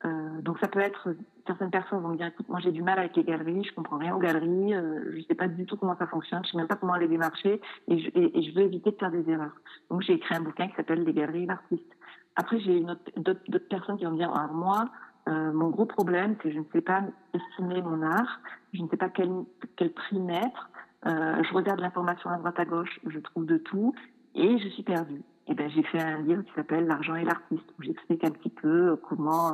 Euh, 0.05 0.41
donc 0.41 0.59
ça 0.59 0.69
peut 0.69 0.79
être 0.79 1.13
certaines 1.45 1.71
personnes 1.71 2.01
vont 2.01 2.09
me 2.09 2.17
dire 2.17 2.27
écoute 2.27 2.47
moi 2.47 2.59
j'ai 2.61 2.71
du 2.71 2.81
mal 2.81 2.97
avec 2.97 3.17
les 3.17 3.23
galeries, 3.23 3.65
je 3.65 3.73
comprends 3.73 3.97
rien 3.97 4.15
aux 4.15 4.19
galeries, 4.19 4.73
euh, 4.73 5.11
je 5.13 5.21
sais 5.23 5.35
pas 5.35 5.49
du 5.49 5.65
tout 5.65 5.75
comment 5.75 5.97
ça 5.97 6.07
fonctionne, 6.07 6.41
je 6.45 6.51
sais 6.51 6.57
même 6.57 6.67
pas 6.67 6.77
comment 6.77 6.93
aller 6.93 7.09
démarcher 7.09 7.59
et 7.89 7.99
je, 7.99 8.09
et, 8.15 8.41
je 8.41 8.55
veux 8.55 8.61
éviter 8.61 8.91
de 8.91 8.95
faire 8.95 9.11
des 9.11 9.29
erreurs. 9.29 9.55
Donc 9.89 10.01
j'ai 10.01 10.13
écrit 10.13 10.35
un 10.35 10.41
bouquin 10.41 10.69
qui 10.69 10.75
s'appelle 10.75 11.03
Les 11.03 11.13
galeries 11.13 11.45
l'artiste. 11.45 11.91
Après 12.37 12.59
j'ai 12.61 12.85
d'autres 13.17 13.67
personnes 13.69 13.97
qui 13.97 14.05
vont 14.05 14.11
me 14.11 14.17
dire 14.17 14.33
alors 14.33 14.53
moi 14.53 14.85
euh, 15.29 15.51
mon 15.53 15.69
gros 15.69 15.85
problème 15.85 16.35
c'est 16.37 16.49
que 16.49 16.55
je 16.55 16.59
ne 16.59 16.65
sais 16.73 16.81
pas 16.81 17.03
estimer 17.33 17.81
mon 17.81 18.01
art, 18.01 18.39
je 18.73 18.81
ne 18.81 18.87
sais 18.89 18.97
pas 18.97 19.09
quel 19.09 19.29
quel 19.75 19.91
prix 19.93 20.19
mettre, 20.19 20.69
euh, 21.05 21.41
je 21.43 21.53
regarde 21.53 21.79
l'information 21.79 22.29
à 22.29 22.37
droite 22.37 22.59
à 22.59 22.65
gauche, 22.65 22.99
je 23.05 23.19
trouve 23.19 23.45
de 23.45 23.57
tout 23.57 23.93
et 24.35 24.57
je 24.57 24.67
suis 24.69 24.83
perdue 24.83 25.21
et 25.49 25.55
ben 25.55 25.69
j'ai 25.69 25.83
fait 25.83 25.99
un 25.99 26.21
livre 26.21 26.43
qui 26.43 26.53
s'appelle 26.53 26.85
L'argent 26.85 27.15
et 27.15 27.25
l'artiste 27.25 27.65
où 27.77 27.83
j'explique 27.83 28.23
un 28.23 28.31
petit 28.31 28.49
peu 28.49 28.91
euh, 28.91 28.95
comment 29.09 29.53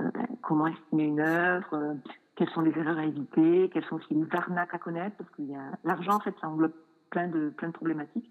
euh, 0.00 0.10
ben, 0.12 0.26
comment 0.42 0.66
estimer 0.66 1.04
une 1.04 1.20
œuvre, 1.20 1.74
euh, 1.74 1.94
quelles 2.34 2.50
sont 2.50 2.62
les 2.62 2.76
erreurs 2.76 2.98
à 2.98 3.04
éviter, 3.04 3.70
quelles 3.72 3.84
sont 3.84 3.96
aussi 3.96 4.14
les 4.14 4.26
arnaques 4.32 4.74
à 4.74 4.78
connaître 4.78 5.16
parce 5.16 5.30
qu'il 5.30 5.50
y 5.50 5.54
a 5.54 5.70
l'argent 5.84 6.14
en 6.14 6.20
fait 6.20 6.34
ça 6.40 6.48
englobe 6.48 6.72
plein 7.10 7.28
de 7.28 7.50
plein 7.50 7.68
de 7.68 7.74
problématiques. 7.74 8.30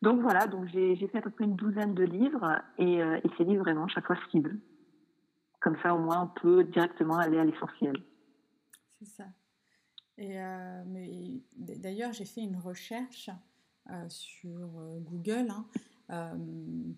Donc 0.00 0.20
voilà, 0.20 0.46
donc 0.46 0.66
j'ai 0.66 0.96
fait 0.96 1.18
à 1.18 1.20
peu 1.20 1.30
près 1.30 1.44
une 1.44 1.56
douzaine 1.56 1.92
de 1.92 2.04
livres 2.04 2.62
et, 2.78 2.98
et 2.98 3.30
ces 3.36 3.42
livres 3.42 3.64
vraiment 3.64 3.88
chaque 3.88 4.06
fois 4.06 4.14
cible. 4.30 4.56
Comme 5.60 5.76
ça 5.82 5.94
au 5.94 5.98
moins 5.98 6.22
on 6.22 6.40
peut 6.40 6.64
directement 6.64 7.18
aller 7.18 7.38
à 7.38 7.44
l'essentiel. 7.44 7.96
C'est 8.98 9.08
ça. 9.08 9.24
Et 10.16 10.36
mais 10.86 11.40
d'ailleurs 11.56 12.12
j'ai 12.12 12.24
fait 12.24 12.40
une 12.40 12.56
recherche 12.56 13.30
sur 14.08 14.68
Google. 15.00 15.50
Hein, 15.50 15.66
euh, 16.10 16.34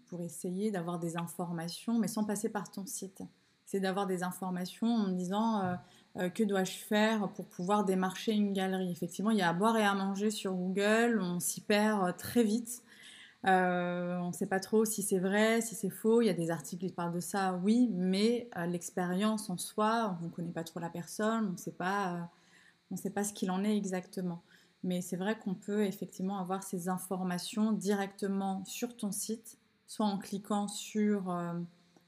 pour 0.07 0.23
essayer 0.23 0.71
d'avoir 0.71 1.01
des 1.01 1.17
informations, 1.17 1.99
mais 1.99 2.07
sans 2.07 2.23
passer 2.23 2.49
par 2.49 2.71
ton 2.71 2.87
site. 2.87 3.25
C'est 3.65 3.81
d'avoir 3.81 4.07
des 4.07 4.23
informations 4.23 4.87
en 4.87 5.09
me 5.09 5.15
disant 5.15 5.65
euh, 5.65 5.75
euh, 6.19 6.29
que 6.29 6.45
dois-je 6.45 6.77
faire 6.77 7.29
pour 7.33 7.47
pouvoir 7.47 7.85
démarcher 7.85 8.31
une 8.31 8.53
galerie? 8.53 8.93
Effectivement, 8.93 9.33
il 9.33 9.39
y 9.39 9.43
a 9.43 9.49
à 9.49 9.53
boire 9.53 9.77
et 9.77 9.83
à 9.83 9.95
manger 9.95 10.31
sur 10.31 10.53
Google, 10.53 11.19
on 11.21 11.41
s'y 11.41 11.61
perd 11.61 12.17
très 12.19 12.45
vite. 12.45 12.85
On 13.45 14.29
ne 14.29 14.33
sait 14.33 14.47
pas 14.47 14.61
trop 14.61 14.85
si 14.85 15.03
c'est 15.03 15.19
vrai, 15.19 15.61
si 15.61 15.75
c'est 15.75 15.91
faux. 15.91 16.23
Il 16.23 16.27
y 16.27 16.31
a 16.31 16.35
des 16.35 16.51
articles 16.51 16.87
qui 16.87 16.93
parlent 16.93 17.13
de 17.15 17.21
ça, 17.21 17.59
oui, 17.63 17.89
mais 17.93 18.49
l'expérience 18.69 19.51
en 19.51 19.57
soi, 19.57 20.19
on 20.21 20.27
ne 20.27 20.31
connaît 20.31 20.53
pas 20.53 20.65
trop 20.65 20.81
la 20.81 20.91
personne, 20.91 21.47
on 21.49 21.53
ne 21.53 21.57
sait 21.57 21.73
pas, 21.73 22.31
on 22.91 22.97
sait 22.97 23.11
pas 23.11 23.25
ce 23.25 23.33
qu'il 23.33 23.51
en 23.51 23.65
est 23.65 23.77
exactement. 23.77 24.43
Mais 24.83 25.03
c'est 25.03 25.17
vrai 25.17 25.39
qu'on 25.39 25.55
peut 25.55 25.85
effectivement 25.85 26.39
avoir 26.39 26.63
ces 26.63 26.89
informations 26.89 27.73
directement 27.73 28.65
sur 28.65 28.97
ton 28.97 29.13
site, 29.13 29.59
soit 29.87 30.07
en 30.07 30.19
cliquant 30.19 30.69
sur, 30.69 31.31
euh, 31.31 31.53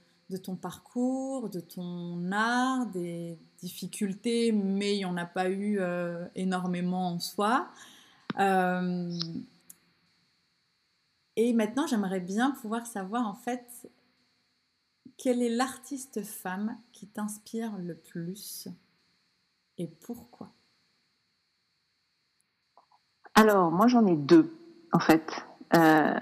ton 0.42 0.56
parcours, 0.56 1.50
de 1.50 1.60
ton 1.60 2.30
art, 2.32 2.86
des 2.86 3.38
difficultés, 3.58 4.52
mais 4.52 4.94
il 4.94 4.98
n'y 4.98 5.04
en 5.04 5.16
a 5.16 5.26
pas 5.26 5.50
eu 5.50 5.80
énormément 6.34 7.08
en 7.08 7.18
soi. 7.18 7.68
Euh, 8.38 9.12
et 11.36 11.52
maintenant, 11.52 11.86
j'aimerais 11.86 12.20
bien 12.20 12.52
pouvoir 12.52 12.86
savoir 12.86 13.26
en 13.26 13.34
fait 13.34 13.90
quelle 15.16 15.42
est 15.42 15.54
l'artiste 15.54 16.22
femme 16.22 16.78
qui 16.92 17.06
t'inspire 17.06 17.76
le 17.78 17.94
plus 17.94 18.68
et 19.78 19.86
pourquoi? 19.86 20.52
Alors, 23.34 23.70
moi, 23.70 23.86
j'en 23.86 24.06
ai 24.06 24.16
deux, 24.16 24.54
en 24.92 24.98
fait. 24.98 25.46
Euh, 25.74 26.14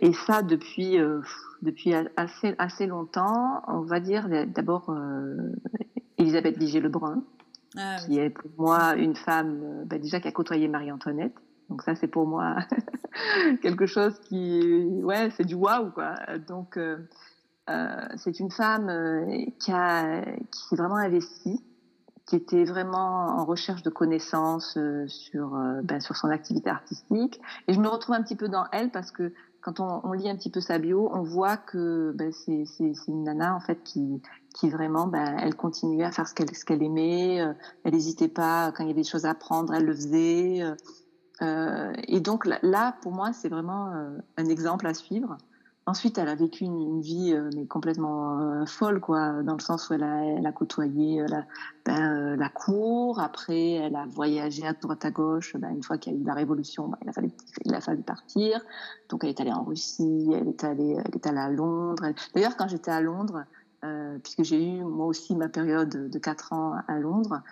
et 0.00 0.12
ça 0.12 0.42
depuis 0.42 0.98
euh, 0.98 1.20
depuis 1.62 1.94
assez 2.16 2.54
assez 2.58 2.86
longtemps. 2.86 3.62
On 3.66 3.80
va 3.80 3.98
dire 4.00 4.28
d'abord 4.46 4.90
euh, 4.90 5.52
Elisabeth 6.18 6.58
Vigée-Lebrun, 6.58 7.24
ah, 7.78 7.96
qui 8.04 8.18
est 8.18 8.30
pour 8.30 8.50
moi 8.58 8.96
une 8.96 9.16
femme 9.16 9.84
bah, 9.86 9.98
déjà 9.98 10.20
qui 10.20 10.28
a 10.28 10.32
côtoyé 10.32 10.68
Marie-Antoinette. 10.68 11.34
Donc 11.70 11.82
ça 11.82 11.94
c'est 11.94 12.08
pour 12.08 12.26
moi 12.26 12.56
quelque 13.62 13.86
chose 13.86 14.18
qui 14.20 14.82
ouais 15.02 15.30
c'est 15.30 15.46
du 15.46 15.54
waouh 15.54 15.90
quoi. 15.92 16.14
Donc 16.46 16.78
c'est 18.16 18.40
une 18.40 18.50
femme 18.50 18.90
qui 19.60 19.72
a 19.72 20.22
qui 20.24 20.60
s'est 20.68 20.76
vraiment 20.76 20.96
investie 20.96 21.64
qui 22.30 22.36
était 22.36 22.62
vraiment 22.62 23.40
en 23.40 23.44
recherche 23.44 23.82
de 23.82 23.90
connaissances 23.90 24.76
euh, 24.76 25.04
sur, 25.08 25.56
euh, 25.56 25.80
ben, 25.82 26.00
sur 26.00 26.14
son 26.14 26.28
activité 26.28 26.70
artistique. 26.70 27.40
Et 27.66 27.72
je 27.72 27.80
me 27.80 27.88
retrouve 27.88 28.14
un 28.14 28.22
petit 28.22 28.36
peu 28.36 28.48
dans 28.48 28.66
elle 28.70 28.92
parce 28.92 29.10
que 29.10 29.32
quand 29.60 29.80
on, 29.80 30.12
lit 30.12 30.30
un 30.30 30.36
petit 30.36 30.48
peu 30.48 30.60
sa 30.60 30.78
bio, 30.78 31.10
on 31.12 31.22
voit 31.22 31.56
que 31.56 32.12
ben, 32.14 32.30
c'est, 32.30 32.64
une 33.08 33.24
nana 33.24 33.56
en 33.56 33.58
fait 33.58 33.82
qui, 33.82 34.22
qui 34.54 34.70
vraiment, 34.70 35.08
ben, 35.08 35.38
elle 35.40 35.56
continuait 35.56 36.04
à 36.04 36.12
faire 36.12 36.28
ce 36.28 36.34
qu'elle, 36.34 36.50
qu'elle 36.50 36.84
aimait. 36.84 37.40
Euh, 37.40 37.52
elle 37.82 37.94
n'hésitait 37.94 38.28
pas 38.28 38.70
quand 38.70 38.84
il 38.84 38.86
y 38.86 38.90
avait 38.92 39.00
des 39.00 39.08
choses 39.08 39.26
à 39.26 39.30
apprendre, 39.30 39.74
elle 39.74 39.84
le 39.84 39.94
faisait. 39.94 40.62
Et 42.06 42.20
donc 42.20 42.46
là, 42.46 42.94
pour 43.02 43.12
moi, 43.12 43.32
c'est 43.32 43.48
vraiment 43.48 43.86
un 44.36 44.44
exemple 44.44 44.86
à 44.86 44.94
suivre. 44.94 45.36
Ensuite, 45.90 46.18
elle 46.18 46.28
a 46.28 46.36
vécu 46.36 46.62
une, 46.62 47.00
vie 47.00 47.32
euh, 47.32 47.50
complètement 47.68 48.38
euh, 48.38 48.64
folle, 48.64 49.00
quoi, 49.00 49.42
dans 49.42 49.54
le 49.54 49.60
sens 49.60 49.90
où 49.90 49.94
elle 49.94 50.04
a, 50.04 50.52
côtoyé 50.52 51.20
euh, 51.20 51.26
la, 51.26 51.44
ben, 51.84 52.36
la 52.36 52.48
cour. 52.48 53.18
Après, 53.18 53.72
elle 53.72 53.96
a 53.96 54.06
voyagé 54.06 54.64
à 54.64 54.72
droite 54.72 55.04
à 55.04 55.10
gauche. 55.10 55.56
Ben, 55.56 55.70
une 55.70 55.82
fois 55.82 55.98
qu'il 55.98 56.12
y 56.12 56.16
a 56.16 56.18
eu 56.20 56.22
la 56.22 56.34
révolution, 56.34 56.86
ben, 56.86 56.96
il, 57.02 57.08
a 57.08 57.12
fallu, 57.12 57.32
il 57.64 57.74
a 57.74 57.80
fallu 57.80 58.02
partir. 58.02 58.60
Donc, 59.08 59.24
elle 59.24 59.30
est 59.30 59.40
allée 59.40 59.50
en 59.50 59.64
Russie, 59.64 60.30
elle 60.32 60.46
est 60.46 60.62
allée, 60.62 60.96
elle 60.96 61.12
est 61.12 61.26
allée 61.26 61.38
à 61.38 61.50
Londres. 61.50 62.04
D'ailleurs, 62.36 62.56
quand 62.56 62.68
j'étais 62.68 62.92
à 62.92 63.00
Londres, 63.00 63.42
puisque 64.22 64.44
j'ai 64.44 64.62
eu 64.62 64.84
moi 64.84 65.06
aussi 65.06 65.34
ma 65.34 65.48
période 65.48 66.08
de 66.08 66.18
4 66.20 66.52
ans 66.52 66.74
à 66.86 66.98
Londres, 67.00 67.42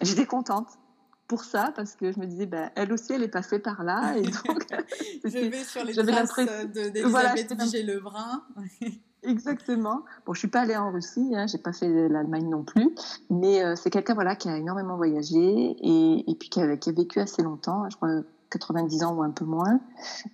j'étais 0.00 0.24
contente 0.24 0.78
pour 1.26 1.44
ça 1.44 1.72
parce 1.74 1.94
que 1.94 2.12
je 2.12 2.18
me 2.18 2.26
disais 2.26 2.46
ben 2.46 2.70
elle 2.74 2.92
aussi 2.92 3.12
elle 3.12 3.22
est 3.22 3.28
passée 3.28 3.58
par 3.58 3.82
là 3.82 4.16
et 4.16 4.22
donc 4.46 4.66
je 5.24 5.48
vais 5.48 5.64
sur 5.64 5.84
les 5.84 5.94
traces 5.94 6.36
d'Elisabeth 6.72 7.06
voilà, 7.06 7.34
Vigée-Lebrun. 7.34 8.42
Exactement. 9.22 10.02
Bon 10.26 10.34
je 10.34 10.38
suis 10.40 10.48
pas 10.48 10.60
allée 10.60 10.76
en 10.76 10.92
Russie 10.92 11.32
hein, 11.34 11.46
j'ai 11.46 11.58
pas 11.58 11.72
fait 11.72 12.08
l'Allemagne 12.08 12.48
non 12.48 12.62
plus 12.62 12.90
mais 13.30 13.64
euh, 13.64 13.74
c'est 13.74 13.90
quelqu'un 13.90 14.14
voilà 14.14 14.36
qui 14.36 14.48
a 14.48 14.56
énormément 14.56 14.96
voyagé 14.96 15.38
et, 15.38 16.30
et 16.30 16.34
puis 16.34 16.50
qui 16.50 16.60
a, 16.60 16.76
qui 16.76 16.90
a, 16.90 16.92
vécu 16.92 17.20
assez 17.20 17.42
longtemps 17.42 17.88
je 17.88 17.96
crois 17.96 18.22
90 18.58 19.04
ans 19.04 19.14
ou 19.14 19.22
un 19.22 19.30
peu 19.30 19.44
moins. 19.44 19.80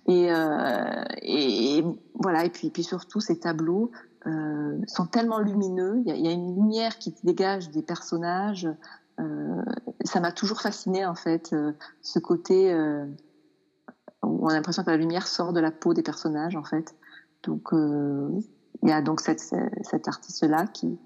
Et, 0.07 0.31
euh, 0.31 1.03
et, 1.21 1.83
voilà 2.15 2.45
et 2.45 2.49
puis 2.49 2.69
puis 2.69 2.83
surtout 2.83 3.19
ces 3.19 3.39
tableaux 3.39 3.91
euh, 4.27 4.77
sont 4.87 5.07
tellement 5.07 5.39
lumineux 5.39 6.01
il 6.05 6.07
y, 6.07 6.11
a, 6.11 6.15
il 6.15 6.25
y 6.25 6.27
a 6.27 6.31
une 6.31 6.55
lumière 6.55 6.99
qui 6.99 7.15
dégage 7.23 7.71
des 7.71 7.81
personnages 7.81 8.65
euh, 8.65 8.73
ça 10.05 10.19
m'a 10.19 10.31
toujours 10.31 10.61
fasciné 10.61 11.05
en 11.05 11.15
fait, 11.15 11.53
euh, 11.53 11.73
ce 12.01 12.19
côté 12.19 12.73
euh, 12.73 13.05
où 14.23 14.45
on 14.45 14.49
a 14.49 14.53
l'impression 14.53 14.83
que 14.83 14.89
la 14.89 14.97
lumière 14.97 15.27
sort 15.27 15.53
de 15.53 15.59
la 15.59 15.71
peau 15.71 15.93
des 15.93 16.03
personnages 16.03 16.55
en 16.55 16.63
fait. 16.63 16.95
Donc 17.43 17.69
il 17.73 18.89
y 18.89 18.91
a 18.91 19.01
donc 19.01 19.19
cette, 19.19 19.39
cette 19.39 20.07
artiste-là 20.07 20.67
qui, 20.67 20.99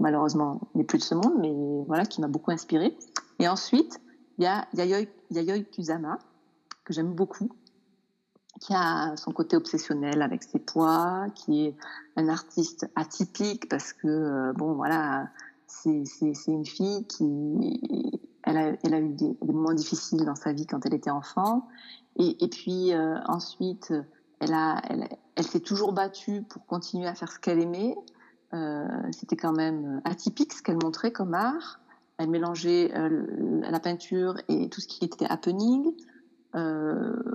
malheureusement 0.00 0.60
n'est 0.74 0.84
plus 0.84 0.98
de 0.98 1.04
ce 1.04 1.14
monde, 1.14 1.34
mais 1.38 1.52
voilà, 1.86 2.04
qui 2.04 2.20
m'a 2.20 2.28
beaucoup 2.28 2.50
inspirée. 2.50 2.96
Et 3.38 3.46
ensuite, 3.46 4.00
il 4.38 4.44
y 4.44 4.46
a 4.46 4.66
Yayoi, 4.74 5.06
Yayoi 5.30 5.64
Kusama, 5.64 6.18
que 6.84 6.92
j'aime 6.92 7.14
beaucoup, 7.14 7.50
qui 8.60 8.74
a 8.74 9.16
son 9.16 9.30
côté 9.30 9.56
obsessionnel 9.56 10.22
avec 10.22 10.42
ses 10.42 10.58
poids, 10.58 11.26
qui 11.34 11.66
est 11.66 11.76
un 12.16 12.28
artiste 12.28 12.90
atypique 12.96 13.68
parce 13.68 13.92
que, 13.92 14.52
bon, 14.56 14.74
voilà, 14.74 15.28
c'est 15.66 16.46
une 16.46 16.66
fille 16.66 17.06
qui 17.06 18.20
elle 18.46 18.56
a, 18.94 19.00
eu 19.00 19.08
des, 19.08 19.36
moments 19.42 19.74
difficiles 19.74 20.24
dans 20.24 20.36
sa 20.36 20.52
vie 20.52 20.66
quand 20.66 20.86
elle 20.86 20.94
était 20.94 21.10
enfant. 21.10 21.66
Et, 22.16 22.48
puis 22.48 22.94
euh, 22.94 23.18
ensuite 23.26 23.92
elle 24.40 24.54
elle, 24.88 25.08
elle 25.34 25.46
s'est 25.46 25.60
toujours 25.60 25.92
battue 25.92 26.42
pour 26.42 26.64
continuer 26.66 27.06
à 27.06 27.14
faire 27.14 27.30
ce 27.30 27.38
qu'elle 27.38 27.60
aimait. 27.60 27.96
Euh, 28.54 28.86
c'était 29.10 29.36
quand 29.36 29.52
même 29.52 30.00
atypique 30.04 30.52
ce 30.52 30.62
qu'elle 30.62 30.78
montrait 30.82 31.10
comme 31.10 31.34
art. 31.34 31.80
Elle 32.18 32.30
mélangeait 32.30 32.96
euh, 32.96 33.60
la 33.68 33.80
peinture 33.80 34.36
et 34.48 34.70
tout 34.70 34.80
ce 34.80 34.86
qui 34.86 35.04
était 35.04 35.26
happening. 35.26 35.92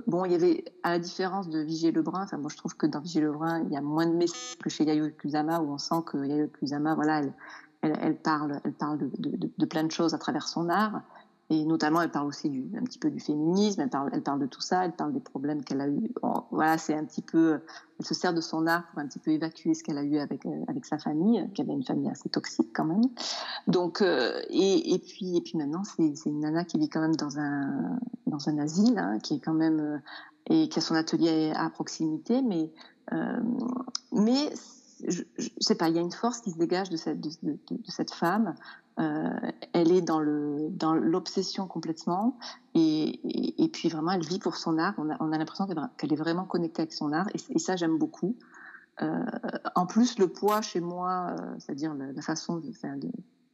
Bon, 0.08 0.24
il 0.24 0.32
y 0.32 0.34
avait, 0.34 0.64
à 0.82 0.90
la 0.90 0.98
différence 0.98 1.48
de 1.48 1.60
Vigier 1.60 1.92
Lebrun, 1.92 2.24
enfin, 2.24 2.38
moi 2.38 2.50
je 2.50 2.56
trouve 2.56 2.76
que 2.76 2.86
dans 2.86 2.98
Vigier 2.98 3.20
Lebrun, 3.20 3.62
il 3.62 3.72
y 3.72 3.76
a 3.76 3.80
moins 3.80 4.04
de 4.04 4.14
messages 4.14 4.58
que 4.58 4.68
chez 4.68 4.82
Yayoi 4.82 5.10
Kusama, 5.10 5.60
où 5.60 5.72
on 5.72 5.78
sent 5.78 6.02
que 6.04 6.18
Yayoi 6.18 6.48
Kusama, 6.48 6.96
voilà, 6.96 7.20
elle, 7.20 7.32
elle, 7.82 8.16
parle, 8.16 8.60
elle 8.64 8.72
parle 8.72 8.98
de, 9.18 9.66
plein 9.66 9.84
de 9.84 9.90
choses 9.90 10.14
à 10.14 10.18
travers 10.18 10.48
son 10.48 10.68
art. 10.68 11.02
Et 11.50 11.66
notamment, 11.66 12.00
elle 12.00 12.10
parle 12.10 12.28
aussi 12.28 12.70
un 12.78 12.82
petit 12.82 12.98
peu 12.98 13.10
du 13.10 13.20
féminisme, 13.20 13.82
elle 13.82 13.90
parle, 13.90 14.08
elle 14.14 14.22
parle 14.22 14.38
de 14.38 14.46
tout 14.46 14.62
ça, 14.62 14.86
elle 14.86 14.92
parle 14.92 15.12
des 15.12 15.20
problèmes 15.20 15.62
qu'elle 15.62 15.82
a 15.82 15.88
eu. 15.88 16.10
voilà, 16.50 16.78
c'est 16.78 16.94
un 16.94 17.04
petit 17.04 17.20
peu, 17.20 17.60
elle 17.98 18.06
se 18.06 18.14
sert 18.14 18.32
de 18.32 18.40
son 18.40 18.66
art 18.66 18.84
pour 18.88 19.00
un 19.00 19.06
petit 19.06 19.18
peu 19.18 19.32
évacuer 19.32 19.74
ce 19.74 19.84
qu'elle 19.84 19.98
a 19.98 20.02
eu 20.02 20.16
avec, 20.16 20.46
euh, 20.46 20.64
avec 20.68 20.86
sa 20.86 20.96
famille, 20.96 21.46
qui 21.52 21.60
avait 21.60 21.74
une 21.74 21.84
famille 21.84 22.08
assez 22.08 22.30
toxique 22.30 22.70
quand 22.72 22.86
même. 22.86 23.02
Donc, 23.66 24.00
euh, 24.00 24.40
et, 24.48 24.94
et 24.94 24.98
puis, 24.98 25.36
et 25.36 25.40
puis 25.42 25.58
maintenant, 25.58 25.82
c'est, 25.84 26.14
une 26.24 26.40
nana 26.40 26.64
qui 26.64 26.78
vit 26.78 26.88
quand 26.88 27.02
même 27.02 27.16
dans 27.16 27.38
un, 27.38 27.98
dans 28.26 28.48
un 28.48 28.56
asile, 28.56 28.98
hein, 28.98 29.18
qui 29.18 29.34
est 29.34 29.40
quand 29.40 29.52
même, 29.52 29.80
euh, 29.80 29.98
et 30.46 30.70
qui 30.70 30.78
a 30.78 30.82
son 30.82 30.94
atelier 30.94 31.52
à 31.54 31.68
proximité, 31.68 32.40
mais, 32.40 32.70
mais 34.12 34.52
je, 35.06 35.22
je 35.38 35.48
sais 35.60 35.74
pas, 35.74 35.88
il 35.88 35.94
y 35.94 35.98
a 35.98 36.00
une 36.00 36.12
force 36.12 36.40
qui 36.40 36.50
se 36.50 36.58
dégage 36.58 36.90
de 36.90 36.96
cette, 36.96 38.10
femme. 38.12 38.54
Euh, 39.00 39.30
elle 39.72 39.90
est 39.90 40.02
dans 40.02 40.20
l'obsession 40.20 41.66
complètement 41.66 42.38
et, 42.74 43.70
puis 43.72 43.88
vraiment 43.88 44.12
elle 44.12 44.24
vit 44.24 44.38
pour 44.38 44.56
son 44.56 44.78
art. 44.78 44.94
On 44.98 45.10
a, 45.10 45.16
on 45.20 45.32
a 45.32 45.38
l'impression 45.38 45.66
qu'elle 45.96 46.12
est 46.12 46.16
vraiment 46.16 46.44
connectée 46.44 46.82
avec 46.82 46.92
son 46.92 47.12
art 47.12 47.26
et, 47.34 47.58
ça 47.58 47.76
j'aime 47.76 47.98
beaucoup. 47.98 48.36
Euh, 49.00 49.24
en 49.74 49.86
plus 49.86 50.18
le 50.18 50.28
poids 50.28 50.60
chez 50.60 50.80
moi, 50.80 51.28
euh, 51.30 51.54
c'est-à-dire 51.58 51.94
la, 51.94 52.20
façon 52.20 52.56
de, 52.56 52.70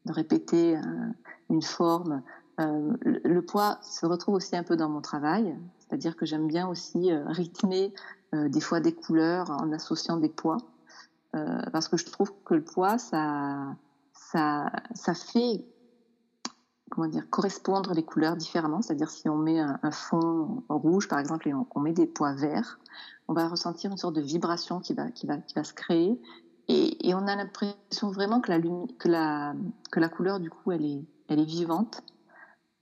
répéter 0.07 0.77
un, 0.77 1.15
une 1.51 1.63
forme, 1.63 2.23
le, 2.59 3.41
poids 3.41 3.79
se 3.83 4.05
retrouve 4.07 4.35
aussi 4.35 4.57
un 4.57 4.65
peu 4.65 4.77
dans 4.77 4.89
mon 4.89 5.01
travail. 5.01 5.57
C'est-à-dire 5.79 6.17
que 6.17 6.27
j'aime 6.27 6.49
bien 6.49 6.67
aussi 6.67 7.13
rythmer 7.13 7.95
des 8.33 8.61
fois 8.61 8.81
des 8.81 8.93
couleurs 8.93 9.51
en 9.51 9.73
associant 9.73 10.17
des 10.17 10.29
poids. 10.29 10.59
Euh, 11.37 11.63
parce 11.73 11.89
que 11.89 11.97
je 11.97 12.07
trouve 12.07 12.33
que 12.45 12.55
le 12.55 12.65
poids, 12.65 12.99
ça, 12.99 13.77
ça, 14.13 14.71
ça 14.95 15.15
fait 15.15 15.65
comment 16.91 17.07
dire 17.07 17.29
correspondre 17.29 17.93
les 17.93 18.05
couleurs 18.05 18.37
différemment. 18.37 18.83
C'est-à-dire 18.83 19.11
si 19.11 19.29
on 19.29 19.37
met 19.37 19.59
un, 19.59 19.91
fond 19.91 20.63
rouge, 20.69 21.09
par 21.09 21.19
exemple, 21.19 21.49
et 21.49 21.55
on, 21.55 21.81
met 21.81 21.93
des 21.93 22.07
poids 22.07 22.35
verts, 22.35 22.79
on 23.29 23.35
va 23.35 23.49
ressentir 23.49 23.91
une 23.91 23.99
sorte 23.99 24.15
de 24.15 24.23
vibration 24.23 24.81
qui 24.81 24.95
va, 24.95 25.11
qui 25.11 25.27
va, 25.27 25.37
qui 25.39 25.55
va 25.55 25.65
se 25.65 25.75
créer. 25.75 26.21
Et, 26.69 27.09
et 27.09 27.15
on 27.15 27.27
a 27.27 27.37
l'impression 27.37 28.11
vraiment 28.11 28.41
que 28.41 28.51
la, 28.51 28.61
que, 28.99 29.09
la, 29.09 29.55
que 29.91 30.01
la 30.01 30.09
couleur, 30.09 30.41
du 30.41 30.51
coup, 30.51 30.73
elle 30.73 30.85
est, 30.85 31.05
elle 31.29 31.41
est 31.41 31.45
vivante. 31.45 32.03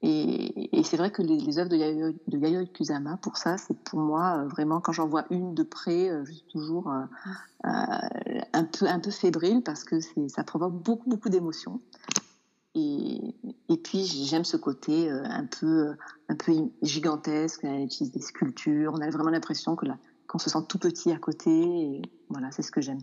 Et, 0.02 0.82
c'est 0.84 0.96
vrai 0.96 1.10
que 1.10 1.22
les, 1.22 1.58
œuvres 1.58 1.70
de 1.70 1.76
Yayoi, 1.76 2.64
de 2.64 2.68
Kusama, 2.68 3.16
pour 3.16 3.38
ça, 3.38 3.56
c'est 3.56 3.76
pour 3.76 3.98
moi 3.98 4.38
euh, 4.38 4.48
vraiment 4.48 4.80
quand 4.80 4.92
j'en 4.92 5.08
vois 5.08 5.24
une 5.30 5.54
de 5.54 5.62
près, 5.62 6.10
euh, 6.10 6.24
je 6.24 6.32
suis 6.32 6.46
toujours 6.48 6.90
euh, 6.90 7.04
un 8.52 8.64
peu 8.64 8.86
un 8.86 9.00
peu 9.00 9.10
fébrile 9.10 9.62
parce 9.62 9.84
que 9.84 9.98
ça 10.28 10.44
provoque 10.44 10.74
beaucoup 10.74 11.08
beaucoup 11.08 11.28
d'émotions. 11.28 11.80
Et, 12.74 13.34
puis 13.82 14.04
j'aime 14.04 14.44
ce 14.44 14.58
côté 14.58 15.10
un 15.10 15.46
peu 15.46 15.96
un 16.28 16.34
peu 16.34 16.52
gigantesque. 16.82 17.60
Elle 17.64 17.84
utilise 17.84 18.12
des 18.12 18.20
sculptures. 18.20 18.92
On 18.94 19.00
a 19.00 19.08
vraiment 19.08 19.30
l'impression 19.30 19.76
que 19.76 19.86
qu'on 20.28 20.38
se 20.38 20.50
sent 20.50 20.58
tout 20.68 20.78
petit 20.78 21.10
à 21.10 21.18
côté. 21.18 21.50
Et 21.50 22.02
voilà, 22.28 22.50
c'est 22.50 22.62
ce 22.62 22.70
que 22.70 22.82
j'aime. 22.82 23.00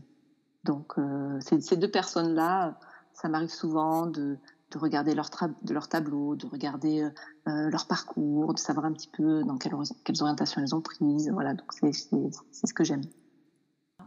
Donc 0.64 0.94
ces 1.40 1.76
deux 1.76 1.90
personnes 1.90 2.36
là, 2.36 2.78
ça 3.14 3.30
m'arrive 3.30 3.50
souvent 3.50 4.06
de 4.06 4.38
de 4.74 4.80
regarder 4.80 5.14
leur, 5.14 5.30
de 5.62 5.74
leur 5.74 5.88
tableau, 5.88 6.36
de 6.36 6.48
regarder 6.48 7.02
euh, 7.48 7.70
leur 7.70 7.88
parcours, 7.88 8.54
de 8.54 8.60
savoir 8.60 8.86
un 8.86 8.94
petit 8.94 9.10
peu 9.10 9.44
dans 9.44 9.58
quelles, 9.58 9.76
orientations 10.22 10.62
elles 10.62 10.76
ont 10.76 10.82
prises. 10.82 11.30
Voilà, 11.32 11.54
donc 11.54 11.72
c'est 11.74 11.94
ce 11.94 12.74
que 12.74 12.84
j'aime. 12.84 13.04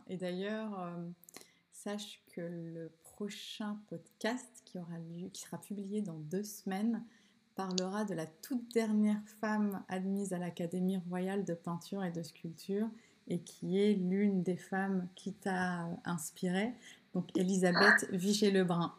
Et 0.08 0.16
d'ailleurs, 0.16 0.78
euh, 0.80 1.08
sache 1.72 2.20
que 2.34 2.40
le 2.40 2.90
prochain 3.02 3.78
podcast 3.88 4.46
qui 4.64 4.78
aura 4.78 4.98
lieu, 4.98 5.28
qui 5.28 5.42
sera 5.42 5.58
publié 5.58 6.02
dans 6.02 6.18
deux 6.18 6.42
semaines, 6.42 7.02
parlera 7.54 8.04
de 8.04 8.14
la 8.14 8.26
toute 8.26 8.72
dernière 8.74 9.22
femme 9.40 9.82
admise 9.88 10.32
à 10.32 10.38
l'Académie 10.38 10.98
royale 11.08 11.44
de 11.44 11.54
peinture 11.54 12.04
et 12.04 12.10
de 12.10 12.22
sculpture, 12.22 12.88
et 13.28 13.40
qui 13.40 13.80
est 13.80 13.94
l'une 13.94 14.42
des 14.42 14.56
femmes 14.56 15.08
qui 15.14 15.32
t'a 15.32 15.88
inspiré. 16.04 16.74
Donc 17.16 17.30
Elisabeth 17.34 18.06
Vigée-Lebrun. 18.12 18.92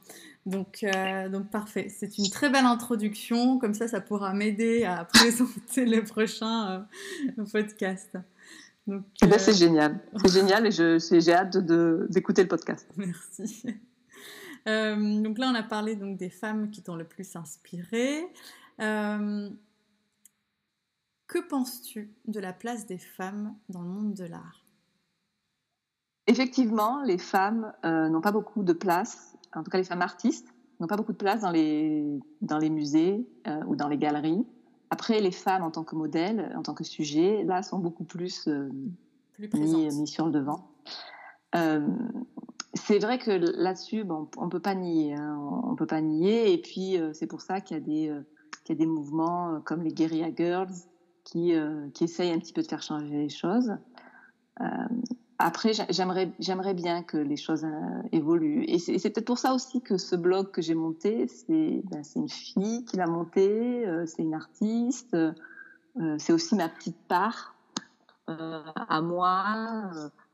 Donc, 0.47 0.83
euh, 0.83 1.29
donc 1.29 1.51
parfait, 1.51 1.87
c'est 1.87 2.17
une 2.17 2.31
très 2.31 2.49
belle 2.49 2.65
introduction, 2.65 3.59
comme 3.59 3.75
ça 3.75 3.87
ça 3.87 4.01
pourra 4.01 4.33
m'aider 4.33 4.85
à 4.85 5.05
présenter 5.13 5.85
le 5.85 6.03
prochain 6.03 6.87
euh, 7.37 7.45
podcast. 7.51 8.17
Donc, 8.87 9.03
eh 9.21 9.27
ben, 9.27 9.37
c'est 9.37 9.53
génial, 9.53 9.99
c'est 10.15 10.33
génial 10.33 10.65
et 10.65 10.71
j'ai 10.71 11.31
hâte 11.31 11.57
d'écouter 12.09 12.41
le 12.41 12.47
podcast. 12.47 12.89
Merci. 12.97 13.65
donc 14.65 15.37
là 15.37 15.51
on 15.51 15.55
a 15.55 15.61
parlé 15.61 15.95
donc, 15.95 16.17
des 16.17 16.31
femmes 16.31 16.71
qui 16.71 16.81
t'ont 16.81 16.95
le 16.95 17.05
plus 17.05 17.35
inspiré. 17.35 18.25
Que 18.79 19.53
penses-tu 21.47 22.09
de 22.25 22.39
la 22.39 22.53
place 22.53 22.87
des 22.87 22.97
femmes 22.97 23.53
dans 23.69 23.83
le 23.83 23.89
monde 23.89 24.15
de 24.15 24.23
l'art? 24.23 24.66
Effectivement, 26.27 27.01
les 27.03 27.17
femmes 27.17 27.73
euh, 27.85 28.09
n'ont 28.09 28.21
pas 28.21 28.31
beaucoup 28.31 28.63
de 28.63 28.73
place, 28.73 29.35
en 29.55 29.63
tout 29.63 29.71
cas 29.71 29.77
les 29.77 29.83
femmes 29.83 30.01
artistes, 30.01 30.53
n'ont 30.79 30.87
pas 30.87 30.97
beaucoup 30.97 31.13
de 31.13 31.17
place 31.17 31.41
dans 31.41 31.51
les, 31.51 32.05
dans 32.41 32.57
les 32.57 32.69
musées 32.69 33.25
euh, 33.47 33.63
ou 33.65 33.75
dans 33.75 33.87
les 33.87 33.97
galeries. 33.97 34.45
Après, 34.89 35.19
les 35.19 35.31
femmes 35.31 35.63
en 35.63 35.71
tant 35.71 35.83
que 35.83 35.95
modèle, 35.95 36.53
en 36.55 36.61
tant 36.61 36.73
que 36.73 36.83
sujet, 36.83 37.43
là, 37.43 37.63
sont 37.63 37.79
beaucoup 37.79 38.03
plus, 38.03 38.47
euh, 38.47 38.69
mis, 39.53 40.07
sur 40.07 40.25
le 40.25 40.31
devant. 40.31 40.69
c'est 42.73 42.99
vrai 42.99 43.17
que 43.17 43.31
là-dessus, 43.31 44.03
bon, 44.03 44.29
on 44.37 44.49
peut 44.49 44.59
pas 44.59 44.75
nier, 44.75 45.15
hein, 45.15 45.37
on 45.63 45.75
peut 45.75 45.87
pas 45.87 46.01
nier. 46.01 46.53
Et 46.53 46.61
puis, 46.61 46.97
c'est 47.13 47.27
pour 47.27 47.41
ça 47.41 47.59
qu'il 47.59 47.77
y 47.77 47.79
a 47.79 47.83
des, 47.83 48.13
qu'il 48.63 48.75
y 48.75 48.77
a 48.77 48.79
des 48.79 48.85
mouvements 48.85 49.59
comme 49.65 49.81
les 49.81 49.91
Guerilla 49.91 50.29
Girls, 50.33 50.73
qui, 51.27 51.53
euh, 51.53 51.89
qui 51.93 52.05
essaye 52.05 52.31
un 52.31 52.39
petit 52.39 52.53
peu 52.53 52.61
de 52.61 52.67
faire 52.67 52.81
changer 52.81 53.09
les 53.09 53.29
choses. 53.29 53.73
Euh, 55.39 55.45
après, 55.45 55.71
j'aimerais, 55.89 56.73
bien 56.73 57.03
que 57.03 57.17
les 57.17 57.37
choses 57.37 57.63
euh, 57.63 58.01
évoluent. 58.11 58.63
Et 58.67 58.79
c'est, 58.79 58.93
peut-être 59.09 59.25
pour 59.25 59.37
ça 59.37 59.53
aussi 59.53 59.81
que 59.81 59.97
ce 59.97 60.15
blog 60.15 60.51
que 60.51 60.61
j'ai 60.61 60.75
monté, 60.75 61.27
c'est, 61.27 61.81
ben, 61.91 62.01
une 62.15 62.29
fille 62.29 62.85
qui 62.85 62.97
l'a 62.97 63.07
monté, 63.07 63.85
c'est 64.05 64.23
une 64.23 64.33
artiste, 64.33 65.15
c'est 66.17 66.33
aussi 66.33 66.55
ma 66.55 66.69
petite 66.69 66.97
part 67.07 67.55
à 68.27 69.01
moi. 69.01 69.91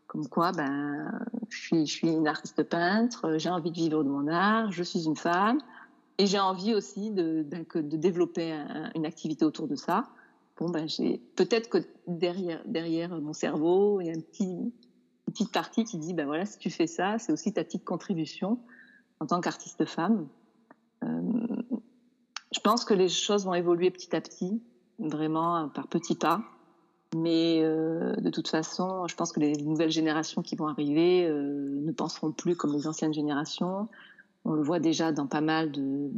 comme 0.07 0.27
quoi, 0.27 0.51
ben, 0.51 1.11
je 1.49 1.85
suis, 1.85 2.07
une 2.07 2.27
artiste 2.27 2.63
peintre, 2.63 3.37
j'ai 3.37 3.49
envie 3.49 3.71
de 3.71 3.75
vivre 3.75 4.03
de 4.03 4.09
mon 4.09 4.27
art, 4.27 4.71
je 4.71 4.83
suis 4.83 5.05
une 5.05 5.15
femme, 5.15 5.59
et 6.17 6.25
j'ai 6.25 6.39
envie 6.39 6.73
aussi 6.73 7.11
de, 7.11 7.43
ben, 7.43 7.65
développer 7.83 8.57
une 8.95 9.05
activité 9.05 9.45
autour 9.45 9.67
de 9.67 9.75
ça 9.75 10.05
bon 10.59 10.69
ben 10.69 10.87
j'ai 10.87 11.19
peut-être 11.35 11.69
que 11.69 11.79
derrière 12.07 13.09
mon 13.19 13.33
cerveau 13.33 14.01
il 14.01 14.07
y 14.07 14.09
a 14.09 14.13
un 14.13 14.19
petit, 14.19 14.71
petite 15.33 15.51
partie 15.51 15.83
qui 15.83 15.97
dit 15.97 16.13
ben 16.13 16.25
voilà 16.25 16.45
si 16.45 16.57
tu 16.57 16.69
fais 16.69 16.87
ça 16.87 17.19
c'est 17.19 17.31
aussi 17.31 17.51
ta 17.53 17.63
petite 17.63 17.83
contribution 17.83 18.59
en 19.19 19.25
tant 19.25 19.41
qu'artiste 19.41 19.85
femme. 19.85 20.27
Euh, 21.03 21.21
je 22.51 22.59
pense 22.59 22.85
que 22.85 22.93
les 22.93 23.09
choses 23.09 23.45
vont 23.45 23.53
évoluer 23.53 23.91
petit 23.91 24.15
à 24.15 24.21
petit 24.21 24.61
vraiment 24.99 25.69
par 25.69 25.87
petits 25.87 26.15
pas. 26.15 26.41
Mais 27.15 27.61
euh, 27.61 28.15
de 28.15 28.29
toute 28.29 28.47
façon 28.47 29.07
je 29.07 29.15
pense 29.15 29.31
que 29.31 29.39
les 29.39 29.53
nouvelles 29.57 29.91
générations 29.91 30.41
qui 30.41 30.55
vont 30.55 30.67
arriver 30.67 31.27
euh, 31.27 31.79
ne 31.81 31.91
penseront 31.91 32.31
plus 32.31 32.55
comme 32.55 32.73
les 32.73 32.87
anciennes 32.87 33.13
générations. 33.13 33.87
On 34.45 34.53
le 34.53 34.63
voit 34.63 34.79
déjà 34.79 35.11
dans 35.11 35.27
pas 35.27 35.41
mal 35.41 35.71
de 35.71 36.09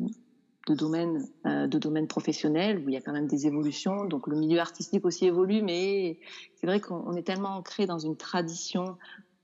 de 0.66 0.74
domaines, 0.74 1.28
euh, 1.46 1.68
de 1.68 1.78
domaines 1.78 2.08
professionnels 2.08 2.80
où 2.80 2.90
il 2.90 2.94
y 2.94 2.98
a 2.98 3.02
quand 3.02 3.14
même 3.14 3.28
des 3.28 3.46
évolutions. 3.48 4.06
Donc 4.06 4.28
le 4.28 4.36
milieu 4.36 4.60
artistique 4.60 5.06
aussi 5.06 5.26
évolue, 5.26 5.62
mais 5.62 6.20
c'est 6.56 6.68
vrai 6.68 6.80
qu'on 6.80 7.14
est 7.16 7.24
tellement 7.24 7.56
ancré 7.56 7.86
dans 7.86 8.00
une 8.00 8.18
tradition 8.18 8.98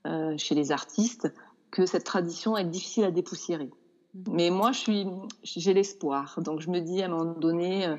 euh, 0.06 0.36
chez 0.36 0.54
les 0.54 0.72
artistes 0.72 1.32
que 1.70 1.86
cette 1.86 2.04
tradition 2.04 2.56
est 2.56 2.64
difficile 2.64 3.04
à 3.04 3.10
dépoussiérer. 3.10 3.70
Mmh. 4.14 4.20
Mais 4.32 4.50
moi, 4.50 4.72
je 4.72 4.78
suis, 4.78 5.06
j'ai 5.42 5.74
l'espoir. 5.74 6.40
Donc 6.42 6.60
je 6.60 6.70
me 6.70 6.80
dis 6.80 7.02
à 7.02 7.06
un 7.06 7.08
moment 7.08 7.32
donné, 7.38 7.86
euh, 7.86 7.96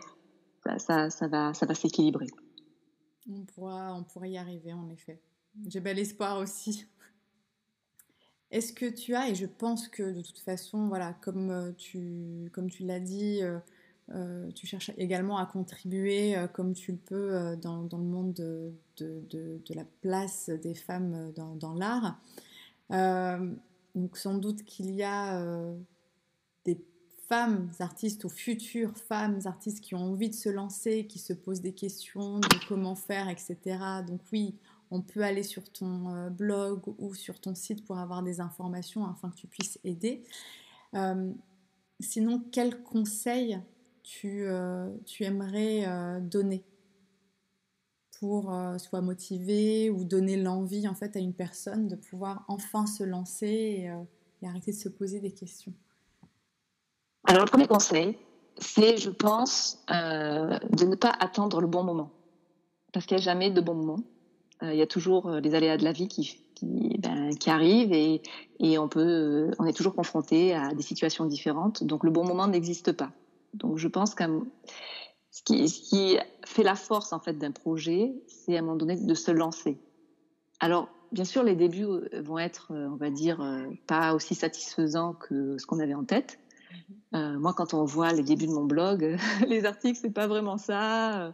ça, 0.78 1.10
ça, 1.10 1.28
va, 1.28 1.54
ça 1.54 1.66
va 1.66 1.74
s'équilibrer. 1.74 2.28
On 3.30 3.46
pourra, 3.46 3.94
on 3.94 4.04
pourrait 4.04 4.32
y 4.32 4.38
arriver 4.38 4.74
en 4.74 4.90
effet. 4.90 5.22
J'ai 5.68 5.80
bel 5.80 6.00
espoir 6.00 6.40
aussi. 6.40 6.88
Est-ce 8.54 8.72
que 8.72 8.86
tu 8.86 9.16
as, 9.16 9.30
et 9.30 9.36
je 9.36 9.48
pense 9.48 9.88
que 9.88 10.04
de 10.04 10.22
toute 10.22 10.38
façon, 10.38 10.88
voilà, 10.88 11.14
comme 11.22 11.50
euh, 11.50 11.72
tu, 11.76 12.52
l'as 12.82 13.00
dit, 13.00 13.40
euh, 13.42 13.58
euh, 14.14 14.52
tu 14.52 14.68
cherches 14.68 14.92
également 14.96 15.40
à 15.40 15.48
contribuer 15.48 16.36
comme 16.54 16.74
tu 16.74 16.92
le 16.92 17.00
peux 17.00 17.58
dans, 17.60 17.82
le 17.82 17.98
monde 17.98 18.34
de, 18.34 18.72
de, 18.98 19.24
de, 19.66 19.74
la 19.74 19.86
place 20.02 20.52
des 20.52 20.76
femmes 20.76 21.32
dans, 21.36 21.56
dans 21.56 21.74
l'art. 21.74 22.20
donc 23.96 24.18
sans 24.18 24.36
doute 24.36 24.64
qu'il 24.66 24.92
y 24.92 25.02
a 25.02 25.44
des 26.64 26.78
femmes 27.28 27.72
artistes 27.80 28.24
ou 28.24 28.30
futures 28.30 28.96
femmes 28.96 29.40
artistes 29.46 29.80
qui 29.80 29.96
ont 29.96 30.12
envie 30.12 30.30
de 30.30 30.36
se 30.36 30.50
lancer, 30.50 31.08
qui 31.08 31.18
se 31.18 31.34
posent 31.34 31.62
des 31.62 31.74
questions 31.74 32.38
de 32.38 32.68
comment 32.68 32.96
faire, 32.96 33.30
etc. 33.30 33.58
Donc 34.06 34.22
oui, 34.32 34.54
on 34.94 35.02
peut 35.02 35.24
aller 35.24 35.42
sur 35.42 35.64
ton 35.72 36.14
euh, 36.14 36.30
blog 36.30 36.82
ou 37.00 37.16
sur 37.16 37.42
ton 37.42 37.56
site 37.56 37.84
pour 37.84 37.98
avoir 37.98 38.22
des 38.22 38.40
informations 38.40 39.06
afin 39.08 39.32
que 39.32 39.36
tu 39.36 39.48
puisses 39.48 39.80
aider. 39.84 40.24
Euh, 40.94 41.32
sinon, 42.00 42.44
quels 42.52 42.84
conseils 42.84 43.60
tu, 44.04 44.46
euh, 44.46 44.96
tu 45.06 45.24
aimerais 45.24 46.22
donner 46.22 46.64
pour 48.20 48.54
soit 48.78 49.02
motiver 49.02 49.90
ou 49.90 50.04
donner 50.06 50.38
l'envie 50.38 50.88
en 50.88 50.94
fait 50.94 51.16
à 51.18 51.20
une 51.20 51.34
personne 51.34 51.88
de 51.88 51.96
pouvoir 51.96 52.46
enfin 52.48 52.86
se 52.86 53.04
lancer 53.04 53.48
et, 53.48 53.92
et 54.42 54.48
arrêter 54.48 54.72
de 54.72 54.78
se 54.78 54.90
poser 54.90 55.20
des 55.20 55.32
questions? 55.32 55.74
Alors 57.26 57.44
le 57.44 57.50
premier 57.50 57.68
conseil, 57.68 58.18
c'est, 58.60 58.98
je 58.98 59.10
pense, 59.10 59.84
de 59.90 60.86
ne 60.86 60.96
pas 60.96 61.14
attendre 61.20 61.60
le 61.60 61.68
bon 61.68 61.84
moment. 61.84 62.12
Parce 62.94 63.06
qu'il 63.06 63.18
n'y 63.18 63.24
a 63.24 63.26
jamais 63.26 63.50
de 63.50 63.60
bon 63.60 63.74
moment. 63.74 64.04
Euh, 64.64 64.74
il 64.74 64.80
y 64.80 64.82
a 64.82 64.88
toujours 64.88 65.28
euh, 65.28 65.40
les 65.40 65.56
aléas 65.56 65.78
de 65.78 65.84
la 65.84 65.92
vie 65.92 66.08
qui, 66.08 66.40
qui, 66.56 66.98
ben, 67.00 67.36
qui 67.36 67.50
arrivent 67.50 67.92
et, 67.92 68.22
et, 68.60 68.78
on 68.78 68.88
peut, 68.88 69.02
euh, 69.02 69.52
on 69.60 69.66
est 69.66 69.74
toujours 69.74 69.96
confronté 69.96 70.54
à 70.54 70.74
des 70.74 70.84
situations 70.84 71.26
différentes. 71.26 71.84
Donc 71.84 72.04
le 72.04 72.12
bon 72.12 72.26
moment 72.26 72.48
n'existe 72.48 72.92
pas. 72.94 73.12
Donc 73.54 73.78
je 73.78 73.88
pense 73.88 74.16
que 74.16 74.24
ce 75.32 75.44
qui, 75.44 75.68
ce 75.68 75.82
qui 75.82 76.18
fait 76.46 76.64
la 76.64 76.76
force 76.76 77.14
en 77.14 77.20
fait 77.20 77.34
d'un 77.34 77.52
projet, 77.52 78.14
c'est 78.28 78.56
à 78.56 78.60
un 78.60 78.62
moment 78.62 78.78
donné 78.78 78.96
de 78.96 79.14
se 79.14 79.32
lancer. 79.32 79.78
Alors 80.60 80.88
bien 81.12 81.26
sûr, 81.26 81.44
les 81.44 81.56
débuts 81.56 81.86
vont 82.22 82.40
être, 82.40 82.72
on 82.72 82.96
va 82.96 83.10
dire, 83.10 83.40
pas 83.86 84.16
aussi 84.16 84.34
satisfaisants 84.34 85.14
que 85.14 85.58
ce 85.58 85.66
qu'on 85.66 85.80
avait 85.80 85.94
en 85.94 86.06
tête. 86.06 86.40
Mm-hmm. 87.12 87.38
moi, 87.38 87.54
quand 87.54 87.76
on 87.76 87.86
voit 87.86 88.14
les 88.14 88.24
débuts 88.24 88.48
de 88.48 88.54
mon 88.54 88.66
blog, 88.66 89.18
les 89.48 89.66
articles, 89.66 90.00
c'est 90.02 90.14
pas 90.14 90.26
vraiment 90.26 90.58
ça. 90.58 91.34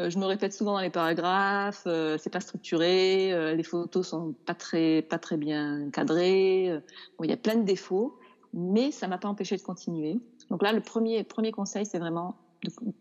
Euh, 0.00 0.10
je 0.10 0.18
me 0.18 0.24
répète 0.24 0.52
souvent 0.52 0.72
dans 0.72 0.80
les 0.80 0.90
paragraphes, 0.90 1.82
euh, 1.86 2.16
c'est 2.18 2.30
pas 2.30 2.40
structuré, 2.40 3.32
euh, 3.32 3.54
les 3.54 3.62
photos 3.62 4.08
sont 4.08 4.34
pas 4.46 4.54
très 4.54 5.02
pas 5.02 5.18
très 5.18 5.36
bien 5.36 5.90
cadrées. 5.90 6.80
Il 7.22 7.30
y 7.30 7.32
a 7.32 7.36
plein 7.36 7.56
de 7.56 7.64
défauts, 7.64 8.18
mais 8.54 8.90
ça 8.90 9.08
m'a 9.08 9.18
pas 9.18 9.28
empêché 9.28 9.56
de 9.56 9.62
continuer. 9.62 10.18
Donc 10.48 10.62
là, 10.62 10.72
le 10.72 10.80
premier 10.80 11.22
premier 11.24 11.52
conseil, 11.52 11.84
c'est 11.84 11.98
vraiment 11.98 12.36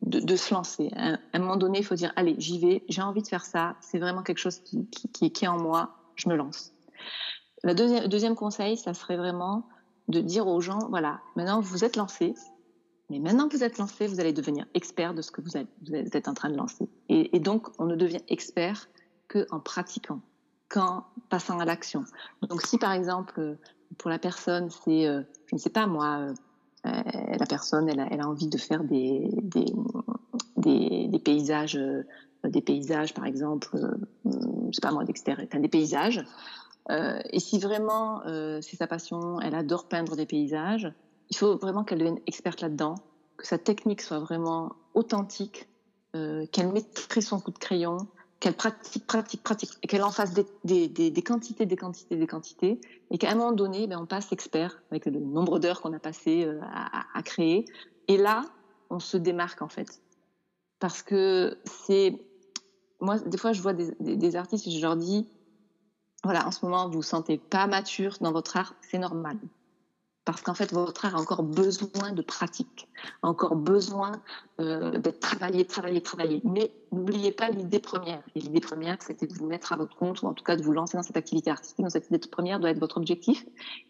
de, 0.02 0.20
de, 0.20 0.36
se 0.36 0.54
lancer. 0.54 0.90
À 0.96 1.18
un 1.34 1.40
moment 1.40 1.58
donné, 1.58 1.80
il 1.80 1.86
faut 1.86 1.96
dire 1.96 2.12
allez, 2.16 2.36
j'y 2.38 2.60
vais, 2.60 2.84
j'ai 2.90 3.02
envie 3.02 3.22
de 3.22 3.28
faire 3.28 3.46
ça, 3.46 3.76
c'est 3.82 4.00
vraiment 4.00 4.24
quelque 4.24 4.38
chose 4.38 4.60
qui, 4.60 4.86
qui, 4.88 5.32
qui, 5.32 5.46
est 5.46 5.48
en 5.48 5.58
moi, 5.58 5.96
je 6.16 6.30
me 6.30 6.36
lance. 6.36 6.74
Le 7.64 7.74
deuxième, 7.74 8.08
deuxième 8.08 8.36
conseil, 8.36 8.78
ça 8.78 8.94
serait 8.94 9.18
vraiment 9.18 9.68
de 10.08 10.22
dire 10.22 10.48
aux 10.48 10.62
gens 10.62 10.80
voilà, 10.90 11.20
maintenant 11.36 11.62
vous 11.62 11.84
êtes 11.84 11.96
lancés, 11.96 12.34
mais 13.10 13.20
maintenant 13.20 13.48
que 13.48 13.58
vous 13.58 13.64
êtes 13.64 13.78
lancé, 13.78 14.08
vous 14.08 14.20
allez 14.20 14.34
devenir 14.34 14.66
expert 14.74 15.14
de 15.14 15.22
ce 15.22 15.32
que 15.32 15.42
vous 15.42 15.58
êtes, 15.58 16.28
en 16.28 16.34
train 16.34 16.50
de 16.50 16.58
lancer. 16.58 16.88
Et, 17.10 17.40
donc, 17.40 17.68
on 17.80 17.86
ne 17.86 17.96
devient 17.96 18.22
expert 18.28 18.88
qu'en 19.28 19.60
pratiquant, 19.60 20.22
qu'en 20.70 21.06
passant 21.30 21.60
à 21.60 21.66
l'action. 21.66 22.06
Donc, 22.48 22.62
si 22.62 22.78
par 22.78 22.92
exemple, 22.92 23.58
pour 23.98 24.10
la 24.10 24.20
personne, 24.20 24.70
c'est, 24.70 25.08
euh, 25.08 25.22
je 25.48 25.56
ne 25.56 25.60
sais 25.60 25.72
pas 25.72 25.88
moi, 25.88 26.28
euh, 26.28 26.34
la 26.86 27.46
personne, 27.48 27.90
elle 27.90 28.00
a, 28.00 28.28
envie 28.28 28.48
de 28.48 28.58
faire 28.58 28.84
des 28.84 29.28
paysages, 31.24 31.78
euh, 31.78 32.04
des 32.44 32.62
paysages 32.62 33.14
par 33.14 33.26
exemple, 33.26 33.70
je 34.26 34.30
ne 34.30 34.72
sais 34.72 34.82
pas 34.82 34.92
moi, 34.92 35.04
d'extérieur, 35.04 35.48
des 35.52 35.68
paysages. 35.68 36.24
et 36.90 37.40
si 37.40 37.60
vraiment 37.60 38.22
c'est 38.62 38.78
sa 38.78 38.88
passion, 38.88 39.40
elle 39.42 39.56
adore 39.56 39.88
peindre 39.88 40.16
des 40.16 40.26
paysages, 40.26 40.92
il 41.30 41.38
faut 41.38 41.58
vraiment 41.58 41.84
qu'elle 41.84 42.00
devienne 42.00 42.20
experte 42.28 42.62
là-dedans, 42.62 42.96
que 43.38 43.48
sa 43.48 43.58
technique 43.58 44.02
soit 44.02 44.20
vraiment 44.20 44.76
authentique, 44.94 45.68
euh, 46.16 46.46
qu'elle 46.48 46.72
maîtrise 46.72 47.28
son 47.28 47.40
coup 47.40 47.52
de 47.52 47.58
crayon, 47.58 47.98
qu'elle 48.40 48.56
pratique, 48.56 49.06
pratique, 49.06 49.44
pratique, 49.44 49.72
et 49.84 49.88
qu'elle 49.88 50.04
en 50.04 50.12
fasse 50.12 50.34
des, 50.34 50.46
quantités, 51.24 51.66
des 51.66 51.76
quantités, 51.76 52.16
des 52.16 52.28
quantités, 52.28 52.82
et 53.12 53.18
qu'à 53.18 53.32
un 53.32 53.36
moment 53.36 53.52
donné, 53.52 53.86
ben, 53.88 54.00
on 54.00 54.06
passe 54.06 54.32
expert 54.32 54.82
avec 54.92 55.06
le 55.06 55.20
nombre 55.20 55.60
d'heures 55.60 55.82
qu'on 55.82 55.94
a 55.94 56.00
passé 56.00 56.46
euh, 56.46 56.60
à, 56.64 57.22
créer. 57.24 57.66
Et 58.08 58.18
là, 58.18 58.44
on 58.90 59.00
se 59.00 59.18
démarque 59.18 59.62
en 59.62 59.70
fait, 59.70 60.02
parce 60.80 61.04
que 61.04 61.58
c'est 61.66 62.20
moi, 63.02 63.18
des 63.20 63.38
fois, 63.38 63.54
je 63.54 63.62
vois 63.62 63.74
des, 63.74 64.36
artistes 64.36 64.68
et 64.68 64.72
je 64.72 64.82
leur 64.82 64.98
dis, 64.98 65.28
voilà, 66.24 66.46
en 66.46 66.52
ce 66.52 66.66
moment, 66.66 66.88
vous 66.88 66.96
vous 66.96 67.02
sentez 67.02 67.38
pas 67.38 67.66
mature 67.68 68.18
dans 68.20 68.32
votre 68.32 68.58
art, 68.58 68.76
c'est 68.82 68.98
normal. 68.98 69.38
Parce 70.26 70.42
qu'en 70.42 70.54
fait, 70.54 70.72
votre 70.74 71.06
art 71.06 71.16
a 71.16 71.20
encore 71.20 71.44
besoin 71.44 72.12
de 72.12 72.22
pratique, 72.22 72.88
a 73.24 73.28
encore 73.28 73.56
besoin 73.56 74.22
euh, 74.60 74.98
d'être 75.00 75.20
travaillé, 75.20 75.66
travaillé, 75.66 76.02
travaillé. 76.02 76.42
Mais 76.44 76.72
n'oubliez 76.92 77.32
pas 77.32 77.50
l'idée 77.50 77.80
première. 77.80 78.22
Et 78.36 78.40
l'idée 78.40 78.60
première, 78.60 79.02
c'était 79.02 79.26
de 79.26 79.34
vous 79.34 79.48
mettre 79.48 79.74
à 79.74 79.78
votre 79.78 79.96
compte, 79.96 80.22
ou 80.22 80.28
en 80.28 80.34
tout 80.34 80.44
cas 80.44 80.56
de 80.56 80.62
vous 80.62 80.74
lancer 80.74 80.98
dans 80.98 81.04
cette 81.04 81.18
activité 81.18 81.50
artistique. 81.50 81.80
Donc 81.80 81.92
cette 81.92 82.08
idée 82.08 82.20
première 82.20 82.60
doit 82.60 82.70
être 82.70 82.80
votre 82.80 82.98
objectif. 82.98 83.46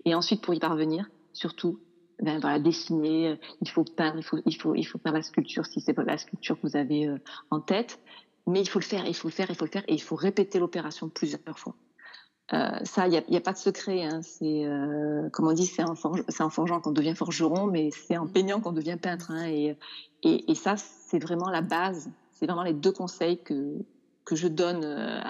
Et 0.05 0.15
ensuite, 0.15 0.41
pour 0.41 0.53
y 0.53 0.59
parvenir, 0.59 1.09
surtout, 1.33 1.79
ben 2.21 2.39
voilà, 2.39 2.59
dessiner, 2.59 3.29
euh, 3.29 3.35
il 3.61 3.69
faut 3.69 3.83
peindre, 3.83 4.17
il 4.17 4.23
faut, 4.23 4.37
il 4.45 4.55
faut, 4.55 4.75
il 4.75 4.83
faut 4.83 4.99
faire 4.99 5.13
la 5.13 5.21
sculpture 5.21 5.65
si 5.65 5.81
c'est 5.81 5.93
pas 5.93 6.03
la 6.03 6.17
sculpture 6.17 6.55
que 6.55 6.67
vous 6.67 6.77
avez 6.77 7.07
euh, 7.07 7.17
en 7.49 7.59
tête. 7.59 7.99
Mais 8.47 8.61
il 8.61 8.69
faut 8.69 8.79
le 8.79 8.85
faire, 8.85 9.05
il 9.05 9.15
faut 9.15 9.27
le 9.27 9.33
faire, 9.33 9.49
il 9.49 9.55
faut 9.55 9.65
le 9.65 9.71
faire, 9.71 9.83
et 9.87 9.93
il 9.93 10.01
faut 10.01 10.15
répéter 10.15 10.59
l'opération 10.59 11.09
plusieurs 11.09 11.41
fois. 11.57 11.75
Euh, 12.53 12.69
ça, 12.83 13.07
il 13.07 13.11
n'y 13.11 13.35
a, 13.35 13.37
a, 13.37 13.41
pas 13.41 13.53
de 13.53 13.57
secret. 13.57 14.03
Hein. 14.03 14.21
C'est, 14.23 14.65
euh, 14.65 15.29
comme 15.29 15.47
on 15.47 15.53
dit, 15.53 15.65
c'est 15.65 15.83
en, 15.83 15.95
forgeant 15.95 16.79
qu'on 16.79 16.91
devient 16.91 17.15
forgeron, 17.15 17.67
mais 17.67 17.91
c'est 17.91 18.17
en 18.17 18.27
peignant 18.27 18.59
qu'on 18.59 18.71
devient 18.71 18.97
peintre. 18.99 19.31
Hein. 19.31 19.47
Et, 19.47 19.77
et, 20.23 20.51
et, 20.51 20.55
ça, 20.55 20.75
c'est 20.77 21.19
vraiment 21.19 21.49
la 21.49 21.61
base. 21.61 22.09
C'est 22.31 22.45
vraiment 22.45 22.63
les 22.63 22.73
deux 22.73 22.91
conseils 22.91 23.37
que, 23.43 23.75
que 24.25 24.35
je 24.35 24.47
donne. 24.47 24.81
Euh, 24.83 25.21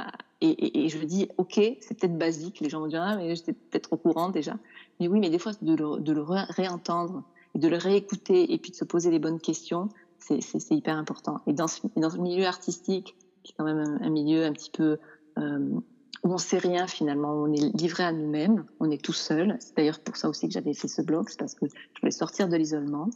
et, 0.41 0.85
et, 0.85 0.89
je 0.89 0.97
dis, 0.99 1.27
ok, 1.37 1.55
c'est 1.55 1.99
peut-être 1.99 2.17
basique. 2.17 2.61
Les 2.61 2.69
gens 2.69 2.79
vont 2.79 2.87
dire, 2.87 3.01
ah, 3.01 3.17
mais 3.17 3.35
j'étais 3.35 3.53
peut-être 3.53 3.91
au 3.91 3.97
courant 3.97 4.29
déjà. 4.29 4.55
Mais 4.99 5.09
oui, 5.09 5.19
mais 5.19 5.29
des 5.29 5.39
fois, 5.39 5.51
de 5.61 5.75
le, 5.75 5.99
de 5.99 6.13
le 6.13 6.21
réentendre 6.21 7.23
et 7.53 7.59
de 7.59 7.67
le 7.67 7.77
réécouter 7.77 8.53
et 8.53 8.57
puis 8.57 8.71
de 8.71 8.77
se 8.77 8.85
poser 8.85 9.11
les 9.11 9.19
bonnes 9.19 9.41
questions, 9.41 9.89
c'est 10.19 10.71
hyper 10.71 10.95
important. 10.95 11.41
Et 11.47 11.53
dans 11.53 11.67
ce, 11.67 11.81
dans 11.97 12.09
ce 12.09 12.17
milieu 12.17 12.45
artistique, 12.45 13.15
qui 13.43 13.51
est 13.51 13.55
quand 13.57 13.65
même 13.65 13.79
un, 13.79 14.01
un 14.01 14.09
milieu 14.09 14.45
un 14.45 14.53
petit 14.53 14.69
peu 14.69 14.99
euh, 15.37 15.79
où 16.23 16.33
on 16.33 16.37
sait 16.37 16.57
rien 16.57 16.87
finalement, 16.87 17.33
on 17.33 17.51
est 17.53 17.75
livré 17.77 18.03
à 18.03 18.11
nous-mêmes, 18.11 18.65
on 18.79 18.91
est 18.91 19.03
tout 19.03 19.13
seul. 19.13 19.55
C'est 19.59 19.75
d'ailleurs 19.77 19.99
pour 19.99 20.17
ça 20.17 20.29
aussi 20.29 20.47
que 20.47 20.53
j'avais 20.53 20.73
fait 20.73 20.87
ce 20.87 21.01
blog, 21.01 21.29
c'est 21.29 21.39
parce 21.39 21.55
que 21.55 21.65
je 21.67 22.01
voulais 22.01 22.11
sortir 22.11 22.49
de 22.49 22.57
l'isolement. 22.57 23.09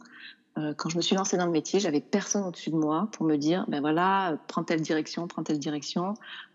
Euh, 0.56 0.72
quand 0.74 0.88
je 0.88 0.96
me 0.96 1.02
suis 1.02 1.16
lancée 1.16 1.36
dans 1.36 1.46
le 1.46 1.52
métier, 1.52 1.80
j'avais 1.80 2.00
personne 2.00 2.44
au-dessus 2.44 2.70
de 2.70 2.76
moi 2.76 3.08
pour 3.12 3.26
me 3.26 3.36
dire, 3.36 3.64
ben 3.68 3.80
voilà, 3.80 4.38
prends 4.46 4.62
telle 4.62 4.80
direction, 4.80 5.26
prends 5.26 5.42
telle 5.42 5.58
direction, 5.58 6.14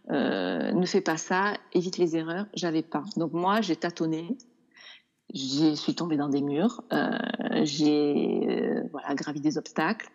euh, 0.10 0.72
ne 0.72 0.86
fais 0.86 1.02
pas 1.02 1.18
ça, 1.18 1.54
évite 1.74 1.98
les 1.98 2.16
erreurs. 2.16 2.46
J'avais 2.54 2.82
pas. 2.82 3.04
Donc 3.18 3.34
moi, 3.34 3.62
j'ai 3.62 3.76
tâtonné, 3.76 4.38
je 5.34 5.76
suis 5.76 5.96
tombée 5.96 6.18
dans 6.18 6.30
des 6.30 6.42
murs, 6.42 6.82
euh, 6.94 7.18
j'ai 7.64 8.82
voilà 8.92 9.14
gravi 9.16 9.42
des 9.42 9.58
obstacles. 9.58 10.10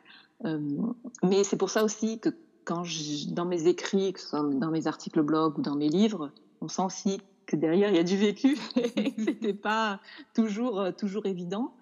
Mais 1.22 1.45
c'est 1.45 1.57
pour 1.57 1.70
ça 1.70 1.85
aussi 1.85 2.18
que 2.18 2.29
quand 2.65 2.85
je, 2.85 3.29
dans 3.31 3.45
mes 3.45 3.67
écrits, 3.67 4.12
que 4.12 4.21
ce 4.21 4.29
soit 4.29 4.43
dans 4.43 4.71
mes 4.71 4.87
articles 4.87 5.23
blog 5.23 5.59
ou 5.59 5.62
dans 5.62 5.77
mes 5.77 5.89
livres, 5.89 6.31
on 6.61 6.69
sent 6.69 6.83
aussi 6.83 7.21
que 7.47 7.57
derrière 7.57 7.91
il 7.91 7.97
y 7.97 7.99
a 7.99 8.05
du 8.05 8.17
vécu. 8.17 8.57
C'était 8.75 9.55
pas 9.55 10.01
toujours 10.35 10.81
euh, 10.81 10.93
toujours 10.93 11.27
évident, 11.27 11.75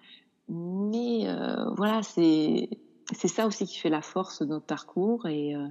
mais 0.49 1.27
euh, 1.27 1.69
voilà, 1.75 2.03
c'est 2.03 2.69
c'est 3.13 3.27
ça 3.27 3.47
aussi 3.47 3.65
qui 3.65 3.77
fait 3.79 3.89
la 3.89 4.01
force 4.01 4.41
de 4.41 4.47
notre 4.47 4.65
parcours 4.65 5.27
et 5.27 5.55
euh, 5.55 5.67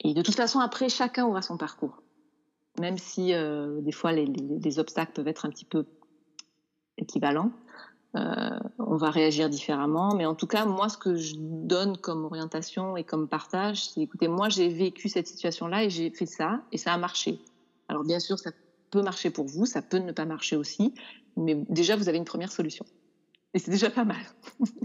et 0.00 0.14
de 0.14 0.22
toute 0.22 0.36
façon 0.36 0.60
après 0.60 0.88
chacun 0.88 1.26
aura 1.26 1.42
son 1.42 1.56
parcours, 1.56 2.02
même 2.80 2.98
si 2.98 3.34
euh, 3.34 3.80
des 3.80 3.92
fois 3.92 4.12
les, 4.12 4.26
les, 4.26 4.58
les, 4.58 4.78
obstacles 4.78 5.12
peuvent 5.12 5.28
être 5.28 5.46
un 5.46 5.50
petit 5.50 5.64
peu 5.64 5.86
équivalents. 6.98 7.50
Euh, 8.16 8.58
on 8.78 8.96
va 8.96 9.10
réagir 9.10 9.50
différemment. 9.50 10.14
Mais 10.14 10.26
en 10.26 10.34
tout 10.34 10.46
cas, 10.46 10.64
moi, 10.64 10.88
ce 10.88 10.96
que 10.96 11.16
je 11.16 11.34
donne 11.38 11.96
comme 11.98 12.24
orientation 12.24 12.96
et 12.96 13.04
comme 13.04 13.28
partage, 13.28 13.90
c'est 13.90 14.00
écoutez, 14.00 14.28
moi, 14.28 14.48
j'ai 14.48 14.68
vécu 14.68 15.08
cette 15.08 15.26
situation-là 15.26 15.84
et 15.84 15.90
j'ai 15.90 16.10
fait 16.10 16.26
ça 16.26 16.62
et 16.72 16.78
ça 16.78 16.92
a 16.92 16.98
marché. 16.98 17.38
Alors, 17.88 18.04
bien 18.04 18.20
sûr, 18.20 18.38
ça 18.38 18.50
peut 18.90 19.02
marcher 19.02 19.30
pour 19.30 19.46
vous, 19.46 19.66
ça 19.66 19.82
peut 19.82 19.98
ne 19.98 20.12
pas 20.12 20.24
marcher 20.24 20.56
aussi, 20.56 20.94
mais 21.36 21.54
déjà, 21.68 21.96
vous 21.96 22.08
avez 22.08 22.18
une 22.18 22.24
première 22.24 22.52
solution. 22.52 22.86
Et 23.54 23.58
c'est 23.58 23.70
déjà 23.70 23.90
pas 23.90 24.04
mal. 24.04 24.22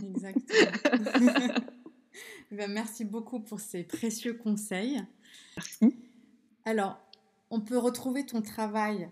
Exactement. 0.01 1.34
ben, 2.51 2.71
merci 2.71 3.05
beaucoup 3.05 3.39
pour 3.39 3.59
ces 3.59 3.84
précieux 3.84 4.34
conseils. 4.34 5.01
Merci. 5.57 5.95
Alors, 6.65 6.97
on 7.49 7.61
peut 7.61 7.77
retrouver 7.77 8.25
ton 8.25 8.41
travail 8.41 9.09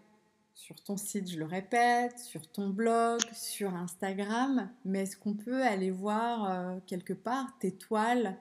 sur 0.59 0.75
ton 0.83 0.97
site, 0.97 1.31
je 1.31 1.39
le 1.39 1.45
répète, 1.45 2.19
sur 2.19 2.45
ton 2.45 2.69
blog, 2.69 3.21
sur 3.31 3.73
Instagram, 3.73 4.69
mais 4.83 5.03
est-ce 5.03 5.15
qu'on 5.15 5.33
peut 5.33 5.63
aller 5.63 5.89
voir 5.89 6.51
euh, 6.51 6.77
quelque 6.85 7.13
part 7.13 7.47
tes 7.61 7.71
toiles 7.71 8.35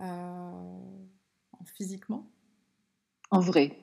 euh, 0.00 0.52
physiquement? 1.76 2.30
En 3.32 3.40
vrai. 3.40 3.76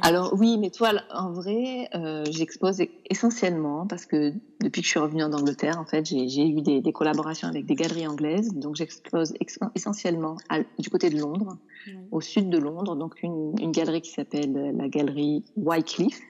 Alors 0.00 0.32
oui, 0.32 0.56
mes 0.56 0.70
toiles 0.70 1.04
en 1.12 1.32
vrai, 1.32 1.90
euh, 1.94 2.24
j'expose 2.30 2.82
essentiellement 3.10 3.86
parce 3.86 4.06
que 4.06 4.32
depuis 4.62 4.80
que 4.80 4.86
je 4.86 4.90
suis 4.92 5.00
revenue 5.00 5.22
en 5.22 5.32
Angleterre, 5.34 5.78
en 5.78 5.84
fait, 5.84 6.06
j'ai 6.06 6.48
eu 6.48 6.62
des, 6.62 6.80
des, 6.80 6.92
collaborations 6.92 7.48
avec 7.48 7.66
des 7.66 7.74
galeries 7.74 8.06
anglaises, 8.06 8.54
donc 8.54 8.76
j'expose 8.76 9.34
essentiellement 9.74 10.38
à, 10.48 10.60
du 10.78 10.88
côté 10.88 11.10
de 11.10 11.20
Londres, 11.20 11.58
oui. 11.86 11.92
au 12.10 12.22
sud 12.22 12.48
de 12.48 12.56
Londres, 12.56 12.96
donc 12.96 13.22
une, 13.22 13.54
une 13.60 13.72
galerie 13.72 14.00
qui 14.00 14.12
s'appelle 14.12 14.74
la 14.74 14.88
galerie 14.88 15.44
Wycliffe, 15.56 16.22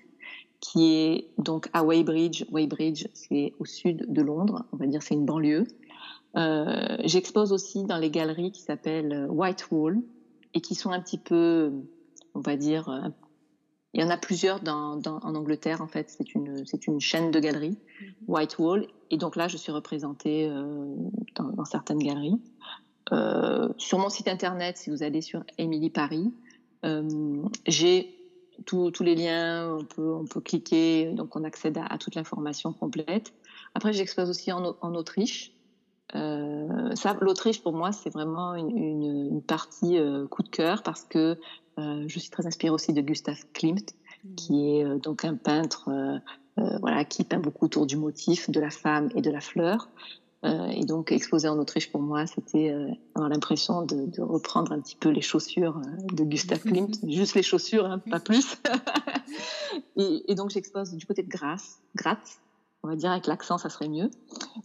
qui 0.64 0.94
est 0.94 1.28
donc 1.36 1.68
à 1.74 1.84
Weybridge. 1.84 2.46
Weybridge, 2.50 3.06
c'est 3.12 3.52
au 3.58 3.66
sud 3.66 4.06
de 4.08 4.22
Londres, 4.22 4.64
on 4.72 4.78
va 4.78 4.86
dire 4.86 5.02
c'est 5.02 5.14
une 5.14 5.26
banlieue. 5.26 5.66
Euh, 6.36 6.96
J'expose 7.04 7.52
aussi 7.52 7.84
dans 7.84 7.98
les 7.98 8.10
galeries 8.10 8.50
qui 8.50 8.62
s'appellent 8.62 9.26
Whitehall 9.28 10.00
et 10.54 10.60
qui 10.62 10.74
sont 10.74 10.90
un 10.90 11.00
petit 11.00 11.18
peu, 11.18 11.70
on 12.34 12.40
va 12.40 12.56
dire, 12.56 12.88
euh, 12.88 13.08
il 13.92 14.00
y 14.00 14.04
en 14.04 14.08
a 14.08 14.16
plusieurs 14.16 14.60
dans, 14.60 14.96
dans, 14.96 15.18
en 15.18 15.34
Angleterre 15.34 15.82
en 15.82 15.86
fait. 15.86 16.08
C'est 16.08 16.34
une 16.34 16.64
une 16.88 17.00
chaîne 17.00 17.30
de 17.30 17.40
galeries, 17.40 17.76
mm 17.76 18.04
-hmm. 18.04 18.14
Whitehall. 18.26 18.86
Et 19.10 19.18
donc 19.18 19.36
là, 19.36 19.48
je 19.48 19.58
suis 19.58 19.70
représentée 19.72 20.48
euh, 20.48 20.96
dans, 21.36 21.50
dans, 21.50 21.64
certaines 21.66 21.98
galeries. 21.98 22.40
Euh, 23.12 23.68
sur 23.76 23.98
mon 23.98 24.08
site 24.08 24.28
internet, 24.28 24.78
si 24.78 24.88
vous 24.90 25.02
allez 25.02 25.20
sur 25.20 25.44
Émilie 25.58 25.90
Paris, 25.90 26.32
euh, 26.84 27.42
j'ai 27.66 28.13
tous, 28.66 29.02
les 29.02 29.14
liens, 29.14 29.76
on 29.80 29.84
peut, 29.84 30.14
on 30.14 30.24
peut 30.24 30.40
cliquer, 30.40 31.12
donc 31.12 31.36
on 31.36 31.44
accède 31.44 31.78
à, 31.78 31.86
à 31.86 31.98
toute 31.98 32.14
l'information 32.14 32.72
complète. 32.72 33.32
Après, 33.74 33.92
j'expose 33.92 34.30
aussi 34.30 34.52
en, 34.52 34.76
en 34.80 34.94
Autriche. 34.94 35.52
Euh, 36.14 36.94
ça, 36.94 37.16
l'Autriche 37.20 37.62
pour 37.62 37.72
moi, 37.72 37.92
c'est 37.92 38.10
vraiment 38.10 38.54
une, 38.54 38.76
une, 38.76 39.28
une 39.32 39.42
partie 39.42 39.98
euh, 39.98 40.26
coup 40.26 40.42
de 40.42 40.48
cœur 40.48 40.82
parce 40.82 41.04
que 41.04 41.38
euh, 41.78 42.04
je 42.06 42.18
suis 42.18 42.30
très 42.30 42.46
inspirée 42.46 42.70
aussi 42.70 42.92
de 42.92 43.00
Gustav 43.00 43.36
Klimt, 43.52 43.94
mmh. 44.24 44.34
qui 44.36 44.70
est 44.70 44.98
donc 45.00 45.24
un 45.24 45.34
peintre, 45.34 45.90
voilà, 46.56 47.04
qui 47.04 47.24
peint 47.24 47.40
beaucoup 47.40 47.64
autour 47.64 47.86
du 47.86 47.96
motif 47.96 48.48
de 48.48 48.60
la 48.60 48.70
femme 48.70 49.08
et 49.16 49.22
de 49.22 49.30
la 49.30 49.40
fleur. 49.40 49.88
Euh, 50.44 50.66
et 50.68 50.84
donc 50.84 51.10
exposer 51.10 51.48
en 51.48 51.58
Autriche 51.58 51.90
pour 51.90 52.02
moi, 52.02 52.26
c'était 52.26 52.70
euh, 52.70 52.88
avoir 53.14 53.30
l'impression 53.30 53.82
de, 53.82 54.06
de, 54.06 54.20
reprendre 54.20 54.72
un 54.72 54.80
petit 54.80 54.96
peu 54.96 55.08
les 55.08 55.22
chaussures 55.22 55.78
euh, 55.78 56.14
de 56.14 56.24
Gustav 56.24 56.58
Klimt, 56.64 56.98
juste 57.08 57.34
les 57.34 57.42
chaussures, 57.42 57.86
hein, 57.86 57.98
pas 58.10 58.20
plus. 58.20 58.56
et, 59.96 60.30
et, 60.30 60.34
donc 60.34 60.50
j'expose 60.50 60.92
du 60.92 61.06
côté 61.06 61.22
de 61.22 61.28
Grasse, 61.28 61.80
Graz, 61.94 62.40
on 62.82 62.88
va 62.88 62.96
dire 62.96 63.10
avec 63.10 63.26
l'accent, 63.26 63.56
ça 63.56 63.70
serait 63.70 63.88
mieux. 63.88 64.10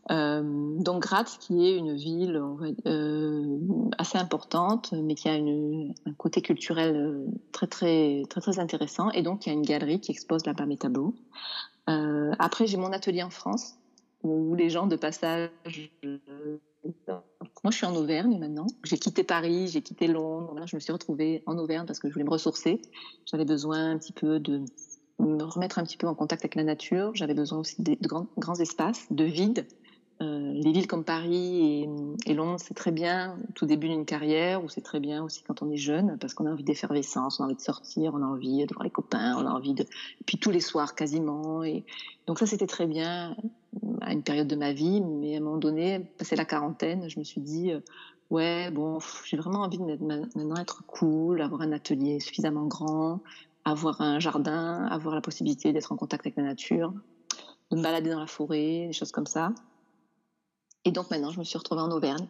Donc 0.09 1.01
Graz, 1.01 1.37
qui 1.39 1.65
est 1.65 1.77
une 1.77 1.95
ville 1.95 2.41
va, 2.85 3.93
assez 3.97 4.17
importante, 4.17 4.91
mais 4.91 5.15
qui 5.15 5.29
a 5.29 5.35
une, 5.35 5.93
un 6.05 6.11
côté 6.11 6.41
culturel 6.41 7.25
très 7.53 7.67
très 7.67 8.23
très 8.29 8.41
très 8.41 8.59
intéressant. 8.59 9.09
Et 9.11 9.21
donc 9.21 9.45
il 9.45 9.49
y 9.49 9.51
a 9.53 9.55
une 9.55 9.61
galerie 9.61 10.01
qui 10.01 10.11
expose 10.11 10.45
là-bas 10.45 10.65
mes 10.65 10.75
tableaux. 10.75 11.15
Après, 11.87 12.67
j'ai 12.67 12.75
mon 12.75 12.91
atelier 12.91 13.23
en 13.23 13.29
France 13.29 13.79
où 14.23 14.55
les 14.55 14.69
gens 14.69 14.87
de 14.87 14.95
passage. 14.95 15.49
Moi, 17.63 17.71
je 17.71 17.77
suis 17.77 17.85
en 17.85 17.95
Auvergne 17.95 18.37
maintenant. 18.39 18.67
J'ai 18.83 18.97
quitté 18.97 19.23
Paris, 19.23 19.67
j'ai 19.67 19.81
quitté 19.81 20.07
Londres. 20.07 20.55
je 20.65 20.75
me 20.75 20.79
suis 20.79 20.93
retrouvée 20.93 21.43
en 21.45 21.57
Auvergne 21.57 21.85
parce 21.85 21.99
que 21.99 22.07
je 22.07 22.13
voulais 22.13 22.25
me 22.25 22.29
ressourcer. 22.29 22.81
J'avais 23.25 23.45
besoin 23.45 23.91
un 23.91 23.97
petit 23.97 24.13
peu 24.13 24.39
de 24.39 24.63
me 25.19 25.43
remettre 25.43 25.79
un 25.79 25.83
petit 25.83 25.97
peu 25.97 26.07
en 26.07 26.15
contact 26.15 26.43
avec 26.43 26.55
la 26.55 26.63
nature. 26.63 27.11
J'avais 27.13 27.33
besoin 27.33 27.59
aussi 27.59 27.81
de, 27.81 27.97
grands, 28.01 28.59
espaces, 28.59 29.07
de 29.11 29.25
vide. 29.25 29.67
Euh, 30.21 30.51
les 30.53 30.73
villes 30.73 30.87
comme 30.87 31.05
Paris 31.05 31.87
et, 32.25 32.33
Londres, 32.33 32.59
c'est 32.59 32.73
très 32.73 32.91
bien 32.91 33.37
au 33.47 33.53
tout 33.53 33.65
début 33.65 33.87
d'une 33.87 34.05
carrière, 34.05 34.61
ou 34.61 34.67
c'est 34.67 34.81
très 34.81 34.99
bien 34.99 35.23
aussi 35.23 35.43
quand 35.43 35.61
on 35.61 35.69
est 35.69 35.77
jeune, 35.77 36.17
parce 36.19 36.33
qu'on 36.33 36.45
a 36.45 36.51
envie 36.51 36.65
d'effervescence, 36.65 37.39
on 37.39 37.43
a 37.43 37.45
envie 37.45 37.55
de 37.55 37.61
sortir, 37.61 38.13
on 38.13 38.21
a 38.21 38.25
envie 38.25 38.65
de 38.65 38.73
voir 38.73 38.83
les 38.83 38.89
copains, 38.89 39.37
on 39.37 39.47
a 39.47 39.51
envie 39.51 39.73
de... 39.73 39.83
Et 39.83 40.23
puis 40.25 40.37
tous 40.37 40.51
les 40.51 40.59
soirs 40.59 40.93
quasiment. 40.93 41.61
Donc 42.27 42.39
ça, 42.39 42.45
c'était 42.45 42.67
très 42.67 42.85
bien 42.85 43.37
à 44.01 44.13
une 44.13 44.23
période 44.23 44.47
de 44.47 44.55
ma 44.55 44.73
vie, 44.73 45.01
mais 45.01 45.35
à 45.35 45.37
un 45.37 45.41
moment 45.41 45.57
donné, 45.57 45.99
passé 46.17 46.35
la 46.35 46.45
quarantaine, 46.45 47.09
je 47.09 47.19
me 47.19 47.23
suis 47.23 47.41
dit, 47.41 47.71
euh, 47.71 47.79
ouais, 48.29 48.71
bon, 48.71 48.99
j'ai 49.25 49.37
vraiment 49.37 49.59
envie 49.59 49.77
de 49.77 49.83
maintenant 49.83 50.55
être 50.57 50.83
cool, 50.85 51.41
avoir 51.41 51.61
un 51.61 51.71
atelier 51.71 52.19
suffisamment 52.19 52.65
grand, 52.65 53.21
avoir 53.65 54.01
un 54.01 54.19
jardin, 54.19 54.85
avoir 54.85 55.15
la 55.15 55.21
possibilité 55.21 55.73
d'être 55.73 55.91
en 55.91 55.95
contact 55.95 56.25
avec 56.25 56.37
la 56.37 56.43
nature, 56.43 56.93
de 57.71 57.77
me 57.77 57.83
balader 57.83 58.09
dans 58.09 58.19
la 58.19 58.27
forêt, 58.27 58.87
des 58.87 58.93
choses 58.93 59.11
comme 59.11 59.27
ça. 59.27 59.53
Et 60.85 60.91
donc 60.91 61.11
maintenant, 61.11 61.31
je 61.31 61.39
me 61.39 61.43
suis 61.43 61.57
retrouvée 61.57 61.81
en 61.81 61.91
Auvergne. 61.91 62.27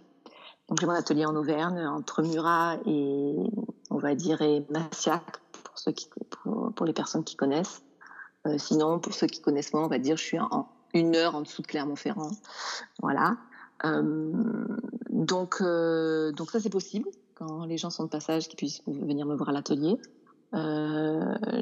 Donc 0.68 0.80
j'ai 0.80 0.86
mon 0.86 0.94
atelier 0.94 1.26
en 1.26 1.36
Auvergne, 1.36 1.80
entre 1.80 2.22
Murat 2.22 2.78
et, 2.86 3.36
on 3.90 3.98
va 3.98 4.16
dire, 4.16 4.42
Massiac, 4.70 5.24
pour, 5.64 5.80
ceux 5.80 5.92
qui, 5.92 6.10
pour, 6.76 6.86
les 6.86 6.94
personnes 6.94 7.24
qui 7.24 7.36
connaissent. 7.36 7.84
sinon, 8.58 9.00
pour 9.00 9.14
ceux 9.14 9.28
qui 9.28 9.42
connaissent 9.42 9.74
moi, 9.74 9.84
on 9.84 9.88
va 9.88 9.98
dire 9.98 10.18
je 10.18 10.24
suis 10.24 10.40
en 10.40 10.68
une 10.94 11.16
heure 11.16 11.36
en 11.36 11.42
dessous 11.42 11.62
de 11.62 11.68
Clermont-Ferrand. 11.68 12.32
Voilà. 13.02 13.38
donc, 13.84 15.62
donc 15.62 16.52
ça 16.52 16.60
c'est 16.60 16.70
possible 16.70 17.10
quand 17.36 17.66
les 17.66 17.78
gens 17.78 17.90
sont 17.90 18.04
de 18.04 18.10
passage, 18.10 18.50
qu'ils 18.50 18.58
puissent 18.58 18.82
venir 18.86 19.26
me 19.26 19.36
voir 19.36 19.50
à 19.50 19.52
l'atelier. 19.54 19.98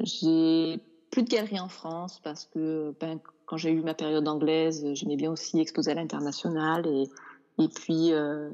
j'ai 0.04 0.82
plus 1.12 1.24
de 1.24 1.30
galeries 1.30 1.60
en 1.60 1.70
France 1.70 2.20
parce 2.24 2.46
que 2.46 2.94
ben, 3.00 3.20
quand 3.46 3.58
j'ai 3.58 3.72
eu 3.72 3.82
ma 3.82 3.94
période 3.94 4.28
anglaise, 4.28 4.86
j'aimais 4.94 5.16
bien 5.16 5.32
aussi 5.32 5.60
exposer 5.60 5.92
à 5.92 5.94
l'international 5.96 6.86
et, 6.86 7.10
et 7.60 7.68
puis, 7.68 8.14
euh, 8.14 8.50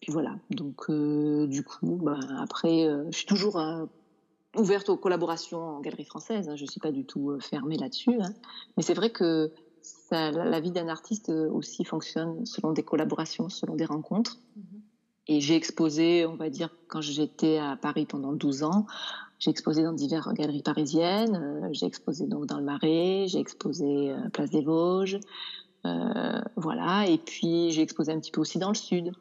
puis 0.00 0.12
voilà. 0.12 0.36
Donc 0.50 0.88
euh, 0.90 1.46
du 1.46 1.64
coup, 1.64 1.98
ben, 2.02 2.20
après, 2.38 2.86
euh, 2.86 3.04
je 3.10 3.16
suis 3.16 3.26
toujours 3.26 3.60
ouverte 4.56 4.88
aux 4.90 4.96
collaborations 4.96 5.60
en 5.60 5.80
galerie 5.80 6.04
française. 6.04 6.48
Hein, 6.48 6.56
je 6.56 6.66
suis 6.66 6.80
pas 6.80 6.92
du 6.92 7.04
tout 7.04 7.38
fermée 7.40 7.76
là-dessus. 7.76 8.20
Hein. 8.20 8.32
Mais 8.76 8.82
c'est 8.82 8.94
vrai 8.94 9.10
que 9.10 9.50
ça, 9.84 10.30
la, 10.30 10.60
vie 10.60 10.70
d'un 10.70 10.88
artiste 10.88 11.28
aussi 11.28 11.84
fonctionne 11.84 12.44
selon 12.46 12.72
des 12.72 12.82
collaborations, 12.82 13.48
selon 13.48 13.74
des 13.74 13.84
rencontres. 13.84 14.38
Mm-hmm. 14.58 14.80
Et 15.26 15.40
j'ai 15.40 15.56
exposé, 15.56 16.26
on 16.26 16.36
va 16.36 16.50
dire, 16.50 16.70
quand 16.88 17.00
j'étais 17.00 17.58
à 17.58 17.76
Paris 17.76 18.06
pendant 18.06 18.32
12 18.32 18.62
ans, 18.62 18.86
j'ai 19.38 19.50
exposé 19.50 19.82
dans 19.82 19.92
diverses 19.92 20.32
galeries 20.32 20.62
parisiennes, 20.62 21.36
euh, 21.36 21.68
j'ai 21.72 21.86
exposé 21.86 22.26
donc 22.26 22.46
dans 22.46 22.58
le 22.58 22.64
Marais, 22.64 23.26
j'ai 23.26 23.38
exposé 23.38 24.12
à 24.12 24.16
euh, 24.16 24.28
Place 24.30 24.50
des 24.50 24.62
Vosges, 24.62 25.18
euh, 25.86 26.40
voilà, 26.56 27.06
et 27.08 27.18
puis 27.18 27.70
j'ai 27.70 27.82
exposé 27.82 28.12
un 28.12 28.20
petit 28.20 28.30
peu 28.30 28.40
aussi 28.40 28.58
dans 28.58 28.70
le 28.70 28.74
sud, 28.74 29.12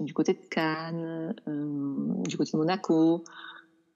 du 0.00 0.14
côté 0.14 0.34
de 0.34 0.46
Cannes, 0.50 1.34
du 1.46 2.36
côté 2.36 2.52
de 2.52 2.58
Monaco. 2.58 3.24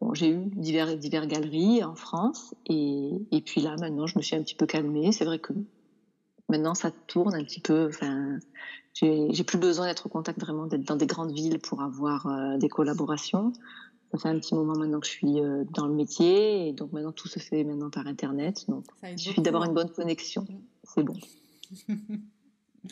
Bon, 0.01 0.13
j'ai 0.13 0.31
eu 0.31 0.45
divers, 0.55 0.97
divers 0.97 1.27
galeries 1.27 1.83
en 1.83 1.95
France, 1.95 2.55
et, 2.67 3.11
et 3.33 3.41
puis 3.41 3.61
là 3.61 3.77
maintenant 3.81 4.07
je 4.07 4.19
me 4.19 4.23
suis 4.23 4.37
un 4.37 4.43
petit 4.43 4.55
peu 4.55 4.67
calmée. 4.67 5.11
C'est 5.13 5.25
vrai 5.25 5.39
que 5.39 5.53
maintenant 6.49 6.75
ça 6.75 6.91
tourne 6.91 7.35
un 7.35 7.45
petit 7.45 7.61
peu. 7.61 7.89
Enfin, 7.89 8.39
j'ai 8.95 9.45
plus 9.45 9.59
besoin 9.59 9.87
d'être 9.87 10.07
au 10.07 10.09
contact 10.09 10.41
vraiment 10.41 10.67
d'être 10.67 10.85
dans 10.85 10.97
des 10.97 11.07
grandes 11.07 11.33
villes 11.33 11.59
pour 11.59 11.83
avoir 11.83 12.27
des 12.59 12.69
collaborations 12.69 13.53
ça 14.13 14.19
fait 14.19 14.29
un 14.29 14.39
petit 14.39 14.55
moment 14.55 14.75
maintenant 14.75 15.01
que 15.01 15.07
je 15.07 15.13
suis 15.13 15.41
euh, 15.41 15.65
dans 15.71 15.87
le 15.87 15.95
métier 15.95 16.69
et 16.69 16.73
donc 16.73 16.93
maintenant 16.93 17.13
tout 17.13 17.29
se 17.29 17.39
fait 17.39 17.65
maintenant 17.65 17.91
par 17.91 18.07
internet. 18.07 18.65
Donc 18.69 18.85
il 19.03 19.19
suffit 19.19 19.43
d'avoir 19.43 19.65
une 19.65 19.75
bonne 19.75 19.91
connexion, 19.91 20.43
mm. 20.43 20.61
c'est 20.85 21.03
bon. 21.03 21.17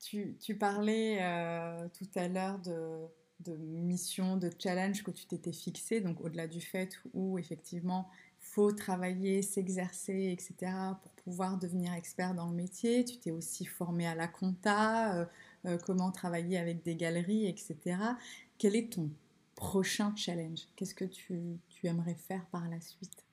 tu, 0.00 0.36
tu, 0.40 0.56
parlais 0.56 1.18
euh, 1.20 1.88
tout 1.98 2.06
à 2.14 2.28
l'heure 2.28 2.58
de, 2.60 3.06
de 3.40 3.56
mission, 3.56 4.36
de 4.36 4.50
challenge 4.58 5.02
que 5.02 5.10
tu 5.10 5.26
t'étais 5.26 5.52
fixé, 5.52 6.00
donc 6.00 6.20
au-delà 6.20 6.46
du 6.46 6.60
fait 6.60 7.00
où 7.12 7.38
effectivement 7.38 8.08
faut 8.52 8.70
travailler, 8.70 9.40
s'exercer, 9.40 10.30
etc. 10.30 10.72
pour 11.02 11.10
pouvoir 11.24 11.58
devenir 11.58 11.94
expert 11.94 12.34
dans 12.34 12.46
le 12.46 12.54
métier. 12.54 13.02
Tu 13.04 13.16
t'es 13.16 13.30
aussi 13.30 13.64
formé 13.64 14.06
à 14.06 14.14
la 14.14 14.28
compta, 14.28 15.26
euh, 15.64 15.78
comment 15.86 16.10
travailler 16.10 16.58
avec 16.58 16.82
des 16.82 16.94
galeries, 16.94 17.46
etc. 17.46 17.96
Quel 18.58 18.76
est 18.76 18.92
ton 18.92 19.08
prochain 19.54 20.12
challenge? 20.16 20.60
Qu'est-ce 20.76 20.94
que 20.94 21.06
tu, 21.06 21.58
aimerais 21.84 22.14
faire 22.14 22.44
par 22.52 22.68
la 22.68 22.80
suite? 22.80 23.24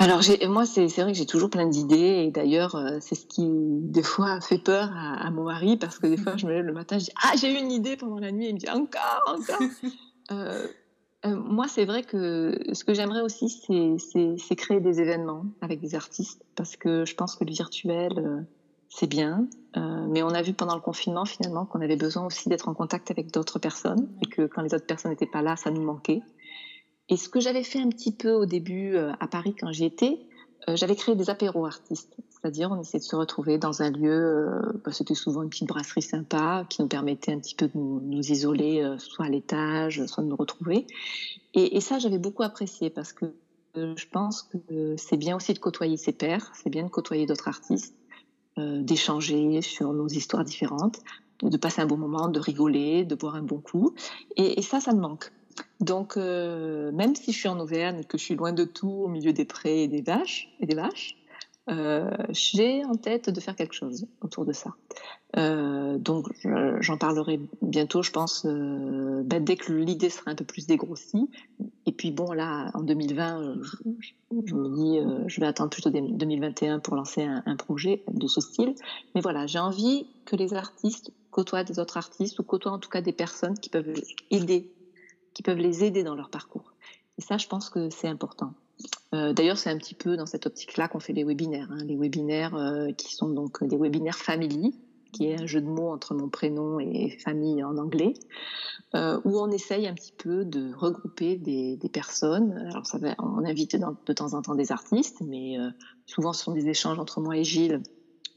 Alors 0.00 0.22
moi 0.48 0.64
c'est 0.64 0.86
vrai 0.86 1.12
que 1.12 1.18
j'ai 1.18 1.26
toujours 1.26 1.50
plein 1.50 1.66
d'idées 1.66 2.24
et 2.24 2.30
d'ailleurs 2.30 2.76
euh, 2.76 2.98
c'est 3.00 3.16
ce 3.16 3.26
qui 3.26 3.44
des 3.48 4.04
fois 4.04 4.40
fait 4.40 4.58
peur 4.58 4.92
à, 4.94 5.28
mon 5.32 5.42
mari 5.42 5.76
parce 5.76 5.98
que 5.98 6.06
des 6.06 6.16
fois 6.16 6.36
je 6.36 6.46
me 6.46 6.52
lève 6.52 6.64
le 6.64 6.72
matin 6.72 7.00
je 7.00 7.06
dis 7.06 7.12
ah 7.20 7.32
j'ai 7.36 7.52
eu 7.52 7.56
une 7.58 7.72
idée 7.72 7.96
pendant 7.96 8.20
la 8.20 8.30
nuit 8.30 8.46
et 8.46 8.50
il 8.50 8.54
me 8.54 8.60
dit 8.60 8.70
encore 8.70 9.22
encore 9.26 9.60
euh, 10.30 10.68
euh, 11.24 11.36
moi 11.36 11.66
c'est 11.68 11.84
vrai 11.84 12.02
que 12.02 12.58
ce 12.72 12.84
que 12.84 12.94
j'aimerais 12.94 13.22
aussi 13.22 13.48
c'est 13.48 14.56
créer 14.56 14.80
des 14.80 15.00
événements 15.00 15.44
avec 15.60 15.80
des 15.80 15.94
artistes 15.94 16.44
parce 16.54 16.76
que 16.76 17.04
je 17.04 17.14
pense 17.14 17.34
que 17.34 17.44
le 17.44 17.52
virtuel 17.52 18.46
c'est 18.88 19.06
bien, 19.06 19.46
euh, 19.76 20.06
mais 20.08 20.22
on 20.22 20.30
a 20.30 20.42
vu 20.42 20.54
pendant 20.54 20.74
le 20.74 20.80
confinement 20.80 21.24
finalement 21.24 21.66
qu'on 21.66 21.80
avait 21.80 21.96
besoin 21.96 22.26
aussi 22.26 22.48
d'être 22.48 22.68
en 22.68 22.74
contact 22.74 23.10
avec 23.10 23.32
d'autres 23.32 23.58
personnes 23.58 24.08
et 24.22 24.26
que 24.26 24.46
quand 24.46 24.62
les 24.62 24.74
autres 24.74 24.86
personnes 24.86 25.10
n'étaient 25.10 25.26
pas 25.26 25.42
là, 25.42 25.56
ça 25.56 25.70
nous 25.70 25.82
manquait. 25.82 26.22
Et 27.08 27.16
ce 27.16 27.28
que 27.28 27.40
j'avais 27.40 27.64
fait 27.64 27.80
un 27.80 27.88
petit 27.88 28.12
peu 28.12 28.32
au 28.32 28.46
début 28.46 28.94
euh, 28.94 29.12
à 29.20 29.28
Paris 29.28 29.54
quand 29.58 29.72
j'y 29.72 29.84
étais, 29.84 30.18
euh, 30.68 30.76
j'avais 30.76 30.96
créé 30.96 31.14
des 31.14 31.30
apéros 31.30 31.66
artistes, 31.66 32.16
c'est-à-dire 32.40 32.70
on 32.70 32.80
essayait 32.80 33.00
de 33.00 33.04
se 33.04 33.16
retrouver 33.16 33.58
dans 33.58 33.82
un 33.82 33.90
lieu, 33.90 34.48
bah, 34.84 34.92
c'était 34.92 35.14
souvent 35.14 35.42
une 35.42 35.50
petite 35.50 35.68
brasserie 35.68 36.02
sympa 36.02 36.64
qui 36.68 36.82
nous 36.82 36.88
permettait 36.88 37.32
un 37.32 37.38
petit 37.38 37.54
peu 37.54 37.66
de 37.68 37.72
nous, 37.76 38.30
isoler, 38.30 38.96
soit 38.98 39.26
à 39.26 39.28
l'étage, 39.28 40.04
soit 40.06 40.22
de 40.22 40.28
nous 40.28 40.36
retrouver. 40.36 40.86
Et, 41.54 41.76
et 41.76 41.80
ça 41.80 41.98
j'avais 41.98 42.18
beaucoup 42.18 42.42
apprécié 42.42 42.90
parce 42.90 43.12
que 43.12 43.26
je 43.74 44.06
pense 44.10 44.42
que 44.42 44.96
c'est 44.96 45.16
bien 45.16 45.36
aussi 45.36 45.52
de 45.52 45.58
côtoyer 45.58 45.96
ses 45.96 46.12
pairs, 46.12 46.50
c'est 46.54 46.70
bien 46.70 46.84
de 46.84 46.88
côtoyer 46.88 47.26
d'autres 47.26 47.48
artistes. 47.48 47.94
Euh, 48.58 48.82
d'échanger 48.82 49.62
sur 49.62 49.92
nos 49.92 50.08
histoires 50.08 50.42
différentes, 50.42 50.98
de, 51.42 51.56
passer 51.56 51.80
un 51.80 51.86
bon 51.86 51.96
moment, 51.96 52.26
de 52.28 52.40
rigoler, 52.40 53.04
de 53.04 53.14
boire 53.14 53.36
un 53.36 53.42
bon 53.42 53.60
coup. 53.60 53.94
Et, 54.36 54.62
ça, 54.62 54.80
ça 54.80 54.92
me 54.92 55.00
manque. 55.00 55.30
Donc, 55.80 56.16
euh, 56.16 56.90
même 56.90 57.14
si 57.14 57.30
je 57.32 57.38
suis 57.38 57.48
en 57.48 57.60
Auvergne, 57.60 58.02
que 58.02 58.18
je 58.18 58.24
suis 58.24 58.34
loin 58.34 58.52
de 58.52 58.64
tout, 58.64 58.90
au 59.04 59.06
milieu 59.06 59.32
des 59.32 59.44
prés 59.44 59.84
et 59.84 59.88
des 59.88 60.02
vaches, 60.02 60.48
et 60.58 60.66
des 60.66 60.74
vaches 60.74 61.16
euh, 61.68 62.10
j'ai 62.30 62.84
en 62.84 62.94
tête 62.94 63.30
de 63.30 63.40
faire 63.40 63.54
quelque 63.54 63.74
chose 63.74 64.06
autour 64.20 64.44
de 64.44 64.52
ça. 64.52 64.70
Euh, 65.36 65.98
donc 65.98 66.26
j'en 66.80 66.96
parlerai 66.96 67.40
bientôt, 67.60 68.02
je 68.02 68.10
pense, 68.10 68.46
euh, 68.46 69.22
ben, 69.24 69.44
dès 69.44 69.56
que 69.56 69.72
l'idée 69.72 70.08
sera 70.08 70.30
un 70.30 70.34
peu 70.34 70.44
plus 70.44 70.66
dégrossie. 70.66 71.28
Et 71.86 71.92
puis 71.92 72.10
bon, 72.10 72.32
là, 72.32 72.70
en 72.74 72.82
2020, 72.82 73.56
je, 74.44 74.54
me 74.54 74.68
dis, 74.74 74.98
je 75.26 75.40
vais 75.40 75.46
attendre 75.46 75.70
plutôt 75.70 75.90
2021 75.90 76.78
pour 76.78 76.96
lancer 76.96 77.22
un, 77.22 77.42
un 77.44 77.56
projet 77.56 78.02
de 78.10 78.26
ce 78.26 78.40
style. 78.40 78.74
Mais 79.14 79.20
voilà, 79.20 79.46
j'ai 79.46 79.58
envie 79.58 80.06
que 80.24 80.36
les 80.36 80.54
artistes 80.54 81.12
côtoient 81.30 81.64
des 81.64 81.78
autres 81.78 81.96
artistes 81.98 82.38
ou 82.38 82.42
côtoient 82.42 82.72
en 82.72 82.78
tout 82.78 82.90
cas 82.90 83.02
des 83.02 83.12
personnes 83.12 83.58
qui 83.58 83.68
peuvent 83.68 83.92
aider, 84.30 84.72
qui 85.34 85.42
peuvent 85.42 85.58
les 85.58 85.84
aider 85.84 86.02
dans 86.02 86.14
leur 86.14 86.30
parcours. 86.30 86.72
Et 87.18 87.22
ça, 87.22 87.36
je 87.36 87.46
pense 87.46 87.68
que 87.68 87.90
c'est 87.90 88.08
important. 88.08 88.54
Euh, 89.14 89.32
d'ailleurs, 89.32 89.58
c'est 89.58 89.70
un 89.70 89.78
petit 89.78 89.94
peu 89.94 90.16
dans 90.16 90.26
cette 90.26 90.46
optique-là 90.46 90.88
qu'on 90.88 91.00
fait 91.00 91.12
les 91.12 91.24
webinaires. 91.24 91.68
Hein. 91.70 91.84
les 91.84 91.96
webinaires 91.96 92.54
euh, 92.54 92.92
qui 92.92 93.14
sont 93.14 93.28
donc 93.28 93.64
des 93.64 93.76
webinaires 93.76 94.16
family, 94.16 94.78
qui 95.12 95.26
est 95.26 95.40
un 95.40 95.46
jeu 95.46 95.60
de 95.60 95.66
mots 95.66 95.90
entre 95.90 96.14
mon 96.14 96.28
prénom 96.28 96.78
et 96.78 97.10
famille 97.24 97.64
en 97.64 97.78
anglais, 97.78 98.12
euh, 98.94 99.18
où 99.24 99.38
on 99.38 99.50
essaye 99.50 99.86
un 99.86 99.94
petit 99.94 100.12
peu 100.12 100.44
de 100.44 100.74
regrouper 100.74 101.36
des, 101.36 101.78
personnes. 101.90 102.52
Alors, 102.52 102.84
on 103.18 103.44
invite 103.44 103.76
de 104.06 104.12
temps 104.12 104.34
en 104.34 104.42
temps 104.42 104.54
des 104.54 104.70
artistes, 104.70 105.22
mais 105.22 105.56
souvent 106.04 106.34
ce 106.34 106.44
sont 106.44 106.52
des 106.52 106.68
échanges 106.68 106.98
entre 106.98 107.20
moi 107.20 107.38
et 107.38 107.44
Gilles 107.44 107.80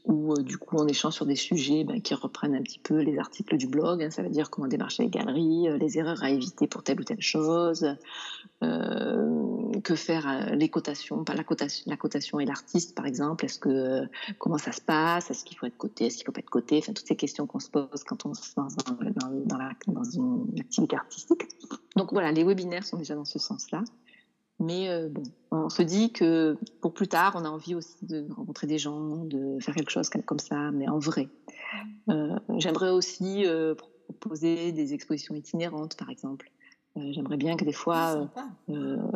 où 0.04 0.32
euh, 0.32 0.42
du 0.42 0.58
coup 0.58 0.76
on 0.78 0.86
échange 0.86 1.14
sur 1.14 1.26
des 1.26 1.36
sujets 1.36 1.84
ben, 1.84 2.00
qui 2.00 2.14
reprennent 2.14 2.54
un 2.54 2.62
petit 2.62 2.78
peu 2.78 3.00
les 3.00 3.18
articles 3.18 3.56
du 3.56 3.66
blog. 3.66 4.02
Hein. 4.02 4.10
ça 4.10 4.22
veut 4.22 4.30
dire 4.30 4.50
comment 4.50 4.66
démarcher 4.66 5.04
les 5.04 5.08
galeries, 5.08 5.68
euh, 5.68 5.78
les 5.78 5.98
erreurs 5.98 6.22
à 6.22 6.30
éviter 6.30 6.66
pour 6.66 6.82
telle 6.82 7.00
ou 7.00 7.04
telle 7.04 7.20
chose, 7.20 7.96
euh, 8.62 9.80
que 9.84 9.94
faire 9.94 10.54
les 10.54 10.68
cotations, 10.68 11.24
pas 11.24 11.34
la 11.34 11.44
cotation, 11.44 11.84
la 11.86 11.96
cotation 11.96 12.40
et 12.40 12.44
l'artiste 12.44 12.96
par 12.96 13.06
exemple. 13.06 13.44
Est-ce 13.44 13.58
que 13.58 14.08
comment 14.38 14.58
ça 14.58 14.72
se 14.72 14.80
passe? 14.80 15.30
Est-ce 15.30 15.44
qu'il 15.44 15.56
faut 15.56 15.66
être 15.66 15.76
coté? 15.76 16.06
Est-ce 16.06 16.16
qu'il 16.16 16.26
faut 16.26 16.32
pas 16.32 16.40
être 16.40 16.50
coté? 16.50 16.78
Enfin 16.78 16.92
toutes 16.92 17.06
ces 17.06 17.16
questions 17.16 17.46
qu'on 17.46 17.60
se 17.60 17.70
pose 17.70 18.04
quand 18.04 18.26
on 18.26 18.34
se 18.34 18.52
lance 18.56 18.76
dans, 18.76 20.04
une 20.04 20.60
activité 20.60 20.96
artistique. 20.96 21.42
Donc 21.96 22.12
voilà, 22.12 22.32
les 22.32 22.44
webinaires 22.44 22.84
sont 22.84 22.96
déjà 22.96 23.14
dans 23.14 23.24
ce 23.24 23.38
sens-là. 23.38 23.82
Mais 24.62 24.88
euh, 24.88 25.08
bon, 25.08 25.24
on 25.50 25.68
se 25.68 25.82
dit 25.82 26.12
que 26.12 26.56
pour 26.80 26.94
plus 26.94 27.08
tard, 27.08 27.32
on 27.34 27.44
a 27.44 27.48
envie 27.48 27.74
aussi 27.74 27.96
de 28.02 28.24
rencontrer 28.32 28.68
des 28.68 28.78
gens, 28.78 29.24
de 29.24 29.58
faire 29.60 29.74
quelque 29.74 29.90
chose 29.90 30.08
comme 30.24 30.38
ça, 30.38 30.70
mais 30.70 30.88
en 30.88 31.00
vrai. 31.00 31.28
Euh, 32.08 32.38
j'aimerais 32.58 32.90
aussi 32.90 33.44
euh, 33.44 33.74
proposer 34.20 34.70
des 34.70 34.94
expositions 34.94 35.34
itinérantes, 35.34 35.96
par 35.96 36.10
exemple. 36.10 36.50
J'aimerais 36.94 37.38
bien 37.38 37.56
que 37.56 37.64
des 37.64 37.72
fois, 37.72 38.28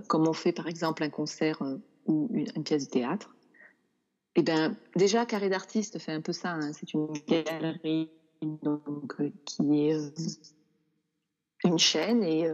comme 0.09 0.27
on 0.27 0.33
fait 0.33 0.53
par 0.53 0.67
exemple 0.67 1.03
un 1.03 1.11
concert 1.11 1.63
ou 2.07 2.31
une, 2.33 2.65
pièce 2.65 2.87
de 2.87 2.91
théâtre, 2.91 3.37
et 4.35 4.41
eh 4.41 4.43
ben 4.43 4.75
déjà 4.97 5.27
Carré 5.27 5.51
d'artistes 5.51 5.99
fait 5.99 6.13
un 6.13 6.23
peu 6.23 6.33
ça. 6.33 6.53
Hein. 6.53 6.73
C'est 6.73 6.95
une 6.95 7.09
galerie 7.29 8.09
donc, 8.41 9.17
qui 9.45 9.89
est 9.89 9.99
une 11.65 11.79
chaîne 11.79 12.23
et 12.23 12.51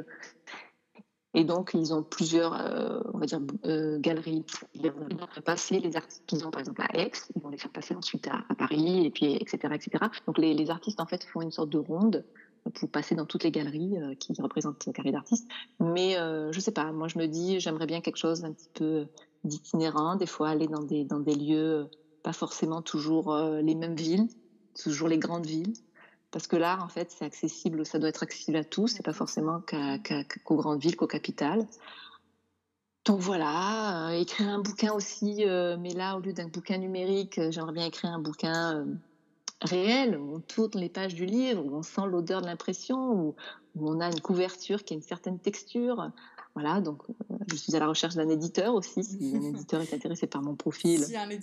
et 1.34 1.44
donc, 1.44 1.72
ils 1.74 1.94
ont 1.94 2.02
plusieurs, 2.02 2.54
euh, 2.54 3.00
on 3.14 3.18
va 3.18 3.26
dire, 3.26 3.40
euh, 3.64 3.98
galeries. 3.98 4.44
Ils 4.74 4.90
vont 4.90 5.06
passer 5.44 5.78
les 5.80 5.96
artistes 5.96 6.24
qu'ils 6.26 6.46
ont, 6.46 6.50
par 6.50 6.60
exemple, 6.60 6.82
à 6.82 6.98
Aix, 6.98 7.12
ils 7.34 7.40
vont 7.40 7.48
les 7.48 7.56
faire 7.56 7.70
passer 7.70 7.94
ensuite 7.94 8.28
à, 8.28 8.54
Paris, 8.54 9.06
et 9.06 9.10
puis, 9.10 9.34
etc., 9.36 9.58
etc. 9.74 10.04
Donc, 10.26 10.38
les, 10.38 10.70
artistes, 10.70 11.00
en 11.00 11.06
fait, 11.06 11.24
font 11.24 11.40
une 11.40 11.50
sorte 11.50 11.70
de 11.70 11.78
ronde 11.78 12.24
pour 12.74 12.90
passer 12.90 13.14
dans 13.14 13.24
toutes 13.24 13.44
les 13.44 13.50
galeries 13.50 13.98
euh, 13.98 14.14
qui 14.14 14.34
représentent 14.40 14.84
le 14.86 14.92
carré 14.92 15.10
d'artistes. 15.10 15.48
Mais 15.80 16.16
je 16.16 16.60
sais 16.60 16.70
pas, 16.70 16.92
moi, 16.92 17.08
je 17.08 17.18
me 17.18 17.26
dis, 17.26 17.60
j'aimerais 17.60 17.86
bien 17.86 18.00
quelque 18.00 18.18
chose 18.18 18.42
d'un 18.42 18.52
petit 18.52 18.70
peu 18.74 19.06
d'itinérant, 19.44 20.16
des 20.16 20.26
fois 20.26 20.50
aller 20.50 20.68
dans 20.68 20.82
des, 20.82 21.04
dans 21.04 21.18
des 21.18 21.34
lieux, 21.34 21.88
pas 22.22 22.32
forcément 22.32 22.82
toujours 22.82 23.34
les 23.34 23.74
mêmes 23.74 23.96
villes, 23.96 24.28
toujours 24.80 25.08
les 25.08 25.18
grandes 25.18 25.46
villes 25.46 25.72
parce 26.32 26.46
que 26.46 26.56
l'art, 26.56 26.82
en 26.82 26.88
fait, 26.88 27.14
c'est 27.16 27.24
accessible, 27.24 27.86
ça 27.86 27.98
doit 27.98 28.08
être 28.08 28.22
accessible 28.22 28.56
à 28.56 28.64
tous, 28.64 28.88
c'est 28.88 29.04
pas 29.04 29.12
forcément 29.12 29.60
qu'aux 29.60 30.56
grandes 30.56 30.80
villes, 30.80 30.96
qu'aux 30.96 31.06
capitales. 31.06 31.66
donc 33.04 33.20
voilà, 33.20 34.10
écrire 34.14 34.48
un 34.48 34.60
bouquin 34.60 34.92
aussi, 34.92 35.44
mais 35.78 35.92
là, 35.94 36.16
au 36.16 36.20
lieu 36.20 36.32
d'un 36.32 36.48
bouquin 36.48 36.78
numérique, 36.78 37.38
j'aimerais 37.50 37.72
bien 37.72 37.86
écrire 37.86 38.10
un 38.10 38.18
bouquin 38.18 38.86
réel, 39.64 40.18
où 40.18 40.36
on 40.36 40.40
tourne 40.40 40.78
les 40.78 40.88
pages 40.88 41.14
du 41.14 41.26
livre, 41.26 41.64
où 41.64 41.74
on 41.74 41.82
sent 41.82 42.02
l'odeur 42.06 42.40
de 42.42 42.46
l'impression, 42.46 43.12
où, 43.12 43.34
on 43.80 44.00
a 44.00 44.08
une 44.08 44.20
couverture 44.20 44.84
qui 44.84 44.92
a 44.92 44.96
une 44.96 45.02
certaine 45.02 45.38
texture. 45.38 46.10
Voilà, 46.54 46.82
donc 46.82 47.02
je 47.50 47.56
suis 47.56 47.74
à 47.74 47.78
la 47.78 47.86
recherche 47.86 48.16
d'un 48.16 48.28
éditeur 48.28 48.74
aussi. 48.74 49.02
Si 49.02 49.32
un 49.34 49.42
éditeur 49.48 49.80
est 49.80 49.94
intéressé 49.94 50.26
par 50.26 50.42
mon 50.42 50.54
profil, 50.54 51.02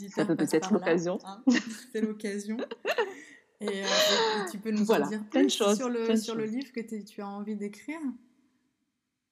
ça 0.09 0.25
peut 0.25 0.35
peut-être 0.35 0.71
l'occasion. 0.71 1.17
Hein, 1.25 1.41
c'est 1.91 2.01
l'occasion. 2.01 2.57
Et, 3.61 3.83
tu 4.51 4.57
peux 4.57 4.71
nous 4.71 4.85
dire 4.85 5.23
plus 5.29 5.49
sur, 5.49 5.89
le, 5.89 6.15
sur 6.15 6.35
le 6.35 6.45
livre 6.45 6.71
que 6.71 6.79
tu 6.79 7.21
as 7.21 7.27
envie 7.27 7.55
d'écrire? 7.55 7.99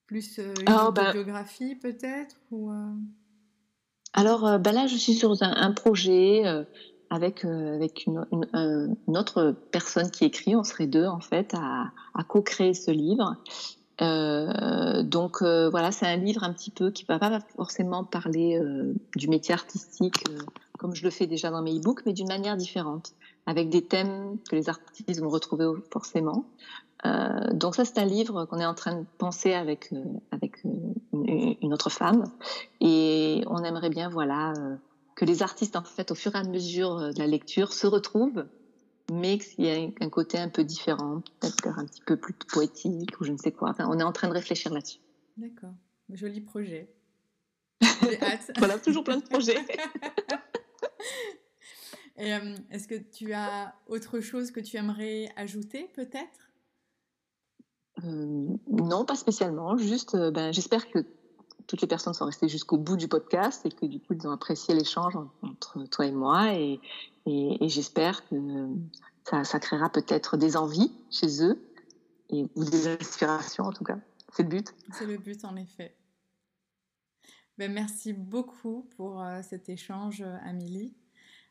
Plus 0.06 0.38
une 0.38 0.54
ah, 0.68 0.92
bah 0.92 1.12
biographie 1.12 1.76
peut-être 1.76 2.38
ou, 2.52 2.72
Alors 4.14 4.60
bah 4.60 4.72
là, 4.72 4.88
je 4.88 4.96
suis 4.96 5.14
sur 5.14 5.36
un, 5.42 5.72
projet 5.72 6.44
avec, 7.10 7.44
avec 7.44 8.06
une, 8.06 8.26
une, 8.32 9.18
autre 9.18 9.56
personne 9.72 10.10
qui 10.12 10.26
écrit. 10.26 10.56
On 10.56 10.64
serait 10.64 10.88
deux 10.88 11.06
en 11.06 11.20
fait 11.20 11.54
à, 11.54 11.92
à 12.14 12.24
co-créer 12.24 12.74
ce 12.74 12.92
livre. 12.92 13.36
Euh, 14.02 15.04
donc 15.04 15.42
voilà, 15.42 15.92
c'est 15.92 16.06
un 16.06 16.18
livre 16.18 16.44
un 16.44 16.54
petit 16.54 16.72
peu 16.72 16.92
qui 16.92 17.06
va 17.06 17.20
pas 17.20 17.40
forcément 17.56 18.04
parler 18.04 18.62
du 19.16 19.28
métier 19.28 19.54
artistique 19.54 20.24
comme 20.78 20.96
je 20.96 21.04
le 21.04 21.10
fais 21.10 21.28
déjà 21.28 21.50
dans 21.50 21.62
mes 21.62 21.76
e-books, 21.78 22.06
mais 22.06 22.14
d'une 22.14 22.28
manière 22.28 22.56
différente 22.56 23.14
avec 23.48 23.70
des 23.70 23.82
thèmes 23.82 24.38
que 24.50 24.56
les 24.56 24.70
artistes 24.70 25.20
vont 25.20 25.30
retrouver 25.30 25.66
forcément. 25.90 26.46
Euh, 27.06 27.54
donc 27.54 27.76
ça, 27.76 27.86
c'est 27.86 27.98
un 27.98 28.06
livre 28.06 28.46
qu'on 28.46 28.60
est 28.60 28.66
en 28.66 28.74
train 28.74 29.00
de 29.00 29.06
penser 29.18 29.54
avec 29.54 29.92
euh, 29.94 30.04
avec 30.32 30.66
euh, 30.66 31.56
une, 31.62 31.74
autre 31.74 31.90
femme, 31.90 32.26
et 32.82 33.44
on 33.48 33.64
aimerait 33.64 33.90
bien, 33.90 34.10
voilà, 34.10 34.54
que 35.16 35.26
les 35.26 35.42
artistes, 35.44 35.76
en 35.76 35.84
fait, 35.84 36.12
au 36.12 36.16
fur 36.16 36.36
et 36.36 36.38
à 36.38 36.44
mesure 36.44 37.14
de 37.14 37.20
la 37.20 37.28
lecture, 37.28 37.74
se 37.74 37.88
retrouvent, 37.88 38.46
mais 39.12 39.38
qu'il 39.38 39.66
y 39.66 39.68
ait 39.68 39.94
un 40.02 40.10
côté 40.10 40.38
un 40.38 40.50
peu 40.50 40.64
différent, 40.64 41.22
peut-être 41.40 41.80
un 41.80 41.86
petit 41.86 42.02
peu 42.06 42.18
plus 42.18 42.34
poétique 42.34 43.20
ou 43.20 43.24
je 43.24 43.32
ne 43.32 43.38
sais 43.38 43.52
quoi. 43.52 43.70
Enfin, 43.70 43.88
on 43.90 44.00
est 44.00 44.04
en 44.04 44.12
train 44.12 44.28
de 44.28 44.34
réfléchir 44.34 44.74
là-dessus. 44.74 45.00
D'accord, 45.38 45.74
joli 46.10 46.42
projet. 46.42 46.90
J'ai 48.02 48.22
hâte. 48.22 48.52
voilà, 48.58 48.80
toujours 48.80 49.04
plein 49.04 49.18
de 49.18 49.24
projets. 49.24 49.58
Euh, 52.20 52.56
est-ce 52.72 52.88
que 52.88 52.96
tu 52.96 53.34
as 53.34 53.76
autre 53.88 54.20
chose 54.20 54.52
que 54.52 54.60
tu 54.60 54.78
aimerais 54.78 55.30
ajouter 55.36 55.90
peut-être? 55.94 56.52
Euh, 58.04 58.58
Non, 58.68 59.06
pas 59.06 59.16
spécialement. 59.16 59.78
Juste, 59.78 60.16
euh, 60.16 60.32
ben, 60.32 60.52
j'espère 60.52 60.90
que 60.90 61.00
toutes 61.68 61.82
les 61.82 61.88
personnes 61.88 62.14
sont 62.14 62.26
restées 62.26 62.48
jusqu'au 62.48 62.78
bout 62.78 62.98
du 62.98 63.08
podcast 63.08 63.66
et 63.66 63.70
que 63.70 63.86
du 63.86 64.00
coup 64.00 64.14
ils 64.14 64.28
ont 64.28 64.32
apprécié 64.32 64.74
l'échange 64.74 65.18
entre 65.42 65.84
toi 65.86 66.06
et 66.06 66.14
moi 66.14 66.54
et, 66.54 66.80
et, 67.26 67.68
j'espère 67.68 68.26
que 68.30 68.36
ça, 69.26 69.44
ça 69.44 69.60
créera 69.60 69.90
peut-être 69.90 70.38
des 70.38 70.56
envies 70.56 70.94
chez 71.12 71.44
eux 71.44 71.62
et, 72.30 72.46
ou 72.56 72.64
des 72.64 72.88
inspirations 72.88 73.66
en 73.66 73.74
tout 73.74 73.84
cas. 73.84 73.98
C'est 74.32 74.44
le 74.44 74.50
but. 74.50 74.74
C'est 74.94 75.06
le 75.06 75.18
but 75.18 75.44
en 75.44 75.58
effet. 75.58 75.94
Ben, 77.58 77.72
merci 77.72 78.14
beaucoup 78.14 78.88
pour 78.96 79.22
cet 79.44 79.68
échange, 79.68 80.22
Amélie. 80.46 80.96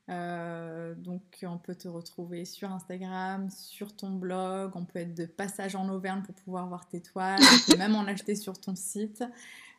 Euh, 0.09 0.95
donc 0.95 1.23
on 1.43 1.59
peut 1.59 1.75
te 1.75 1.89
retrouver 1.89 2.45
sur 2.45 2.71
Instagram, 2.71 3.51
sur 3.51 3.95
ton 3.95 4.11
blog, 4.11 4.73
on 4.75 4.85
peut 4.85 5.01
être 5.01 5.15
de 5.15 5.27
passage 5.27 5.75
en 5.75 5.89
Auvergne 5.89 6.23
pour 6.23 6.35
pouvoir 6.35 6.69
voir 6.69 6.87
tes 6.89 7.01
toiles, 7.01 7.41
on 7.41 7.73
peut 7.73 7.79
même 7.79 7.97
en 7.97 8.07
acheter 8.07 8.37
sur 8.37 8.59
ton 8.61 8.77
site, 8.77 9.25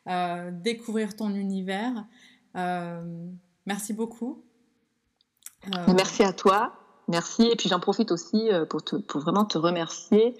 euh, 0.06 0.50
découvrir 0.52 1.16
ton 1.16 1.34
univers. 1.34 2.04
Euh, 2.56 3.26
merci 3.64 3.94
beaucoup. 3.94 4.44
Merci 5.88 6.22
à 6.22 6.32
toi, 6.32 6.74
merci. 7.08 7.44
Et 7.44 7.56
puis 7.56 7.68
j'en 7.68 7.80
profite 7.80 8.12
aussi 8.12 8.48
pour, 8.70 8.82
pour 8.84 9.20
vraiment 9.20 9.44
te 9.44 9.58
remercier 9.58 10.36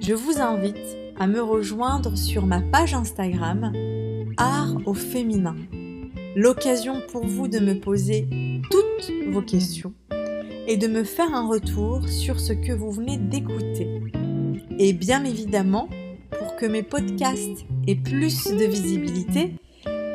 je 0.00 0.14
vous 0.14 0.40
invite 0.40 0.96
à 1.18 1.26
me 1.26 1.40
rejoindre 1.40 2.16
sur 2.16 2.46
ma 2.46 2.60
page 2.60 2.94
Instagram 2.94 3.72
Art 4.36 4.76
au 4.86 4.94
féminin. 4.94 5.56
L'occasion 6.34 7.00
pour 7.10 7.26
vous 7.26 7.48
de 7.48 7.58
me 7.58 7.80
poser 7.80 8.28
toutes 8.70 9.10
vos 9.30 9.40
questions 9.40 9.94
et 10.66 10.76
de 10.76 10.86
me 10.86 11.04
faire 11.04 11.34
un 11.34 11.48
retour 11.48 12.08
sur 12.08 12.38
ce 12.38 12.52
que 12.52 12.72
vous 12.72 12.90
venez 12.90 13.16
d'écouter. 13.16 14.02
Et 14.78 14.92
bien 14.92 15.24
évidemment, 15.24 15.88
pour 16.38 16.56
que 16.56 16.66
mes 16.66 16.82
podcasts 16.82 17.64
aient 17.86 17.94
plus 17.94 18.44
de 18.44 18.64
visibilité 18.64 19.54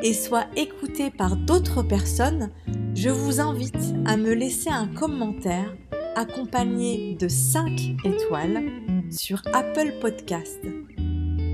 et 0.04 0.14
soient 0.14 0.48
écoutés 0.56 1.10
par 1.10 1.36
d'autres 1.36 1.82
personnes, 1.82 2.52
je 2.94 3.10
vous 3.10 3.40
invite 3.40 3.96
à 4.06 4.18
me 4.18 4.34
laisser 4.34 4.70
un 4.70 4.88
commentaire 4.88 5.76
accompagné 6.16 7.16
de 7.20 7.28
5 7.28 7.96
étoiles 8.04 8.62
sur 9.10 9.42
Apple 9.54 9.94
Podcast. 10.02 10.60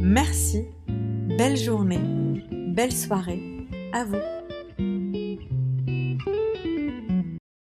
Merci, 0.01 0.65
belle 1.37 1.57
journée 1.57 2.26
belle 2.77 2.93
soirée 2.93 3.41
à 3.91 4.03
vous. 4.03 4.36